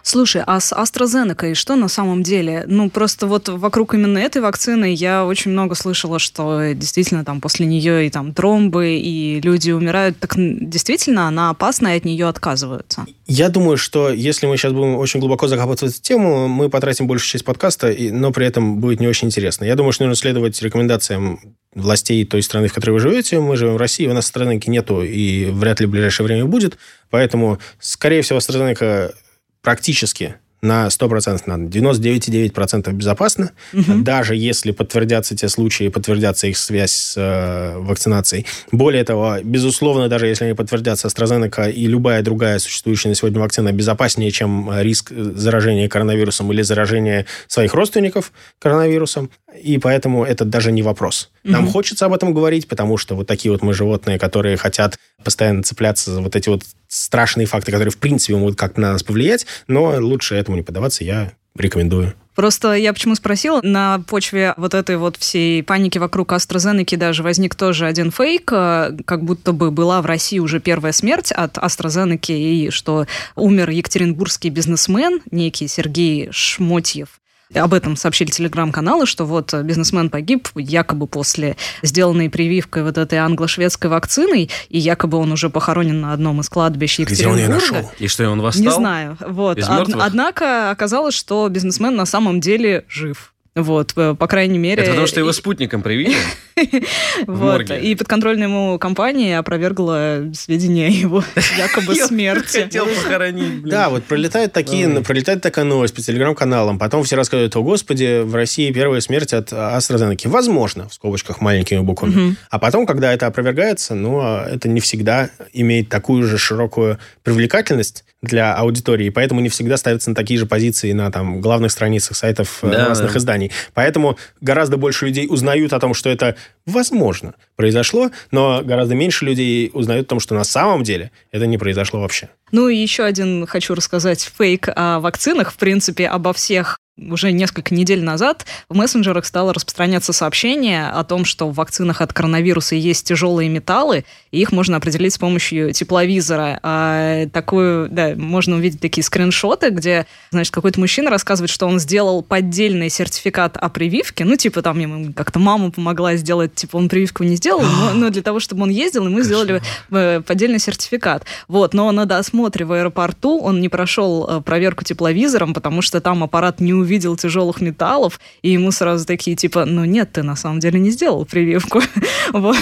Слушай, 0.02 0.42
а 0.46 0.58
с 0.60 0.72
AstraZeneca 0.72 1.54
что 1.54 1.76
на 1.76 1.88
самом 1.88 2.22
деле? 2.22 2.64
Ну, 2.66 2.90
просто 2.90 3.26
вот 3.26 3.48
вокруг 3.48 3.94
именно 3.94 4.18
этой 4.18 4.42
вакцины 4.42 4.92
я 4.92 5.24
очень 5.24 5.52
много 5.52 5.74
слышала, 5.74 6.18
что 6.18 6.72
действительно 6.74 7.24
там 7.24 7.40
после 7.40 7.66
нее 7.66 8.06
и 8.06 8.10
там 8.10 8.34
тромбы, 8.34 8.96
и 8.96 9.40
люди 9.40 9.70
умирают. 9.70 10.18
Так 10.18 10.34
действительно 10.36 11.28
она 11.28 11.50
опасна, 11.50 11.94
и 11.94 11.98
от 11.98 12.04
нее 12.04 12.26
отказываются? 12.26 13.06
Я 13.26 13.48
думаю, 13.48 13.76
что 13.76 14.10
если 14.10 14.46
мы 14.46 14.56
сейчас 14.56 14.72
будем 14.72 14.96
очень 14.96 15.20
глубоко 15.20 15.46
закапываться 15.46 15.86
в 15.86 15.90
эту 15.90 16.00
тему, 16.02 16.48
мы 16.48 16.68
потратим 16.68 17.06
большую 17.06 17.28
часть 17.28 17.44
подкаста, 17.44 17.94
но 18.10 18.32
при 18.32 18.46
этом 18.46 18.78
будет 18.78 19.00
не 19.00 19.06
очень 19.06 19.28
интересно. 19.28 19.64
Я 19.64 19.76
думаю, 19.76 19.92
что 19.92 20.04
нужно 20.04 20.16
следовать 20.16 20.60
рекомендациям 20.62 21.40
властей 21.74 22.24
той 22.26 22.42
страны, 22.42 22.68
в 22.68 22.74
которой 22.74 22.92
вы 22.92 23.00
живете. 23.00 23.40
Мы 23.40 23.56
живем 23.56 23.74
в 23.74 23.78
России, 23.78 24.06
у 24.06 24.12
нас 24.12 24.30
AstraZeneca 24.30 24.68
нету, 24.68 25.02
и 25.02 25.46
вряд 25.46 25.80
ли 25.80 25.86
в 25.86 25.90
ближайшее 25.90 26.26
время 26.26 26.44
будет. 26.44 26.76
Поэтому, 27.10 27.58
скорее 27.78 28.22
всего, 28.22 28.38
AstraZeneca 28.38 29.14
практически 29.62 30.36
на 30.62 30.86
100%, 30.86 31.42
на 31.46 31.64
99,9% 31.66 32.92
безопасно. 32.92 33.50
Угу. 33.72 34.02
Даже 34.02 34.36
если 34.36 34.70
подтвердятся 34.70 35.36
те 35.36 35.48
случаи, 35.48 35.88
подтвердятся 35.88 36.46
их 36.46 36.56
связь 36.56 36.92
с 36.92 37.14
э, 37.16 37.76
вакцинацией. 37.78 38.46
Более 38.70 39.02
того, 39.02 39.38
безусловно, 39.42 40.08
даже 40.08 40.28
если 40.28 40.44
они 40.44 40.54
подтвердятся, 40.54 41.08
AstraZeneca 41.08 41.70
и 41.70 41.86
любая 41.86 42.22
другая 42.22 42.60
существующая 42.60 43.08
на 43.08 43.16
сегодня 43.16 43.40
вакцина 43.40 43.72
безопаснее, 43.72 44.30
чем 44.30 44.70
риск 44.80 45.10
заражения 45.10 45.88
коронавирусом 45.88 46.52
или 46.52 46.62
заражения 46.62 47.26
своих 47.48 47.74
родственников 47.74 48.32
коронавирусом. 48.60 49.30
И 49.60 49.78
поэтому 49.78 50.24
это 50.24 50.44
даже 50.44 50.70
не 50.70 50.82
вопрос. 50.82 51.30
Нам 51.42 51.64
угу. 51.64 51.72
хочется 51.72 52.06
об 52.06 52.14
этом 52.14 52.32
говорить, 52.32 52.68
потому 52.68 52.98
что 52.98 53.16
вот 53.16 53.26
такие 53.26 53.50
вот 53.50 53.62
мы 53.62 53.74
животные, 53.74 54.16
которые 54.16 54.56
хотят 54.56 54.96
постоянно 55.24 55.64
цепляться 55.64 56.12
за 56.12 56.20
вот 56.20 56.36
эти 56.36 56.48
вот 56.48 56.62
страшные 56.92 57.46
факты, 57.46 57.72
которые, 57.72 57.90
в 57.90 57.96
принципе, 57.96 58.36
могут 58.36 58.58
как-то 58.58 58.80
на 58.80 58.92
нас 58.92 59.02
повлиять, 59.02 59.46
но 59.66 59.94
лучше 59.98 60.34
этому 60.34 60.58
не 60.58 60.62
поддаваться, 60.62 61.04
я 61.04 61.32
рекомендую. 61.56 62.14
Просто 62.34 62.74
я 62.74 62.92
почему 62.92 63.14
спросила, 63.14 63.60
на 63.62 63.98
почве 64.08 64.54
вот 64.56 64.72
этой 64.74 64.96
вот 64.96 65.16
всей 65.16 65.62
паники 65.62 65.98
вокруг 65.98 66.32
AstraZeneca 66.32 66.96
даже 66.96 67.22
возник 67.22 67.54
тоже 67.54 67.86
один 67.86 68.10
фейк, 68.10 68.50
э, 68.52 68.96
как 69.04 69.22
будто 69.22 69.52
бы 69.52 69.70
была 69.70 70.00
в 70.00 70.06
России 70.06 70.38
уже 70.38 70.58
первая 70.58 70.92
смерть 70.92 71.30
от 71.32 71.58
AstraZeneca, 71.58 72.32
и 72.32 72.70
что 72.70 73.06
умер 73.36 73.70
екатеринбургский 73.70 74.48
бизнесмен, 74.48 75.20
некий 75.30 75.68
Сергей 75.68 76.28
Шмотьев, 76.30 77.20
об 77.54 77.74
этом 77.74 77.96
сообщили 77.96 78.30
телеграм-каналы, 78.30 79.06
что 79.06 79.24
вот 79.24 79.52
бизнесмен 79.54 80.10
погиб 80.10 80.48
якобы 80.54 81.06
после 81.06 81.56
сделанной 81.82 82.30
прививкой 82.30 82.82
вот 82.82 82.98
этой 82.98 83.18
англо-шведской 83.18 83.90
вакциной, 83.90 84.50
и 84.68 84.78
якобы 84.78 85.18
он 85.18 85.32
уже 85.32 85.50
похоронен 85.50 86.00
на 86.00 86.12
одном 86.12 86.40
из 86.40 86.48
кладбищ 86.48 86.98
Екатеринбурга. 87.00 87.42
Где 87.44 87.52
он 87.52 87.54
ее 87.54 87.60
нашел? 87.60 87.92
И 87.98 88.08
что, 88.08 88.28
он 88.30 88.40
восстал? 88.40 88.64
Не 88.64 88.70
знаю. 88.70 89.16
Вот. 89.20 89.58
Од- 89.58 89.94
однако 90.00 90.70
оказалось, 90.70 91.14
что 91.14 91.48
бизнесмен 91.48 91.96
на 91.96 92.06
самом 92.06 92.40
деле 92.40 92.84
жив. 92.88 93.31
Вот, 93.54 93.92
э, 93.96 94.14
по 94.18 94.26
крайней 94.26 94.58
мере... 94.58 94.82
Это 94.82 94.92
потому, 94.92 95.06
что 95.06 95.20
его 95.20 95.32
спутником 95.32 95.82
привили? 95.82 96.16
Вот, 97.26 97.70
и 97.70 97.94
подконтрольная 97.94 98.46
ему 98.46 98.78
компания 98.78 99.38
опровергла 99.38 100.24
сведения 100.34 100.86
о 100.86 100.90
его 100.90 101.24
якобы 101.58 101.94
смерти. 101.94 102.62
хотел 102.62 102.86
похоронить. 102.86 103.62
Да, 103.64 103.88
вот 103.90 104.04
пролетают 104.04 104.52
такие, 104.52 104.88
пролетает 105.00 105.42
такая 105.42 105.64
новость 105.64 105.94
по 105.94 106.00
телеграм-каналам, 106.00 106.78
потом 106.78 107.04
все 107.04 107.16
рассказывают, 107.16 107.56
о 107.56 107.62
господи, 107.62 108.22
в 108.22 108.34
России 108.34 108.72
первая 108.72 109.00
смерть 109.00 109.32
от 109.32 109.52
AstraZeneca. 109.52 110.28
Возможно, 110.28 110.88
в 110.88 110.94
скобочках 110.94 111.40
маленькими 111.40 111.80
буквами. 111.80 112.36
А 112.50 112.58
потом, 112.58 112.86
когда 112.86 113.12
это 113.12 113.26
опровергается, 113.26 113.94
ну, 113.94 114.20
а 114.20 114.46
это 114.48 114.68
не 114.68 114.80
всегда 114.80 115.30
имеет 115.52 115.88
такую 115.88 116.24
же 116.24 116.38
широкую 116.38 116.98
привлекательность 117.22 118.04
для 118.22 118.54
аудитории, 118.54 119.08
поэтому 119.10 119.40
не 119.40 119.48
всегда 119.48 119.76
ставятся 119.76 120.10
на 120.10 120.16
такие 120.16 120.38
же 120.38 120.46
позиции 120.46 120.92
на 120.92 121.10
там 121.10 121.40
главных 121.40 121.72
страницах 121.72 122.16
сайтов 122.16 122.60
э, 122.62 122.70
да, 122.70 122.94
изданий. 123.42 123.50
Поэтому 123.74 124.18
гораздо 124.40 124.76
больше 124.76 125.06
людей 125.06 125.26
узнают 125.28 125.72
о 125.72 125.80
том, 125.80 125.94
что 125.94 126.10
это 126.10 126.36
возможно 126.66 127.34
произошло, 127.56 128.10
но 128.30 128.62
гораздо 128.64 128.94
меньше 128.94 129.24
людей 129.24 129.70
узнают 129.72 130.06
о 130.06 130.10
том, 130.10 130.20
что 130.20 130.34
на 130.34 130.44
самом 130.44 130.82
деле 130.82 131.10
это 131.30 131.46
не 131.46 131.58
произошло 131.58 132.00
вообще. 132.00 132.28
Ну 132.50 132.68
и 132.68 132.76
еще 132.76 133.04
один 133.04 133.46
хочу 133.46 133.74
рассказать 133.74 134.30
фейк 134.36 134.68
о 134.74 135.00
вакцинах, 135.00 135.52
в 135.52 135.56
принципе, 135.56 136.06
обо 136.06 136.32
всех 136.32 136.78
уже 137.10 137.32
несколько 137.32 137.74
недель 137.74 138.02
назад 138.02 138.46
в 138.68 138.76
мессенджерах 138.76 139.24
стало 139.24 139.52
распространяться 139.52 140.12
сообщение 140.12 140.88
о 140.88 141.04
том, 141.04 141.24
что 141.24 141.48
в 141.48 141.54
вакцинах 141.54 142.00
от 142.00 142.12
коронавируса 142.12 142.74
есть 142.74 143.06
тяжелые 143.06 143.48
металлы, 143.48 144.04
и 144.30 144.40
их 144.40 144.52
можно 144.52 144.76
определить 144.76 145.14
с 145.14 145.18
помощью 145.18 145.72
тепловизора. 145.72 146.60
А 146.62 147.26
такую, 147.28 147.88
да, 147.88 148.14
можно 148.16 148.56
увидеть 148.56 148.80
такие 148.80 149.04
скриншоты, 149.04 149.70
где, 149.70 150.06
значит, 150.30 150.54
какой-то 150.54 150.80
мужчина 150.80 151.10
рассказывает, 151.10 151.50
что 151.50 151.66
он 151.66 151.78
сделал 151.78 152.22
поддельный 152.22 152.88
сертификат 152.88 153.56
о 153.56 153.68
прививке, 153.68 154.24
ну, 154.24 154.36
типа, 154.36 154.62
там 154.62 154.78
ему 154.78 155.12
как-то 155.12 155.38
мама 155.38 155.70
помогла 155.70 156.16
сделать, 156.16 156.54
типа, 156.54 156.76
он 156.76 156.88
прививку 156.88 157.24
не 157.24 157.36
сделал, 157.36 157.62
но, 157.62 157.94
но 157.94 158.10
для 158.10 158.22
того, 158.22 158.40
чтобы 158.40 158.62
он 158.62 158.70
ездил, 158.70 159.06
и 159.06 159.10
мы 159.10 159.22
сделали 159.22 159.60
э, 159.90 160.22
поддельный 160.26 160.58
сертификат. 160.58 161.24
Вот, 161.48 161.74
но 161.74 161.90
на 161.92 162.06
досмотре 162.06 162.64
в 162.64 162.72
аэропорту 162.72 163.40
он 163.40 163.60
не 163.60 163.68
прошел 163.68 164.26
э, 164.28 164.40
проверку 164.40 164.84
тепловизором, 164.84 165.54
потому 165.54 165.82
что 165.82 166.00
там 166.00 166.24
аппарат 166.24 166.60
не 166.60 166.72
увидел 166.72 166.91
тяжелых 166.98 167.60
металлов, 167.60 168.20
и 168.42 168.50
ему 168.50 168.70
сразу 168.72 169.06
такие, 169.06 169.36
типа, 169.36 169.64
ну 169.64 169.84
нет, 169.84 170.12
ты 170.12 170.22
на 170.22 170.36
самом 170.36 170.60
деле 170.60 170.78
не 170.80 170.90
сделал 170.90 171.24
прививку. 171.24 171.80
вот. 172.32 172.56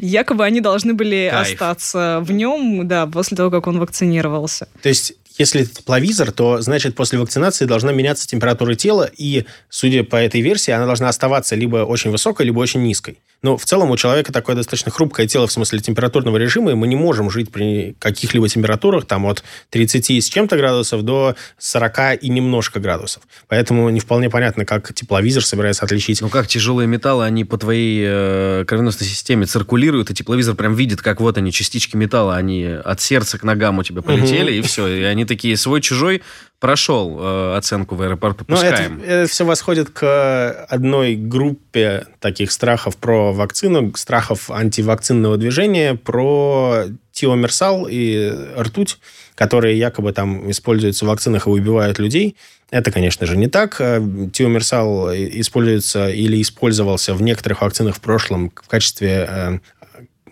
Якобы 0.00 0.44
они 0.44 0.60
должны 0.60 0.94
были 0.94 1.28
Кайф. 1.30 1.52
остаться 1.52 2.20
в 2.22 2.32
нем, 2.32 2.86
да, 2.86 3.06
после 3.06 3.36
того, 3.36 3.50
как 3.50 3.66
он 3.66 3.78
вакцинировался. 3.78 4.68
То 4.82 4.88
есть 4.88 5.14
Если 5.38 5.62
это 5.62 5.76
тепловизор, 5.76 6.32
то, 6.32 6.60
значит, 6.60 6.96
после 6.96 7.18
вакцинации 7.18 7.64
должна 7.64 7.92
меняться 7.92 8.26
температура 8.26 8.74
тела, 8.74 9.08
и, 9.16 9.44
судя 9.68 10.02
по 10.02 10.16
этой 10.16 10.40
версии, 10.40 10.72
она 10.72 10.84
должна 10.86 11.08
оставаться 11.08 11.54
либо 11.54 11.78
очень 11.78 12.10
высокой, 12.10 12.46
либо 12.46 12.58
очень 12.58 12.82
низкой. 12.82 13.18
Но 13.42 13.56
в 13.56 13.64
целом 13.64 13.90
у 13.90 13.96
человека 13.96 14.32
такое 14.32 14.56
достаточно 14.56 14.90
хрупкое 14.90 15.26
тело 15.26 15.46
в 15.46 15.52
смысле 15.52 15.78
температурного 15.78 16.36
режима, 16.36 16.72
и 16.72 16.74
мы 16.74 16.88
не 16.88 16.96
можем 16.96 17.30
жить 17.30 17.52
при 17.52 17.94
каких-либо 17.98 18.48
температурах 18.48 19.06
там 19.06 19.26
от 19.26 19.44
30 19.70 20.10
с 20.10 20.28
чем-то 20.28 20.56
градусов 20.56 21.02
до 21.02 21.36
40 21.58 22.22
и 22.22 22.28
немножко 22.28 22.80
градусов. 22.80 23.22
Поэтому 23.46 23.88
не 23.90 24.00
вполне 24.00 24.28
понятно, 24.28 24.64
как 24.64 24.92
тепловизор 24.92 25.44
собирается 25.44 25.84
отличить. 25.84 26.20
Ну 26.20 26.28
как 26.28 26.48
тяжелые 26.48 26.88
металлы, 26.88 27.24
они 27.24 27.44
по 27.44 27.58
твоей 27.58 28.02
э, 28.06 28.64
кровеносной 28.66 29.06
системе 29.06 29.46
циркулируют, 29.46 30.10
и 30.10 30.14
тепловизор 30.14 30.56
прям 30.56 30.74
видит, 30.74 31.00
как 31.00 31.20
вот 31.20 31.38
они, 31.38 31.52
частички 31.52 31.96
металла, 31.96 32.36
они 32.36 32.64
от 32.64 33.00
сердца 33.00 33.38
к 33.38 33.44
ногам 33.44 33.78
у 33.78 33.82
тебя 33.84 34.02
полетели, 34.02 34.50
угу. 34.50 34.58
и 34.58 34.60
все. 34.62 34.86
И 34.88 35.02
они 35.02 35.24
такие 35.24 35.56
свой-чужой 35.56 36.22
прошел 36.60 37.18
э, 37.20 37.56
оценку 37.56 37.94
в 37.94 38.02
аэропорту, 38.02 38.44
ну, 38.48 38.56
пускаем. 38.56 39.00
Это, 39.00 39.12
это 39.12 39.30
все 39.30 39.44
восходит 39.44 39.90
к 39.90 40.66
одной 40.68 41.14
группе 41.14 42.06
таких 42.20 42.50
страхов 42.50 42.96
про 42.96 43.32
вакцину, 43.32 43.92
страхов 43.94 44.50
антивакцинного 44.50 45.36
движения, 45.36 45.94
про 45.94 46.84
тиомерсал 47.12 47.86
и 47.88 48.32
ртуть, 48.58 48.98
которые 49.34 49.78
якобы 49.78 50.12
там 50.12 50.50
используются 50.50 51.04
в 51.04 51.08
вакцинах 51.08 51.46
и 51.46 51.50
убивают 51.50 51.98
людей. 51.98 52.36
Это, 52.70 52.90
конечно 52.90 53.26
же, 53.26 53.36
не 53.36 53.48
так. 53.48 53.76
Э, 53.80 54.00
тиомерсал 54.32 55.14
используется 55.14 56.08
или 56.08 56.42
использовался 56.42 57.14
в 57.14 57.22
некоторых 57.22 57.62
вакцинах 57.62 57.96
в 57.96 58.00
прошлом 58.00 58.50
в 58.50 58.68
качестве 58.68 59.26
э, 59.28 59.58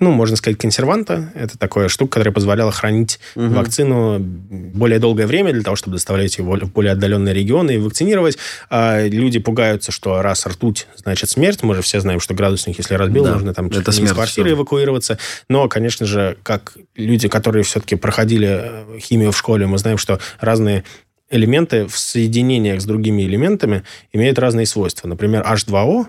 ну, 0.00 0.10
можно 0.12 0.36
сказать, 0.36 0.58
консерванта. 0.58 1.32
Это 1.34 1.58
такая 1.58 1.88
штука, 1.88 2.14
которая 2.14 2.34
позволяла 2.34 2.72
хранить 2.72 3.18
угу. 3.34 3.48
вакцину 3.48 4.18
более 4.18 4.98
долгое 4.98 5.26
время 5.26 5.52
для 5.52 5.62
того, 5.62 5.76
чтобы 5.76 5.96
доставлять 5.96 6.36
ее 6.38 6.44
в 6.44 6.72
более 6.72 6.92
отдаленные 6.92 7.34
регионы 7.34 7.72
и 7.72 7.78
вакцинировать. 7.78 8.38
А 8.70 9.06
люди 9.06 9.38
пугаются, 9.38 9.92
что 9.92 10.22
раз 10.22 10.46
ртуть, 10.46 10.86
значит 10.96 11.30
смерть. 11.30 11.62
Мы 11.62 11.74
же 11.74 11.82
все 11.82 12.00
знаем, 12.00 12.20
что 12.20 12.34
градусник, 12.34 12.78
если 12.78 12.94
разбил, 12.94 13.24
да, 13.24 13.34
нужно 13.34 13.54
там 13.54 13.66
это 13.66 13.90
из 13.90 14.12
квартиры 14.12 14.48
все. 14.48 14.56
эвакуироваться. 14.56 15.18
Но, 15.48 15.68
конечно 15.68 16.06
же, 16.06 16.36
как 16.42 16.76
люди, 16.94 17.28
которые 17.28 17.64
все-таки 17.64 17.96
проходили 17.96 18.48
э, 18.48 18.98
химию 19.00 19.32
в 19.32 19.38
школе, 19.38 19.66
мы 19.66 19.78
знаем, 19.78 19.98
что 19.98 20.20
разные 20.40 20.84
элементы 21.30 21.86
в 21.86 21.98
соединениях 21.98 22.80
с 22.80 22.84
другими 22.84 23.22
элементами 23.22 23.82
имеют 24.12 24.38
разные 24.38 24.66
свойства. 24.66 25.08
Например, 25.08 25.42
H2O 25.42 26.06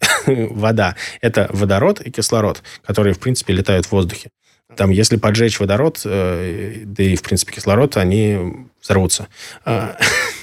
вода– 0.26 0.96
это 1.20 1.48
водород 1.52 2.00
и 2.00 2.10
кислород, 2.10 2.62
которые, 2.86 3.14
в 3.14 3.18
принципе, 3.18 3.52
летают 3.52 3.86
в 3.86 3.92
воздухе. 3.92 4.30
Там, 4.76 4.90
если 4.90 5.16
поджечь 5.16 5.58
водород, 5.60 6.02
э, 6.04 6.82
да 6.84 7.02
и, 7.02 7.16
в 7.16 7.22
принципе, 7.22 7.52
кислород, 7.52 7.96
они 7.96 8.38
взорвутся, 8.80 9.28
а, 9.64 9.96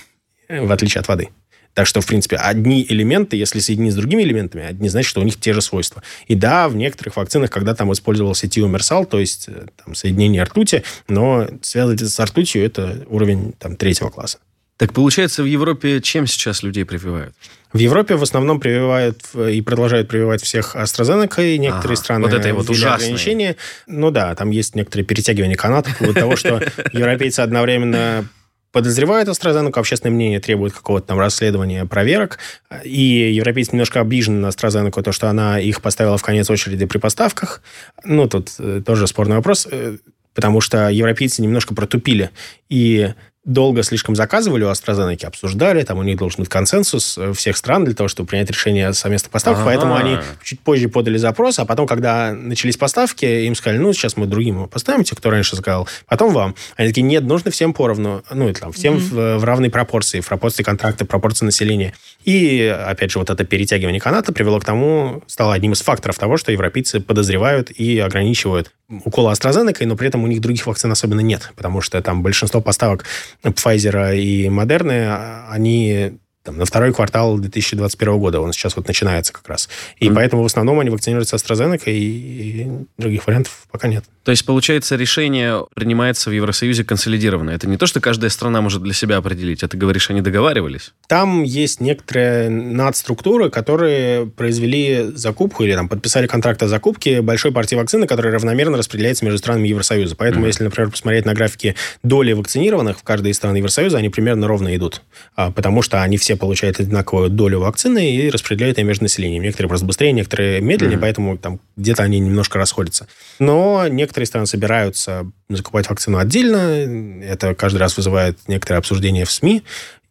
в 0.49 0.72
отличие 0.72 0.99
от 1.01 1.08
воды. 1.08 1.30
Так 1.76 1.88
что, 1.88 1.99
в 1.99 2.08
принципе, 2.08 2.38
одни 2.38 2.86
элементы, 2.88 3.36
если 3.36 3.60
соединить 3.60 3.91
с 3.91 3.95
другими 3.95 4.24
элементами, 4.24 4.64
одни 4.66 4.88
значит, 4.88 5.10
что 5.10 5.20
у 5.20 5.26
них 5.26 5.38
те 5.38 5.53
же 5.53 5.62
свойства. 5.62 6.01
И 6.28 6.34
да, 6.34 6.70
в 6.70 6.76
некоторых 6.76 7.18
вакцинах, 7.18 7.51
когда 7.51 7.76
там 7.76 7.91
использовался 7.91 8.47
тиомерсал, 8.47 9.06
то 9.06 9.20
есть 9.20 9.49
э, 9.49 9.68
там, 9.84 9.93
соединение 9.93 10.41
ртути, 10.43 10.84
но 11.10 11.47
связывать 11.62 12.01
это 12.01 12.10
с 12.10 12.20
ртутью– 12.20 12.64
это 12.66 13.06
уровень 13.10 13.53
там, 13.60 13.76
третьего 13.76 14.10
класса. 14.10 14.39
Так 14.78 14.93
получается, 14.93 15.41
в 15.41 15.45
Европе 15.45 16.01
чем 16.01 16.28
сейчас 16.28 16.61
людей 16.61 16.84
прививают? 16.84 17.34
В 17.71 17.78
Европе 17.78 18.15
в 18.15 18.23
основном 18.23 18.59
прививают 18.59 19.21
и 19.36 19.61
продолжают 19.61 20.07
прививать 20.07 20.41
всех 20.41 20.76
AstraZeneca, 20.76 21.45
и 21.45 21.57
некоторые 21.57 21.95
ага, 21.95 22.03
страны 22.03 22.26
вот 22.26 22.34
это 22.34 22.53
вот 22.53 22.69
ограничения. 22.69 23.55
Ну 23.88 24.11
да, 24.11 24.36
там 24.36 24.49
есть 24.51 24.76
некоторые 24.76 25.05
перетягивания 25.05 25.55
канатов 25.55 25.97
поводу 25.97 26.19
того, 26.19 26.36
что 26.36 26.61
европейцы 26.93 27.39
одновременно 27.39 28.28
подозревают 28.76 29.30
AstraZeneca, 29.30 29.80
общественное 29.80 30.13
мнение 30.13 30.41
требует 30.41 30.73
какого-то 30.73 31.07
там 31.07 31.19
расследования, 31.19 31.86
проверок, 31.86 32.39
и 32.84 33.34
европейцы 33.34 33.71
немножко 33.71 34.01
обижены 34.01 34.39
на 34.39 34.47
AstraZeneca, 34.47 35.01
то, 35.01 35.13
что 35.13 35.30
она 35.30 35.59
их 35.61 35.82
поставила 35.82 36.17
в 36.17 36.23
конец 36.23 36.49
очереди 36.49 36.86
при 36.86 36.97
поставках. 36.97 37.61
Ну, 38.03 38.28
тут 38.28 38.49
э, 38.59 38.82
тоже 38.86 39.07
спорный 39.07 39.38
вопрос, 39.38 39.65
э, 39.71 39.97
потому 40.34 40.59
что 40.59 40.89
европейцы 40.89 41.41
немножко 41.41 41.73
протупили 41.73 42.32
и 42.67 43.13
долго 43.46 43.84
слишком 43.84 44.16
заказывали 44.16 44.64
у 44.64 44.70
AstraZeneca, 44.70 45.28
обсуждали, 45.28 45.84
там 45.84 46.00
у 46.00 46.04
них 46.04 46.18
должен 46.18 46.41
быть 46.41 46.50
консенсус 46.50 47.18
э, 47.18 47.34
всех 47.34 47.56
стран 47.58 47.86
для 47.86 47.93
того, 47.93 48.08
чтобы 48.08 48.28
принять 48.28 48.50
решение 48.50 48.88
о 48.88 48.93
совместных 48.93 49.32
поставках, 49.32 49.62
ага. 49.62 49.72
поэтому 49.72 49.96
они 49.96 50.18
чуть 50.43 50.60
позже 50.60 50.89
подали 50.89 51.18
запрос, 51.18 51.60
а 51.60 51.66
потом, 51.66 51.86
когда 51.86 52.34
начались 52.34 52.76
поставки, 52.76 53.26
им 53.26 53.56
сказали, 53.56 53.78
ну, 53.78 53.93
сейчас 53.93 54.18
мы 54.18 54.26
другим 54.26 54.68
поставим, 54.68 55.04
те, 55.04 55.16
кто 55.16 55.30
раньше 55.30 55.56
сказал, 55.56 55.88
потом 56.08 56.34
вам. 56.34 56.56
Они 56.76 56.89
такие, 56.89 57.04
нет, 57.04 57.24
нужно 57.24 57.52
всем 57.52 57.74
поровну, 57.74 58.24
ну, 58.32 58.50
это 58.50 58.62
там, 58.62 58.72
всем 58.72 58.96
mm-hmm. 58.96 59.38
в, 59.38 59.39
в 59.39 59.43
равной 59.43 59.70
пропорции, 59.70 60.22
в 60.22 60.28
пропорции 60.28 60.64
контракта, 60.64 61.06
пропорции 61.06 61.46
населения. 61.46 61.93
И, 62.24 62.66
опять 62.66 63.12
же, 63.12 63.20
вот 63.20 63.30
это 63.30 63.46
перетягивание 63.46 64.02
каната 64.02 64.34
привело 64.34 64.60
к 64.60 64.66
тому, 64.66 65.22
стало 65.28 65.54
одним 65.54 65.74
из 65.74 65.82
факторов 65.82 66.18
того, 66.18 66.38
что 66.38 66.52
европейцы 66.52 67.00
подозревают 67.00 67.70
и 67.70 68.00
ограничивают 68.00 68.72
уколы 68.89 69.32
AstraZeneca, 69.32 69.86
но 69.86 69.96
при 69.96 70.08
этом 70.08 70.24
у 70.24 70.28
них 70.28 70.41
других 70.41 70.66
вакцин 70.68 70.91
особенно 70.91 71.20
нет, 71.20 71.52
потому 71.56 71.82
что 71.82 72.02
там 72.02 72.24
большинство 72.24 72.62
поставок 72.62 73.06
Pfizer 73.43 74.15
и 74.15 74.49
Moderna, 74.49 74.93
а, 74.93 75.47
они 75.51 76.17
там, 76.46 76.58
на 76.58 76.66
второй 76.66 76.93
квартал 76.93 77.38
2021 77.38 78.20
года. 78.20 78.39
Он 78.39 78.54
сейчас 78.54 78.76
вот 78.76 78.88
начинается 78.88 79.34
как 79.34 79.48
раз. 79.50 79.68
И 79.98 80.08
mm-hmm. 80.08 80.14
поэтому 80.14 80.43
в 80.43 80.46
основном 80.46 80.80
они 80.80 80.91
вакцинируются 80.91 81.36
AstraZeneca, 81.36 81.88
и, 81.88 81.91
и 81.91 82.68
других 82.98 83.26
вариантов 83.26 83.66
пока 83.72 83.88
нет. 83.88 84.06
То 84.24 84.32
есть, 84.32 84.46
получается, 84.46 84.96
решение 84.96 85.66
принимается 85.76 86.30
в 86.30 86.34
Евросоюзе 86.34 86.84
консолидированно. 86.84 87.52
Это 87.52 87.68
не 87.68 87.78
то, 87.78 87.86
что 87.86 88.00
каждая 88.00 88.30
страна 88.30 88.62
может 88.62 88.82
для 88.82 88.93
себя 88.93 89.18
определить. 89.18 89.64
А 89.64 89.68
ты 89.68 89.78
говоришь, 89.78 90.10
они 90.10 90.22
договаривались? 90.22 90.93
Там 91.08 91.43
есть 91.43 91.82
некоторые 91.82 92.50
надструктуры, 92.50 93.50
которые 93.50 94.28
произвели 94.28 95.12
закупку 95.14 95.64
или 95.64 95.74
там 95.76 95.89
подписали 95.89 96.28
контракт 96.28 96.62
о 96.64 96.68
закупке 96.68 97.22
большой 97.22 97.52
партии 97.52 97.76
вакцины, 97.76 98.08
которая 98.08 98.34
равномерно 98.34 98.78
распределяется 98.78 99.26
между 99.26 99.39
странами 99.39 99.68
Евросоюза. 99.68 100.16
Поэтому, 100.16 100.46
mm-hmm. 100.46 100.50
если, 100.50 100.64
например, 100.64 100.91
посмотреть 100.91 101.26
на 101.26 101.34
графики 101.34 101.76
доли 102.04 102.34
вакцинированных 102.34 103.00
в 103.00 103.04
каждой 103.04 103.32
из 103.32 103.38
стран 103.38 103.56
Евросоюза, 103.56 103.98
они 103.98 104.10
примерно 104.10 104.48
ровно 104.48 104.76
идут. 104.76 105.02
А, 105.36 105.52
потому 105.52 105.82
что 105.82 106.02
они 106.02 106.18
все 106.18 106.34
получают 106.36 106.79
одинаковую 106.79 107.29
долю 107.29 107.59
вакцины 107.59 108.15
и 108.15 108.29
распределяют 108.29 108.77
ее 108.77 108.83
между 108.83 109.03
населением. 109.03 109.43
Некоторые 109.43 109.69
просто 109.69 109.86
быстрее, 109.86 110.11
некоторые 110.11 110.61
медленнее, 110.61 110.97
mm-hmm. 110.97 111.01
поэтому 111.01 111.38
там 111.38 111.59
где-то 111.75 112.03
они 112.03 112.19
немножко 112.19 112.57
расходятся. 112.57 113.07
Но 113.39 113.88
некоторые 113.88 114.27
страны 114.27 114.47
собираются 114.47 115.29
закупать 115.49 115.89
вакцину 115.89 116.17
отдельно. 116.17 117.23
Это 117.23 117.55
каждый 117.55 117.77
раз 117.77 117.97
вызывает 117.97 118.38
некоторое 118.47 118.79
обсуждение 118.79 119.25
в 119.25 119.31
СМИ. 119.31 119.63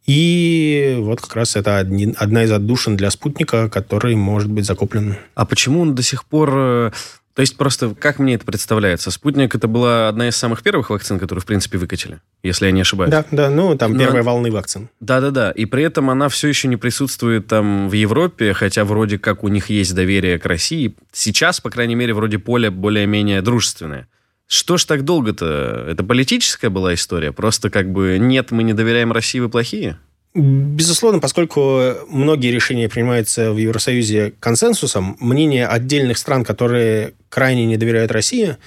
И 0.05 0.97
вот 0.99 1.19
как 1.19 1.35
раз 1.35 1.55
это 1.55 1.79
одна 1.79 2.43
из 2.43 2.51
отдушин 2.51 2.95
для 2.95 3.09
спутника, 3.09 3.69
который 3.69 4.15
может 4.15 4.51
быть 4.51 4.65
закуплен. 4.65 5.17
А 5.33 5.45
почему 5.45 5.81
он 5.81 5.95
до 5.95 6.03
сих 6.03 6.25
пор 6.25 6.51
э, 6.53 6.91
то 7.35 7.41
есть 7.41 7.57
просто, 7.57 7.93
как 7.93 8.17
мне 8.17 8.35
это 8.35 8.45
представляется, 8.45 9.11
«Спутник»— 9.11 9.53
это 9.55 9.67
была 9.67 10.07
одна 10.07 10.29
из 10.29 10.37
самых 10.37 10.63
первых 10.63 10.89
вакцин, 10.89 11.19
которую, 11.19 11.41
в 11.41 11.45
принципе, 11.45 11.77
выкатили, 11.77 12.21
если 12.43 12.67
я 12.67 12.71
не 12.71 12.79
ошибаюсь. 12.79 13.11
Да, 13.11 13.25
да, 13.29 13.49
ну, 13.49 13.77
там 13.77 13.91
Но... 13.91 13.99
первые 13.99 14.23
волны 14.23 14.49
вакцин. 14.51 14.87
Да-да-да, 15.01 15.51
и 15.51 15.65
при 15.65 15.83
этом 15.83 16.09
она 16.09 16.29
все 16.29 16.47
еще 16.47 16.69
не 16.69 16.77
присутствует 16.77 17.47
там 17.47 17.89
в 17.89 17.91
Европе, 17.91 18.53
хотя 18.53 18.85
вроде 18.85 19.19
как 19.19 19.43
у 19.43 19.49
них 19.49 19.69
есть 19.69 19.93
доверие 19.93 20.39
к 20.39 20.45
России. 20.45 20.95
Сейчас, 21.11 21.59
по 21.59 21.69
крайней 21.69 21.95
мере, 21.95 22.13
вроде 22.13 22.39
поле 22.39 22.69
более-менее 22.69 23.41
дружественное. 23.41 24.07
Что 24.47 24.77
ж 24.77 24.85
так 24.85 25.03
долго-то? 25.03 25.85
Это 25.89 26.05
политическая 26.05 26.69
была 26.69 26.93
история? 26.93 27.33
Просто 27.33 27.69
как 27.69 27.91
бы 27.91 28.17
нет, 28.17 28.51
мы 28.51 28.63
не 28.63 28.71
доверяем 28.71 29.11
России, 29.11 29.39
вы 29.39 29.49
плохие? 29.49 29.97
Безусловно, 30.35 31.21
поскольку 31.21 31.93
многие 32.09 32.51
решения 32.51 32.89
принимаются 32.89 33.53
в 33.53 33.57
Евросоюзе 33.57 34.33
консенсусом, 34.41 35.15
мнение 35.21 35.65
отдельных 35.65 36.17
стран, 36.17 36.43
которые 36.43 37.13
крайне 37.29 37.65
не 37.65 37.77
доверяют 37.77 38.11
России, 38.11 38.57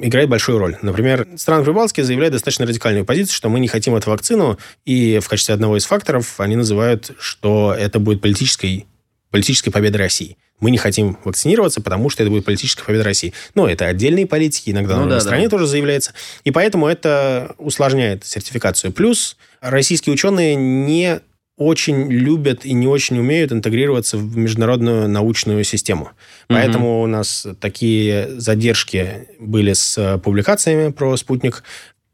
играет 0.00 0.30
большую 0.30 0.56
роль. 0.56 0.78
Например, 0.80 1.28
страны 1.36 1.64
Прибалтики 1.64 2.00
заявляют 2.00 2.32
достаточно 2.32 2.64
радикальную 2.64 3.04
позицию, 3.04 3.34
что 3.34 3.50
мы 3.50 3.60
не 3.60 3.68
хотим 3.68 3.94
эту 3.94 4.08
вакцину, 4.08 4.58
и 4.86 5.18
в 5.18 5.28
качестве 5.28 5.54
одного 5.54 5.76
из 5.76 5.84
факторов 5.84 6.40
они 6.40 6.56
называют, 6.56 7.10
что 7.18 7.74
это 7.78 7.98
будет 7.98 8.22
политической, 8.22 8.86
политической 9.30 9.70
победой 9.70 9.98
России. 9.98 10.38
Мы 10.62 10.70
не 10.70 10.78
хотим 10.78 11.18
вакцинироваться, 11.24 11.82
потому 11.82 12.08
что 12.08 12.22
это 12.22 12.30
будет 12.30 12.44
политическая 12.44 12.84
победа 12.84 13.04
России. 13.04 13.34
Но 13.54 13.68
это 13.68 13.86
отдельные 13.86 14.26
политики, 14.26 14.70
иногда 14.70 14.96
ну, 14.96 15.04
на 15.04 15.10
да, 15.10 15.20
стране 15.20 15.44
да. 15.44 15.50
тоже 15.50 15.66
заявляется. 15.66 16.14
И 16.44 16.52
поэтому 16.52 16.86
это 16.86 17.54
усложняет 17.58 18.24
сертификацию. 18.24 18.92
Плюс 18.92 19.36
российские 19.60 20.14
ученые 20.14 20.54
не 20.54 21.20
очень 21.56 22.10
любят 22.10 22.64
и 22.64 22.72
не 22.72 22.86
очень 22.86 23.18
умеют 23.18 23.52
интегрироваться 23.52 24.16
в 24.16 24.36
международную 24.36 25.08
научную 25.08 25.64
систему. 25.64 26.10
Поэтому 26.48 26.86
mm-hmm. 26.86 27.04
у 27.04 27.06
нас 27.06 27.46
такие 27.60 28.28
задержки 28.40 29.28
были 29.38 29.72
с 29.72 30.20
публикациями 30.24 30.90
про 30.90 31.16
спутник. 31.16 31.62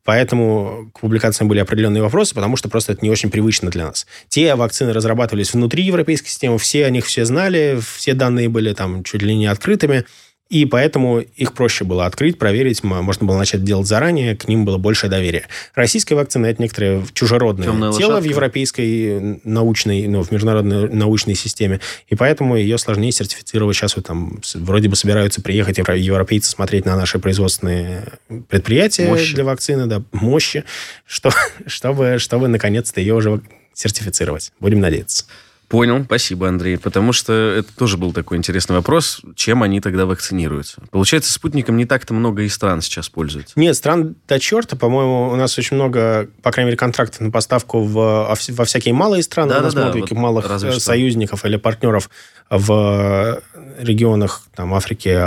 Поэтому 0.08 0.90
к 0.94 1.00
публикациям 1.00 1.48
были 1.48 1.58
определенные 1.58 2.02
вопросы, 2.02 2.34
потому 2.34 2.56
что 2.56 2.70
просто 2.70 2.94
это 2.94 3.04
не 3.04 3.10
очень 3.10 3.28
привычно 3.28 3.68
для 3.68 3.88
нас. 3.88 4.06
Те 4.30 4.54
вакцины 4.54 4.94
разрабатывались 4.94 5.52
внутри 5.52 5.82
европейской 5.82 6.28
системы, 6.28 6.56
все 6.56 6.86
о 6.86 6.90
них 6.90 7.04
все 7.04 7.26
знали, 7.26 7.78
все 7.94 8.14
данные 8.14 8.48
были 8.48 8.72
там 8.72 9.04
чуть 9.04 9.20
ли 9.20 9.36
не 9.36 9.44
открытыми. 9.44 10.06
И 10.48 10.64
поэтому 10.64 11.20
их 11.20 11.52
проще 11.52 11.84
было 11.84 12.06
открыть, 12.06 12.38
проверить, 12.38 12.82
можно 12.82 13.26
было 13.26 13.36
начать 13.36 13.64
делать 13.64 13.86
заранее, 13.86 14.34
к 14.34 14.48
ним 14.48 14.64
было 14.64 14.78
больше 14.78 15.08
доверия. 15.08 15.46
Российская 15.74 16.14
вакцина– 16.14 16.46
это 16.46 16.62
некоторое 16.62 17.04
чужеродное 17.12 17.66
Темная 17.66 17.92
тело 17.92 18.12
лошадка. 18.12 18.28
в 18.28 18.30
европейской 18.30 19.40
научной, 19.44 20.06
ну, 20.06 20.22
в 20.22 20.30
международной 20.30 20.88
научной 20.88 21.34
системе, 21.34 21.80
и 22.08 22.14
поэтому 22.14 22.56
ее 22.56 22.78
сложнее 22.78 23.12
сертифицировать. 23.12 23.76
Сейчас 23.76 23.96
вот 23.96 24.06
там 24.06 24.40
вроде 24.54 24.88
бы 24.88 24.96
собираются 24.96 25.42
приехать 25.42 25.76
европейцы 25.78 26.50
смотреть 26.50 26.86
на 26.86 26.96
наши 26.96 27.18
производственные 27.18 28.04
предприятия 28.48 29.06
мощи. 29.08 29.34
для 29.34 29.44
вакцины, 29.44 29.84
да, 29.84 30.02
мощи, 30.12 30.64
что, 31.04 31.30
чтобы, 31.66 32.16
чтобы 32.18 32.48
наконец-то 32.48 33.00
ее 33.00 33.14
уже 33.14 33.42
сертифицировать. 33.74 34.52
Будем 34.60 34.80
надеяться. 34.80 35.26
Понял, 35.68 36.02
спасибо, 36.04 36.48
Андрей. 36.48 36.78
Потому 36.78 37.12
что 37.12 37.32
это 37.32 37.68
тоже 37.76 37.98
был 37.98 38.12
такой 38.12 38.38
интересный 38.38 38.76
вопрос, 38.76 39.20
чем 39.34 39.62
они 39.62 39.80
тогда 39.80 40.06
вакцинируются. 40.06 40.80
Получается, 40.90 41.30
спутником 41.30 41.76
не 41.76 41.84
так-то 41.84 42.14
много 42.14 42.42
и 42.42 42.48
стран 42.48 42.80
сейчас 42.80 43.10
пользуются. 43.10 43.52
Нет, 43.58 43.76
стран 43.76 44.16
до 44.26 44.40
черта. 44.40 44.76
По-моему, 44.76 45.28
у 45.28 45.36
нас 45.36 45.58
очень 45.58 45.76
много, 45.76 46.28
по 46.42 46.50
крайней 46.52 46.68
мере, 46.68 46.78
контрактов 46.78 47.20
на 47.20 47.30
поставку 47.30 47.82
в, 47.82 47.94
во 48.48 48.64
всякие 48.64 48.94
малые 48.94 49.22
страны. 49.22 49.52
Да, 49.52 49.58
у 49.60 49.62
нас 49.62 49.74
да, 49.74 49.82
много 49.82 49.94
да, 49.94 50.00
вот 50.00 50.10
малых 50.12 50.46
э, 50.50 50.80
союзников 50.80 51.44
или 51.44 51.56
партнеров 51.56 52.08
в 52.48 53.42
регионах 53.78 54.44
там, 54.54 54.72
Африки, 54.72 55.20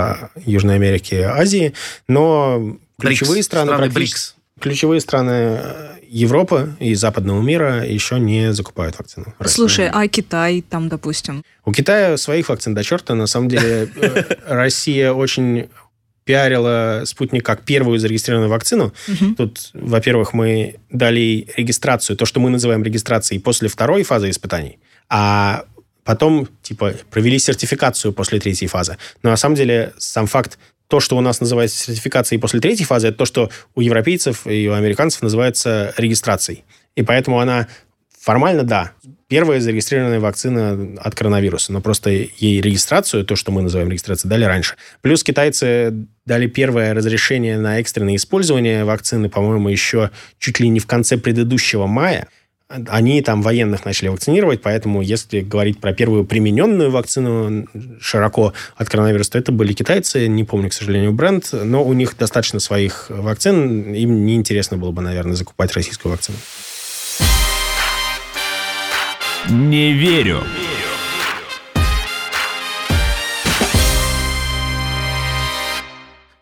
Южной 0.44 0.74
Америки, 0.74 1.14
Азии. 1.14 1.74
Но 2.08 2.76
ключевые 2.98 3.36
Брикс, 3.36 3.46
страны... 3.46 3.72
Страны 3.72 3.90
БРИКС. 3.90 4.36
Ключевые 4.62 5.00
страны 5.00 5.60
Европы 6.08 6.76
и 6.78 6.94
западного 6.94 7.40
мира 7.40 7.84
еще 7.84 8.20
не 8.20 8.52
закупают 8.52 8.98
вакцину. 8.98 9.34
Слушай, 9.46 9.88
а 9.90 10.06
Китай 10.08 10.62
там, 10.62 10.88
допустим? 10.88 11.42
У 11.64 11.72
Китая 11.72 12.16
своих 12.16 12.48
вакцин 12.48 12.74
до 12.74 12.84
черта. 12.84 13.14
На 13.14 13.26
самом 13.26 13.48
деле 13.48 13.88
э, 13.96 14.24
Россия 14.46 15.12
очень 15.12 15.68
пиарила 16.24 17.02
спутник 17.06 17.44
как 17.44 17.62
первую 17.62 17.98
зарегистрированную 17.98 18.50
вакцину. 18.50 18.92
Угу. 19.08 19.34
Тут, 19.36 19.70
во-первых, 19.72 20.34
мы 20.34 20.76
дали 20.90 21.48
регистрацию, 21.56 22.16
то, 22.16 22.26
что 22.26 22.40
мы 22.40 22.50
называем 22.50 22.82
регистрацией 22.84 23.40
после 23.40 23.68
второй 23.68 24.02
фазы 24.02 24.30
испытаний, 24.30 24.78
а 25.08 25.64
потом, 26.04 26.48
типа, 26.62 26.94
провели 27.10 27.38
сертификацию 27.38 28.12
после 28.12 28.38
третьей 28.38 28.68
фазы. 28.68 28.98
Но 29.22 29.30
на 29.30 29.36
самом 29.36 29.56
деле 29.56 29.92
сам 29.98 30.26
факт 30.26 30.58
то, 30.88 31.00
что 31.00 31.16
у 31.16 31.20
нас 31.20 31.40
называется 31.40 31.78
сертификацией 31.78 32.40
после 32.40 32.60
третьей 32.60 32.84
фазы, 32.84 33.08
это 33.08 33.18
то, 33.18 33.24
что 33.24 33.50
у 33.74 33.80
европейцев 33.80 34.46
и 34.46 34.68
у 34.68 34.74
американцев 34.74 35.22
называется 35.22 35.94
регистрацией. 35.96 36.64
И 36.96 37.02
поэтому 37.02 37.40
она 37.40 37.68
формально, 38.20 38.62
да, 38.62 38.92
первая 39.28 39.60
зарегистрированная 39.60 40.20
вакцина 40.20 40.96
от 41.00 41.14
коронавируса, 41.14 41.72
но 41.72 41.80
просто 41.80 42.10
ей 42.10 42.60
регистрацию, 42.60 43.24
то, 43.24 43.34
что 43.34 43.50
мы 43.50 43.62
называем 43.62 43.90
регистрацией, 43.90 44.30
дали 44.30 44.44
раньше. 44.44 44.76
Плюс 45.00 45.24
китайцы 45.24 46.06
дали 46.26 46.46
первое 46.46 46.94
разрешение 46.94 47.58
на 47.58 47.80
экстренное 47.80 48.16
использование 48.16 48.84
вакцины, 48.84 49.28
по-моему, 49.28 49.70
еще 49.70 50.10
чуть 50.38 50.60
ли 50.60 50.68
не 50.68 50.80
в 50.80 50.86
конце 50.86 51.16
предыдущего 51.16 51.86
мая– 51.86 52.28
они 52.88 53.20
там 53.22 53.42
военных 53.42 53.84
начали 53.84 54.08
вакцинировать, 54.08 54.62
поэтому 54.62 55.02
если 55.02 55.40
говорить 55.40 55.80
про 55.80 55.92
первую 55.92 56.24
примененную 56.24 56.90
вакцину 56.90 57.66
широко 58.00 58.52
от 58.76 58.88
коронавируса, 58.88 59.32
то 59.32 59.38
это 59.38 59.52
были 59.52 59.72
китайцы, 59.72 60.26
не 60.26 60.44
помню, 60.44 60.70
к 60.70 60.72
сожалению, 60.72 61.12
бренд, 61.12 61.48
но 61.52 61.84
у 61.84 61.92
них 61.92 62.16
достаточно 62.16 62.60
своих 62.60 63.06
вакцин, 63.08 63.92
им 63.92 64.24
неинтересно 64.26 64.76
было 64.76 64.90
бы, 64.90 65.02
наверное, 65.02 65.34
закупать 65.34 65.72
российскую 65.74 66.12
вакцину. 66.12 66.38
Не 69.50 69.92
верю. 69.92 70.42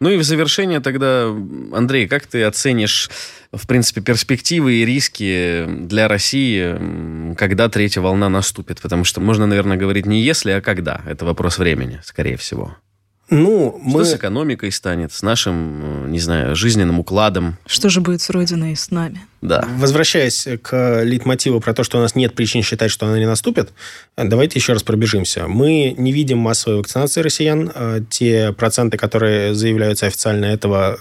Ну 0.00 0.08
и 0.08 0.16
в 0.16 0.22
завершение 0.22 0.80
тогда, 0.80 1.26
Андрей, 1.72 2.08
как 2.08 2.26
ты 2.26 2.42
оценишь, 2.44 3.10
в 3.52 3.66
принципе, 3.66 4.00
перспективы 4.00 4.76
и 4.76 4.86
риски 4.86 5.66
для 5.68 6.08
России, 6.08 7.34
когда 7.34 7.68
третья 7.68 8.00
волна 8.00 8.30
наступит? 8.30 8.80
Потому 8.80 9.04
что 9.04 9.20
можно, 9.20 9.46
наверное, 9.46 9.76
говорить 9.76 10.06
не 10.06 10.22
если, 10.22 10.52
а 10.52 10.62
когда. 10.62 11.02
Это 11.06 11.26
вопрос 11.26 11.58
времени, 11.58 12.00
скорее 12.02 12.38
всего. 12.38 12.76
Ну, 13.30 13.80
что 13.80 13.98
мы... 13.98 14.04
с 14.04 14.14
экономикой 14.14 14.72
станет, 14.72 15.12
с 15.12 15.22
нашим, 15.22 16.10
не 16.10 16.18
знаю, 16.18 16.56
жизненным 16.56 16.98
укладом? 16.98 17.56
Что 17.64 17.88
же 17.88 18.00
будет 18.00 18.20
с 18.20 18.30
Родиной 18.30 18.72
и 18.72 18.76
с 18.76 18.90
нами? 18.90 19.20
Да. 19.40 19.66
Возвращаясь 19.76 20.48
к 20.62 21.02
литмотиву 21.04 21.60
про 21.60 21.72
то, 21.72 21.84
что 21.84 21.98
у 21.98 22.00
нас 22.00 22.14
нет 22.14 22.34
причин 22.34 22.62
считать, 22.62 22.90
что 22.90 23.06
она 23.06 23.18
не 23.18 23.26
наступит, 23.26 23.70
давайте 24.16 24.58
еще 24.58 24.72
раз 24.72 24.82
пробежимся. 24.82 25.46
Мы 25.46 25.94
не 25.96 26.12
видим 26.12 26.38
массовой 26.38 26.78
вакцинации 26.78 27.20
россиян. 27.20 27.70
Э, 27.74 28.00
те 28.10 28.52
проценты, 28.52 28.98
которые 28.98 29.54
заявляются 29.54 30.06
официально, 30.06 30.46
этого 30.46 30.98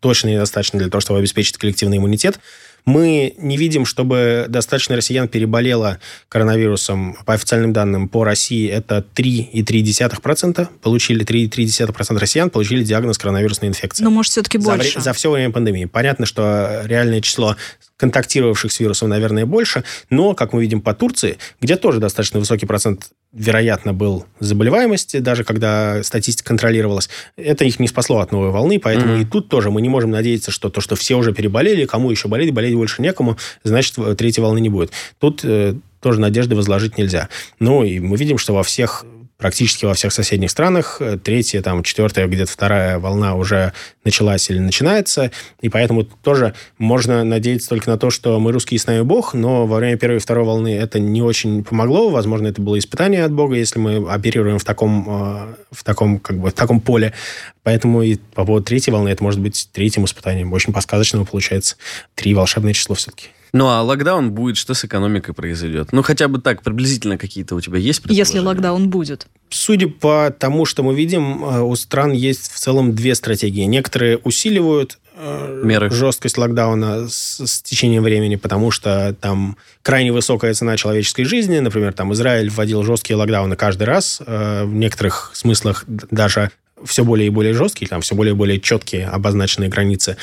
точно 0.00 0.28
недостаточно 0.28 0.78
для 0.78 0.88
того, 0.88 1.00
чтобы 1.00 1.18
обеспечить 1.18 1.56
коллективный 1.58 1.98
иммунитет. 1.98 2.40
Мы 2.84 3.34
не 3.38 3.56
видим, 3.56 3.84
чтобы 3.84 4.46
достаточно 4.48 4.96
россиян 4.96 5.28
переболело 5.28 5.98
коронавирусом. 6.28 7.16
По 7.24 7.34
официальным 7.34 7.72
данным, 7.72 8.08
по 8.08 8.24
России 8.24 8.68
это 8.68 9.04
3,3%. 9.14 10.68
Получили 10.82 11.24
3,3% 11.24 12.18
россиян 12.18 12.50
получили 12.50 12.84
диагноз 12.84 13.18
коронавирусной 13.18 13.68
инфекции. 13.68 14.02
Но, 14.04 14.10
может, 14.10 14.32
все-таки 14.32 14.58
больше. 14.58 14.98
За, 14.98 15.00
за 15.00 15.12
все 15.12 15.30
время 15.30 15.52
пандемии. 15.52 15.84
Понятно, 15.84 16.26
что 16.26 16.82
реальное 16.84 17.20
число 17.20 17.56
контактировавших 18.00 18.72
с 18.72 18.80
вирусом, 18.80 19.10
наверное, 19.10 19.44
больше, 19.44 19.84
но, 20.08 20.34
как 20.34 20.54
мы 20.54 20.62
видим 20.62 20.80
по 20.80 20.94
Турции, 20.94 21.36
где 21.60 21.76
тоже 21.76 22.00
достаточно 22.00 22.40
высокий 22.40 22.64
процент 22.64 23.10
вероятно, 23.32 23.92
был 23.92 24.24
заболеваемости, 24.40 25.18
даже 25.18 25.44
когда 25.44 26.02
статистика 26.02 26.48
контролировалась, 26.48 27.10
это 27.36 27.64
их 27.64 27.78
не 27.78 27.86
спасло 27.86 28.20
от 28.20 28.32
новой 28.32 28.50
волны, 28.50 28.80
поэтому 28.80 29.16
mm-hmm. 29.16 29.22
и 29.22 29.26
тут 29.26 29.48
тоже 29.48 29.70
мы 29.70 29.82
не 29.82 29.90
можем 29.90 30.10
надеяться, 30.10 30.50
что 30.50 30.70
то, 30.70 30.80
что 30.80 30.96
все 30.96 31.14
уже 31.16 31.34
переболели, 31.34 31.84
кому 31.84 32.10
еще 32.10 32.28
болеть, 32.28 32.52
болеть 32.52 32.74
больше 32.74 33.02
некому, 33.02 33.36
значит, 33.62 33.96
третьей 34.16 34.42
волны 34.42 34.60
не 34.60 34.70
будет. 34.70 34.92
Тут 35.18 35.44
э, 35.44 35.74
тоже 36.00 36.20
надежды 36.20 36.56
возложить 36.56 36.96
нельзя. 36.96 37.28
Ну, 37.58 37.84
и 37.84 38.00
мы 38.00 38.16
видим, 38.16 38.38
что 38.38 38.54
во 38.54 38.62
всех 38.62 39.04
практически 39.40 39.86
во 39.86 39.94
всех 39.94 40.12
соседних 40.12 40.50
странах. 40.50 40.98
Э, 41.00 41.18
третья, 41.18 41.62
там, 41.62 41.82
четвертая, 41.82 42.26
где-то 42.26 42.52
вторая 42.52 42.98
волна 42.98 43.34
уже 43.34 43.72
началась 44.04 44.48
или 44.50 44.58
начинается. 44.58 45.32
И 45.60 45.68
поэтому 45.68 46.04
тоже 46.04 46.54
можно 46.78 47.24
надеяться 47.24 47.70
только 47.70 47.90
на 47.90 47.98
то, 47.98 48.10
что 48.10 48.38
мы 48.38 48.52
русские 48.52 48.78
с 48.78 48.86
нами 48.86 49.00
Бог, 49.00 49.34
но 49.34 49.66
во 49.66 49.78
время 49.78 49.96
первой 49.96 50.18
и 50.18 50.20
второй 50.20 50.44
волны 50.44 50.76
это 50.76 51.00
не 51.00 51.22
очень 51.22 51.64
помогло. 51.64 52.10
Возможно, 52.10 52.46
это 52.46 52.60
было 52.60 52.78
испытание 52.78 53.24
от 53.24 53.32
Бога, 53.32 53.56
если 53.56 53.78
мы 53.78 54.10
оперируем 54.10 54.58
в 54.58 54.64
таком, 54.64 55.06
э, 55.08 55.54
в 55.72 55.82
таком, 55.82 56.18
как 56.18 56.38
бы, 56.38 56.50
в 56.50 56.52
таком 56.52 56.80
поле. 56.80 57.14
Поэтому 57.62 58.02
и 58.02 58.16
по 58.34 58.44
поводу 58.44 58.66
третьей 58.66 58.92
волны 58.92 59.08
это 59.08 59.24
может 59.24 59.40
быть 59.40 59.68
третьим 59.72 60.04
испытанием. 60.04 60.52
Очень 60.52 60.72
по-сказочному 60.72 61.24
получается. 61.24 61.76
Три 62.14 62.34
волшебное 62.34 62.74
число 62.74 62.94
все-таки. 62.94 63.28
Ну, 63.52 63.68
а 63.68 63.82
локдаун 63.82 64.30
будет, 64.30 64.56
что 64.56 64.74
с 64.74 64.84
экономикой 64.84 65.34
произойдет? 65.34 65.92
Ну, 65.92 66.02
хотя 66.02 66.28
бы 66.28 66.40
так, 66.40 66.62
приблизительно 66.62 67.18
какие-то 67.18 67.54
у 67.54 67.60
тебя 67.60 67.78
есть 67.78 68.02
Если 68.06 68.38
локдаун 68.38 68.88
будет. 68.88 69.26
Судя 69.50 69.88
по 69.88 70.32
тому, 70.36 70.64
что 70.64 70.82
мы 70.82 70.94
видим, 70.94 71.44
э, 71.44 71.60
у 71.60 71.74
стран 71.74 72.12
есть 72.12 72.52
в 72.52 72.58
целом 72.58 72.94
две 72.94 73.14
стратегии. 73.14 73.64
Некоторые 73.64 74.18
усиливают 74.18 74.98
э, 75.16 75.62
Меры. 75.64 75.90
жесткость 75.90 76.38
локдауна 76.38 77.08
с, 77.08 77.44
с 77.44 77.62
течением 77.62 78.04
времени, 78.04 78.36
потому 78.36 78.70
что 78.70 79.14
там 79.20 79.56
крайне 79.82 80.12
высокая 80.12 80.54
цена 80.54 80.76
человеческой 80.76 81.24
жизни. 81.24 81.58
Например, 81.58 81.92
там 81.92 82.12
Израиль 82.12 82.48
вводил 82.48 82.84
жесткие 82.84 83.16
локдауны 83.16 83.56
каждый 83.56 83.84
раз. 83.84 84.22
Э, 84.24 84.64
в 84.64 84.72
некоторых 84.72 85.32
смыслах 85.34 85.84
даже 85.88 86.52
все 86.84 87.04
более 87.04 87.26
и 87.26 87.30
более 87.30 87.54
жесткие, 87.54 87.88
там 87.88 88.00
все 88.00 88.14
более 88.14 88.34
и 88.34 88.36
более 88.36 88.60
четкие 88.60 89.06
обозначенные 89.06 89.68
границы. 89.68 90.16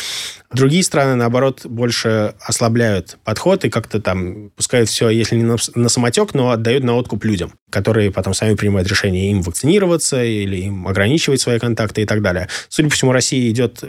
Другие 0.51 0.84
страны, 0.84 1.16
наоборот, 1.16 1.66
больше 1.66 2.34
ослабляют 2.39 3.18
подход 3.24 3.66
и 3.66 3.70
как-то 3.70 4.01
там 4.01 4.49
пускают 4.55 4.89
все, 4.89 5.10
если 5.10 5.36
не 5.36 5.43
на, 5.43 5.58
на 5.76 5.89
самотек, 5.89 6.34
но 6.34 6.51
отдают 6.51 6.84
на 6.84 6.95
откуп 6.95 7.26
людям, 7.26 7.53
которые 7.70 8.12
потом 8.12 8.34
сами 8.34 8.55
принимают 8.55 8.88
решение 8.88 9.32
им 9.32 9.41
вакцинироваться 9.41 10.24
или 10.24 10.58
им 10.58 10.88
ограничивать 10.88 11.41
свои 11.41 11.60
контакты 11.60 12.03
и 12.03 12.05
так 12.05 12.22
далее. 12.22 12.47
Судя 12.70 12.89
по 12.89 12.95
всему, 12.95 13.12
Россия 13.12 13.49
идет 13.49 13.84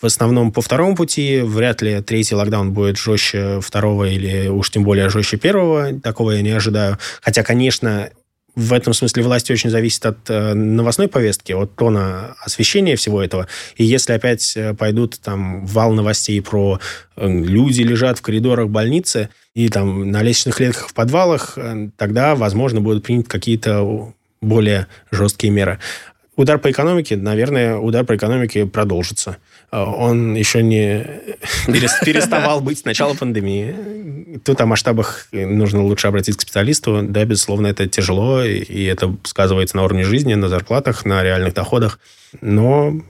в 0.00 0.06
основном 0.06 0.50
по 0.50 0.62
второму 0.62 0.96
пути. 0.96 1.40
Вряд 1.40 1.82
ли 1.82 2.00
третий 2.00 2.34
локдаун 2.34 2.72
будет 2.72 2.96
жестче 2.96 3.60
второго 3.60 4.04
или 4.04 4.48
уж 4.48 4.70
тем 4.70 4.82
более 4.82 5.10
жестче 5.10 5.36
первого. 5.36 6.00
Такого 6.00 6.32
я 6.32 6.42
не 6.42 6.50
ожидаю. 6.50 6.98
Хотя, 7.20 7.42
конечно, 7.42 8.10
в 8.60 8.72
этом 8.74 8.92
смысле 8.92 9.22
власти 9.22 9.52
очень 9.52 9.70
зависит 9.70 10.04
от 10.04 10.18
э, 10.28 10.52
новостной 10.52 11.08
повестки, 11.08 11.52
от 11.52 11.74
тона 11.76 12.36
освещения 12.44 12.94
всего 12.94 13.22
этого. 13.22 13.48
И 13.76 13.84
если 13.84 14.12
опять 14.12 14.54
э, 14.54 14.74
пойдут 14.74 15.18
там 15.20 15.64
вал 15.64 15.92
новостей 15.92 16.40
про 16.42 16.78
э, 17.16 17.26
люди 17.26 17.80
лежат 17.80 18.18
в 18.18 18.22
коридорах 18.22 18.68
больницы 18.68 19.30
и 19.54 19.68
там 19.68 20.10
на 20.10 20.22
лестничных 20.22 20.56
клетках 20.56 20.88
в 20.88 20.94
подвалах, 20.94 21.56
тогда, 21.96 22.34
возможно, 22.34 22.80
будут 22.80 23.02
приняты 23.02 23.28
какие-то 23.28 24.12
более 24.42 24.86
жесткие 25.10 25.52
меры. 25.52 25.78
удар 26.36 26.58
по 26.58 26.70
экономике, 26.70 27.16
наверное, 27.16 27.76
удар 27.76 28.04
по 28.04 28.14
экономике 28.14 28.66
продолжится. 28.66 29.38
А, 29.70 29.84
он 29.84 30.34
еще 30.34 30.62
не 30.62 31.06
переставал 31.66 32.60
быть 32.60 32.80
с 32.80 32.84
начала 32.84 33.14
пандемии. 33.14 34.38
Тут 34.44 34.60
о 34.60 34.66
масштабах 34.66 35.28
нужно 35.32 35.82
лучше 35.82 36.08
обратиться 36.08 36.38
к 36.38 36.42
специалисту. 36.42 37.02
Да, 37.02 37.24
безусловно, 37.24 37.68
это 37.68 37.86
тяжело, 37.86 38.42
и 38.42 38.84
это 38.84 39.16
сказывается 39.24 39.76
на 39.76 39.84
уровне 39.84 40.04
жизни, 40.04 40.34
на 40.34 40.48
зарплатах, 40.48 41.04
на 41.04 41.22
реальных 41.22 41.54
доходах. 41.54 41.98
Но 42.40 43.00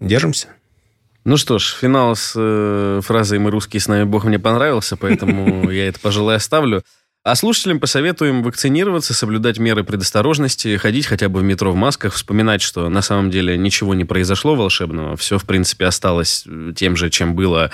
держимся. 0.00 0.48
Ну 1.24 1.38
что 1.38 1.58
ж, 1.58 1.74
финал 1.80 2.14
с 2.16 2.34
э, 2.36 3.00
фразой 3.02 3.38
«Мы 3.38 3.50
русские, 3.50 3.80
с 3.80 3.88
нами 3.88 4.04
Бог» 4.04 4.24
мне 4.24 4.38
понравился, 4.38 4.96
поэтому 4.96 5.70
я 5.70 5.88
это, 5.88 5.98
пожалуй, 5.98 6.34
оставлю. 6.34 6.82
А 7.24 7.36
слушателям 7.36 7.80
посоветуем 7.80 8.42
вакцинироваться, 8.42 9.14
соблюдать 9.14 9.58
меры 9.58 9.82
предосторожности, 9.82 10.76
ходить 10.76 11.06
хотя 11.06 11.30
бы 11.30 11.40
в 11.40 11.42
метро 11.42 11.72
в 11.72 11.74
масках, 11.74 12.12
вспоминать, 12.12 12.60
что 12.60 12.90
на 12.90 13.00
самом 13.00 13.30
деле 13.30 13.56
ничего 13.56 13.94
не 13.94 14.04
произошло 14.04 14.54
волшебного, 14.54 15.16
все, 15.16 15.38
в 15.38 15.44
принципе, 15.44 15.86
осталось 15.86 16.44
тем 16.76 16.96
же, 16.96 17.08
чем 17.08 17.34
было 17.34 17.70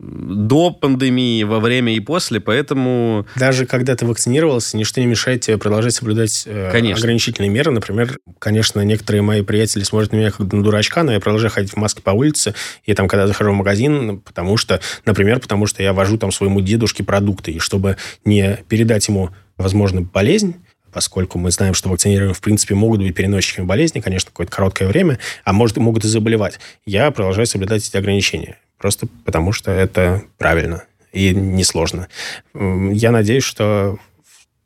до 0.00 0.70
пандемии, 0.70 1.42
во 1.42 1.60
время 1.60 1.94
и 1.94 2.00
после, 2.00 2.40
поэтому... 2.40 3.26
Даже 3.36 3.66
когда 3.66 3.94
ты 3.94 4.06
вакцинировался, 4.06 4.76
ничто 4.76 5.00
не 5.00 5.06
мешает 5.06 5.42
тебе 5.42 5.58
продолжать 5.58 5.94
соблюдать 5.94 6.44
э, 6.46 6.70
конечно. 6.72 7.02
ограничительные 7.02 7.50
меры. 7.50 7.70
Например, 7.70 8.18
конечно, 8.38 8.80
некоторые 8.80 9.20
мои 9.22 9.42
приятели 9.42 9.82
смотрят 9.82 10.12
на 10.12 10.16
меня 10.16 10.30
как 10.30 10.52
на 10.52 10.62
дурачка, 10.62 11.02
но 11.02 11.12
я 11.12 11.20
продолжаю 11.20 11.50
ходить 11.50 11.72
в 11.72 11.76
маске 11.76 12.00
по 12.00 12.10
улице, 12.10 12.54
и 12.84 12.94
там, 12.94 13.08
когда 13.08 13.26
захожу 13.26 13.52
в 13.52 13.56
магазин, 13.56 14.20
потому 14.20 14.56
что, 14.56 14.80
например, 15.04 15.38
потому 15.38 15.66
что 15.66 15.82
я 15.82 15.92
вожу 15.92 16.16
там 16.16 16.32
своему 16.32 16.62
дедушке 16.62 17.04
продукты, 17.04 17.52
и 17.52 17.58
чтобы 17.58 17.96
не 18.24 18.58
передать 18.68 19.06
ему, 19.08 19.30
возможно, 19.58 20.00
болезнь, 20.00 20.56
поскольку 20.92 21.38
мы 21.38 21.50
знаем, 21.50 21.74
что 21.74 21.90
вакцинированные, 21.90 22.34
в 22.34 22.40
принципе, 22.40 22.74
могут 22.74 23.00
быть 23.00 23.14
переносчиками 23.14 23.66
болезни, 23.66 24.00
конечно, 24.00 24.30
какое-то 24.30 24.52
короткое 24.52 24.88
время, 24.88 25.18
а 25.44 25.52
может, 25.52 25.76
могут 25.76 26.04
и 26.04 26.08
заболевать. 26.08 26.58
Я 26.86 27.10
продолжаю 27.10 27.46
соблюдать 27.46 27.86
эти 27.86 27.96
ограничения. 27.96 28.56
Просто 28.80 29.06
потому, 29.26 29.52
что 29.52 29.70
это 29.70 30.24
правильно 30.38 30.84
и 31.12 31.34
несложно. 31.34 32.08
Я 32.54 33.10
надеюсь, 33.10 33.44
что 33.44 33.98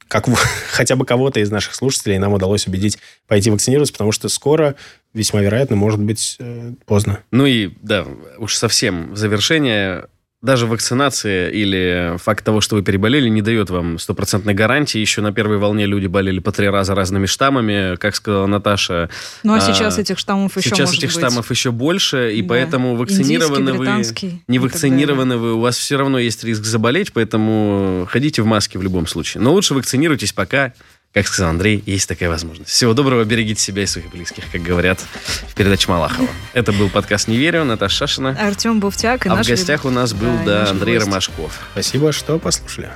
как 0.07 0.29
хотя 0.71 0.95
бы 0.95 1.05
кого-то 1.05 1.41
из 1.41 1.51
наших 1.51 1.75
слушателей 1.75 2.19
нам 2.19 2.33
удалось 2.33 2.69
убедить 2.69 2.99
пойти 3.27 3.51
вакцинироваться, 3.51 3.93
потому 3.93 4.13
что 4.13 4.29
скоро, 4.29 4.77
весьма 5.13 5.41
вероятно, 5.41 5.75
может 5.75 6.01
быть 6.01 6.37
э, 6.39 6.75
поздно. 6.87 7.21
Ну 7.33 7.45
и, 7.45 7.73
да, 7.83 8.07
уж 8.39 8.55
совсем 8.55 9.13
в 9.15 9.17
завершение 9.17 10.07
даже 10.45 10.67
вакцинация 10.67 11.49
или 11.49 12.17
факт 12.19 12.45
того, 12.45 12.61
что 12.61 12.77
вы 12.77 12.83
переболели, 12.83 13.31
не 13.31 13.41
дает 13.41 13.71
вам 13.71 13.99
стопроцентной 13.99 14.53
гарантии. 14.53 14.99
Еще 14.99 15.23
на 15.23 15.33
первой 15.33 15.57
волне 15.57 15.87
люди 15.87 16.07
болели 16.07 16.39
по 16.39 16.53
три 16.53 16.69
раза 16.69 16.95
разными 16.95 17.25
штаммами, 17.25 17.97
как 17.97 18.15
сказала 18.15 18.47
Наташа. 18.47 19.09
Ну 19.43 19.55
а, 19.55 19.57
а 19.57 19.61
сейчас 19.61 19.99
этих 19.99 20.19
штаммов 20.19 20.57
еще 20.57 20.69
Сейчас 20.69 20.93
этих 20.93 21.09
быть. 21.09 21.17
штаммов 21.17 21.51
еще 21.51 21.71
больше, 21.71 22.35
и 22.35 22.43
да. 22.43 22.49
поэтому 22.49 22.95
вакцинированы 22.95 23.73
вы, 23.73 24.03
не 24.47 24.59
вакцинированы 24.59 25.39
вы, 25.39 25.55
у 25.55 25.61
вас 25.61 25.79
все 25.79 25.97
равно 25.97 26.19
есть 26.19 26.45
риск 26.45 26.65
заболеть, 26.65 27.15
поэтому 27.15 28.07
ходите 28.11 28.43
в 28.43 28.47
маске 28.47 28.79
в 28.79 28.83
любом 28.83 29.07
случае. 29.07 29.43
Но 29.43 29.53
лучше 29.55 29.73
вакцинируйтесь 29.73 30.35
пока 30.35 30.75
как 31.15 31.29
сказал 31.29 31.51
Андрей, 31.51 31.81
есть 31.87 32.09
такая 32.09 32.29
возможность. 32.29 32.71
Всего 32.71 32.93
доброго, 32.93 33.23
берегите 33.25 33.61
себя 33.63 33.85
и 33.85 33.87
своих 33.87 34.11
близких, 34.11 34.45
как 34.51 34.61
говорят 34.61 35.01
в 35.49 35.55
передаче 35.55 35.89
Малахова. 35.89 36.29
Это 36.55 36.73
был 36.73 36.91
подкаст 36.91 37.29
«Не 37.29 37.37
верю», 37.37 37.65
Наташа 37.65 37.99
Шашина. 38.09 38.31
Артем 38.31 38.81
Буфтяк. 38.81 39.25
И 39.25 39.29
а 39.29 39.37
в 39.37 39.47
гостях 39.47 39.85
у 39.85 39.91
нас 39.91 40.13
был, 40.13 40.37
да, 40.45 40.65
да 40.65 40.71
Андрей 40.71 40.97
гость. 40.97 41.07
Ромашков. 41.07 41.61
Спасибо, 41.73 42.11
что 42.11 42.41
послушали. 42.41 42.91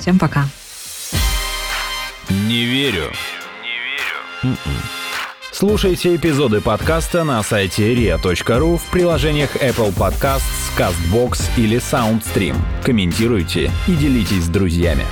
Всем 0.00 0.18
пока. 0.18 0.48
Не 2.28 2.64
верю. 2.64 3.12
Не 3.62 3.78
верю. 3.78 4.18
М-м. 4.42 4.76
Слушайте 5.52 6.16
эпизоды 6.16 6.60
подкаста 6.60 7.22
на 7.22 7.40
сайте 7.44 7.94
ria.ru 7.94 8.78
в 8.78 8.84
приложениях 8.90 9.54
Apple 9.56 9.94
Podcasts, 9.94 10.42
CastBox 10.76 11.40
или 11.56 11.78
SoundStream. 11.78 12.56
Комментируйте 12.84 13.70
и 13.86 13.92
делитесь 13.92 14.44
с 14.44 14.48
друзьями. 14.48 15.04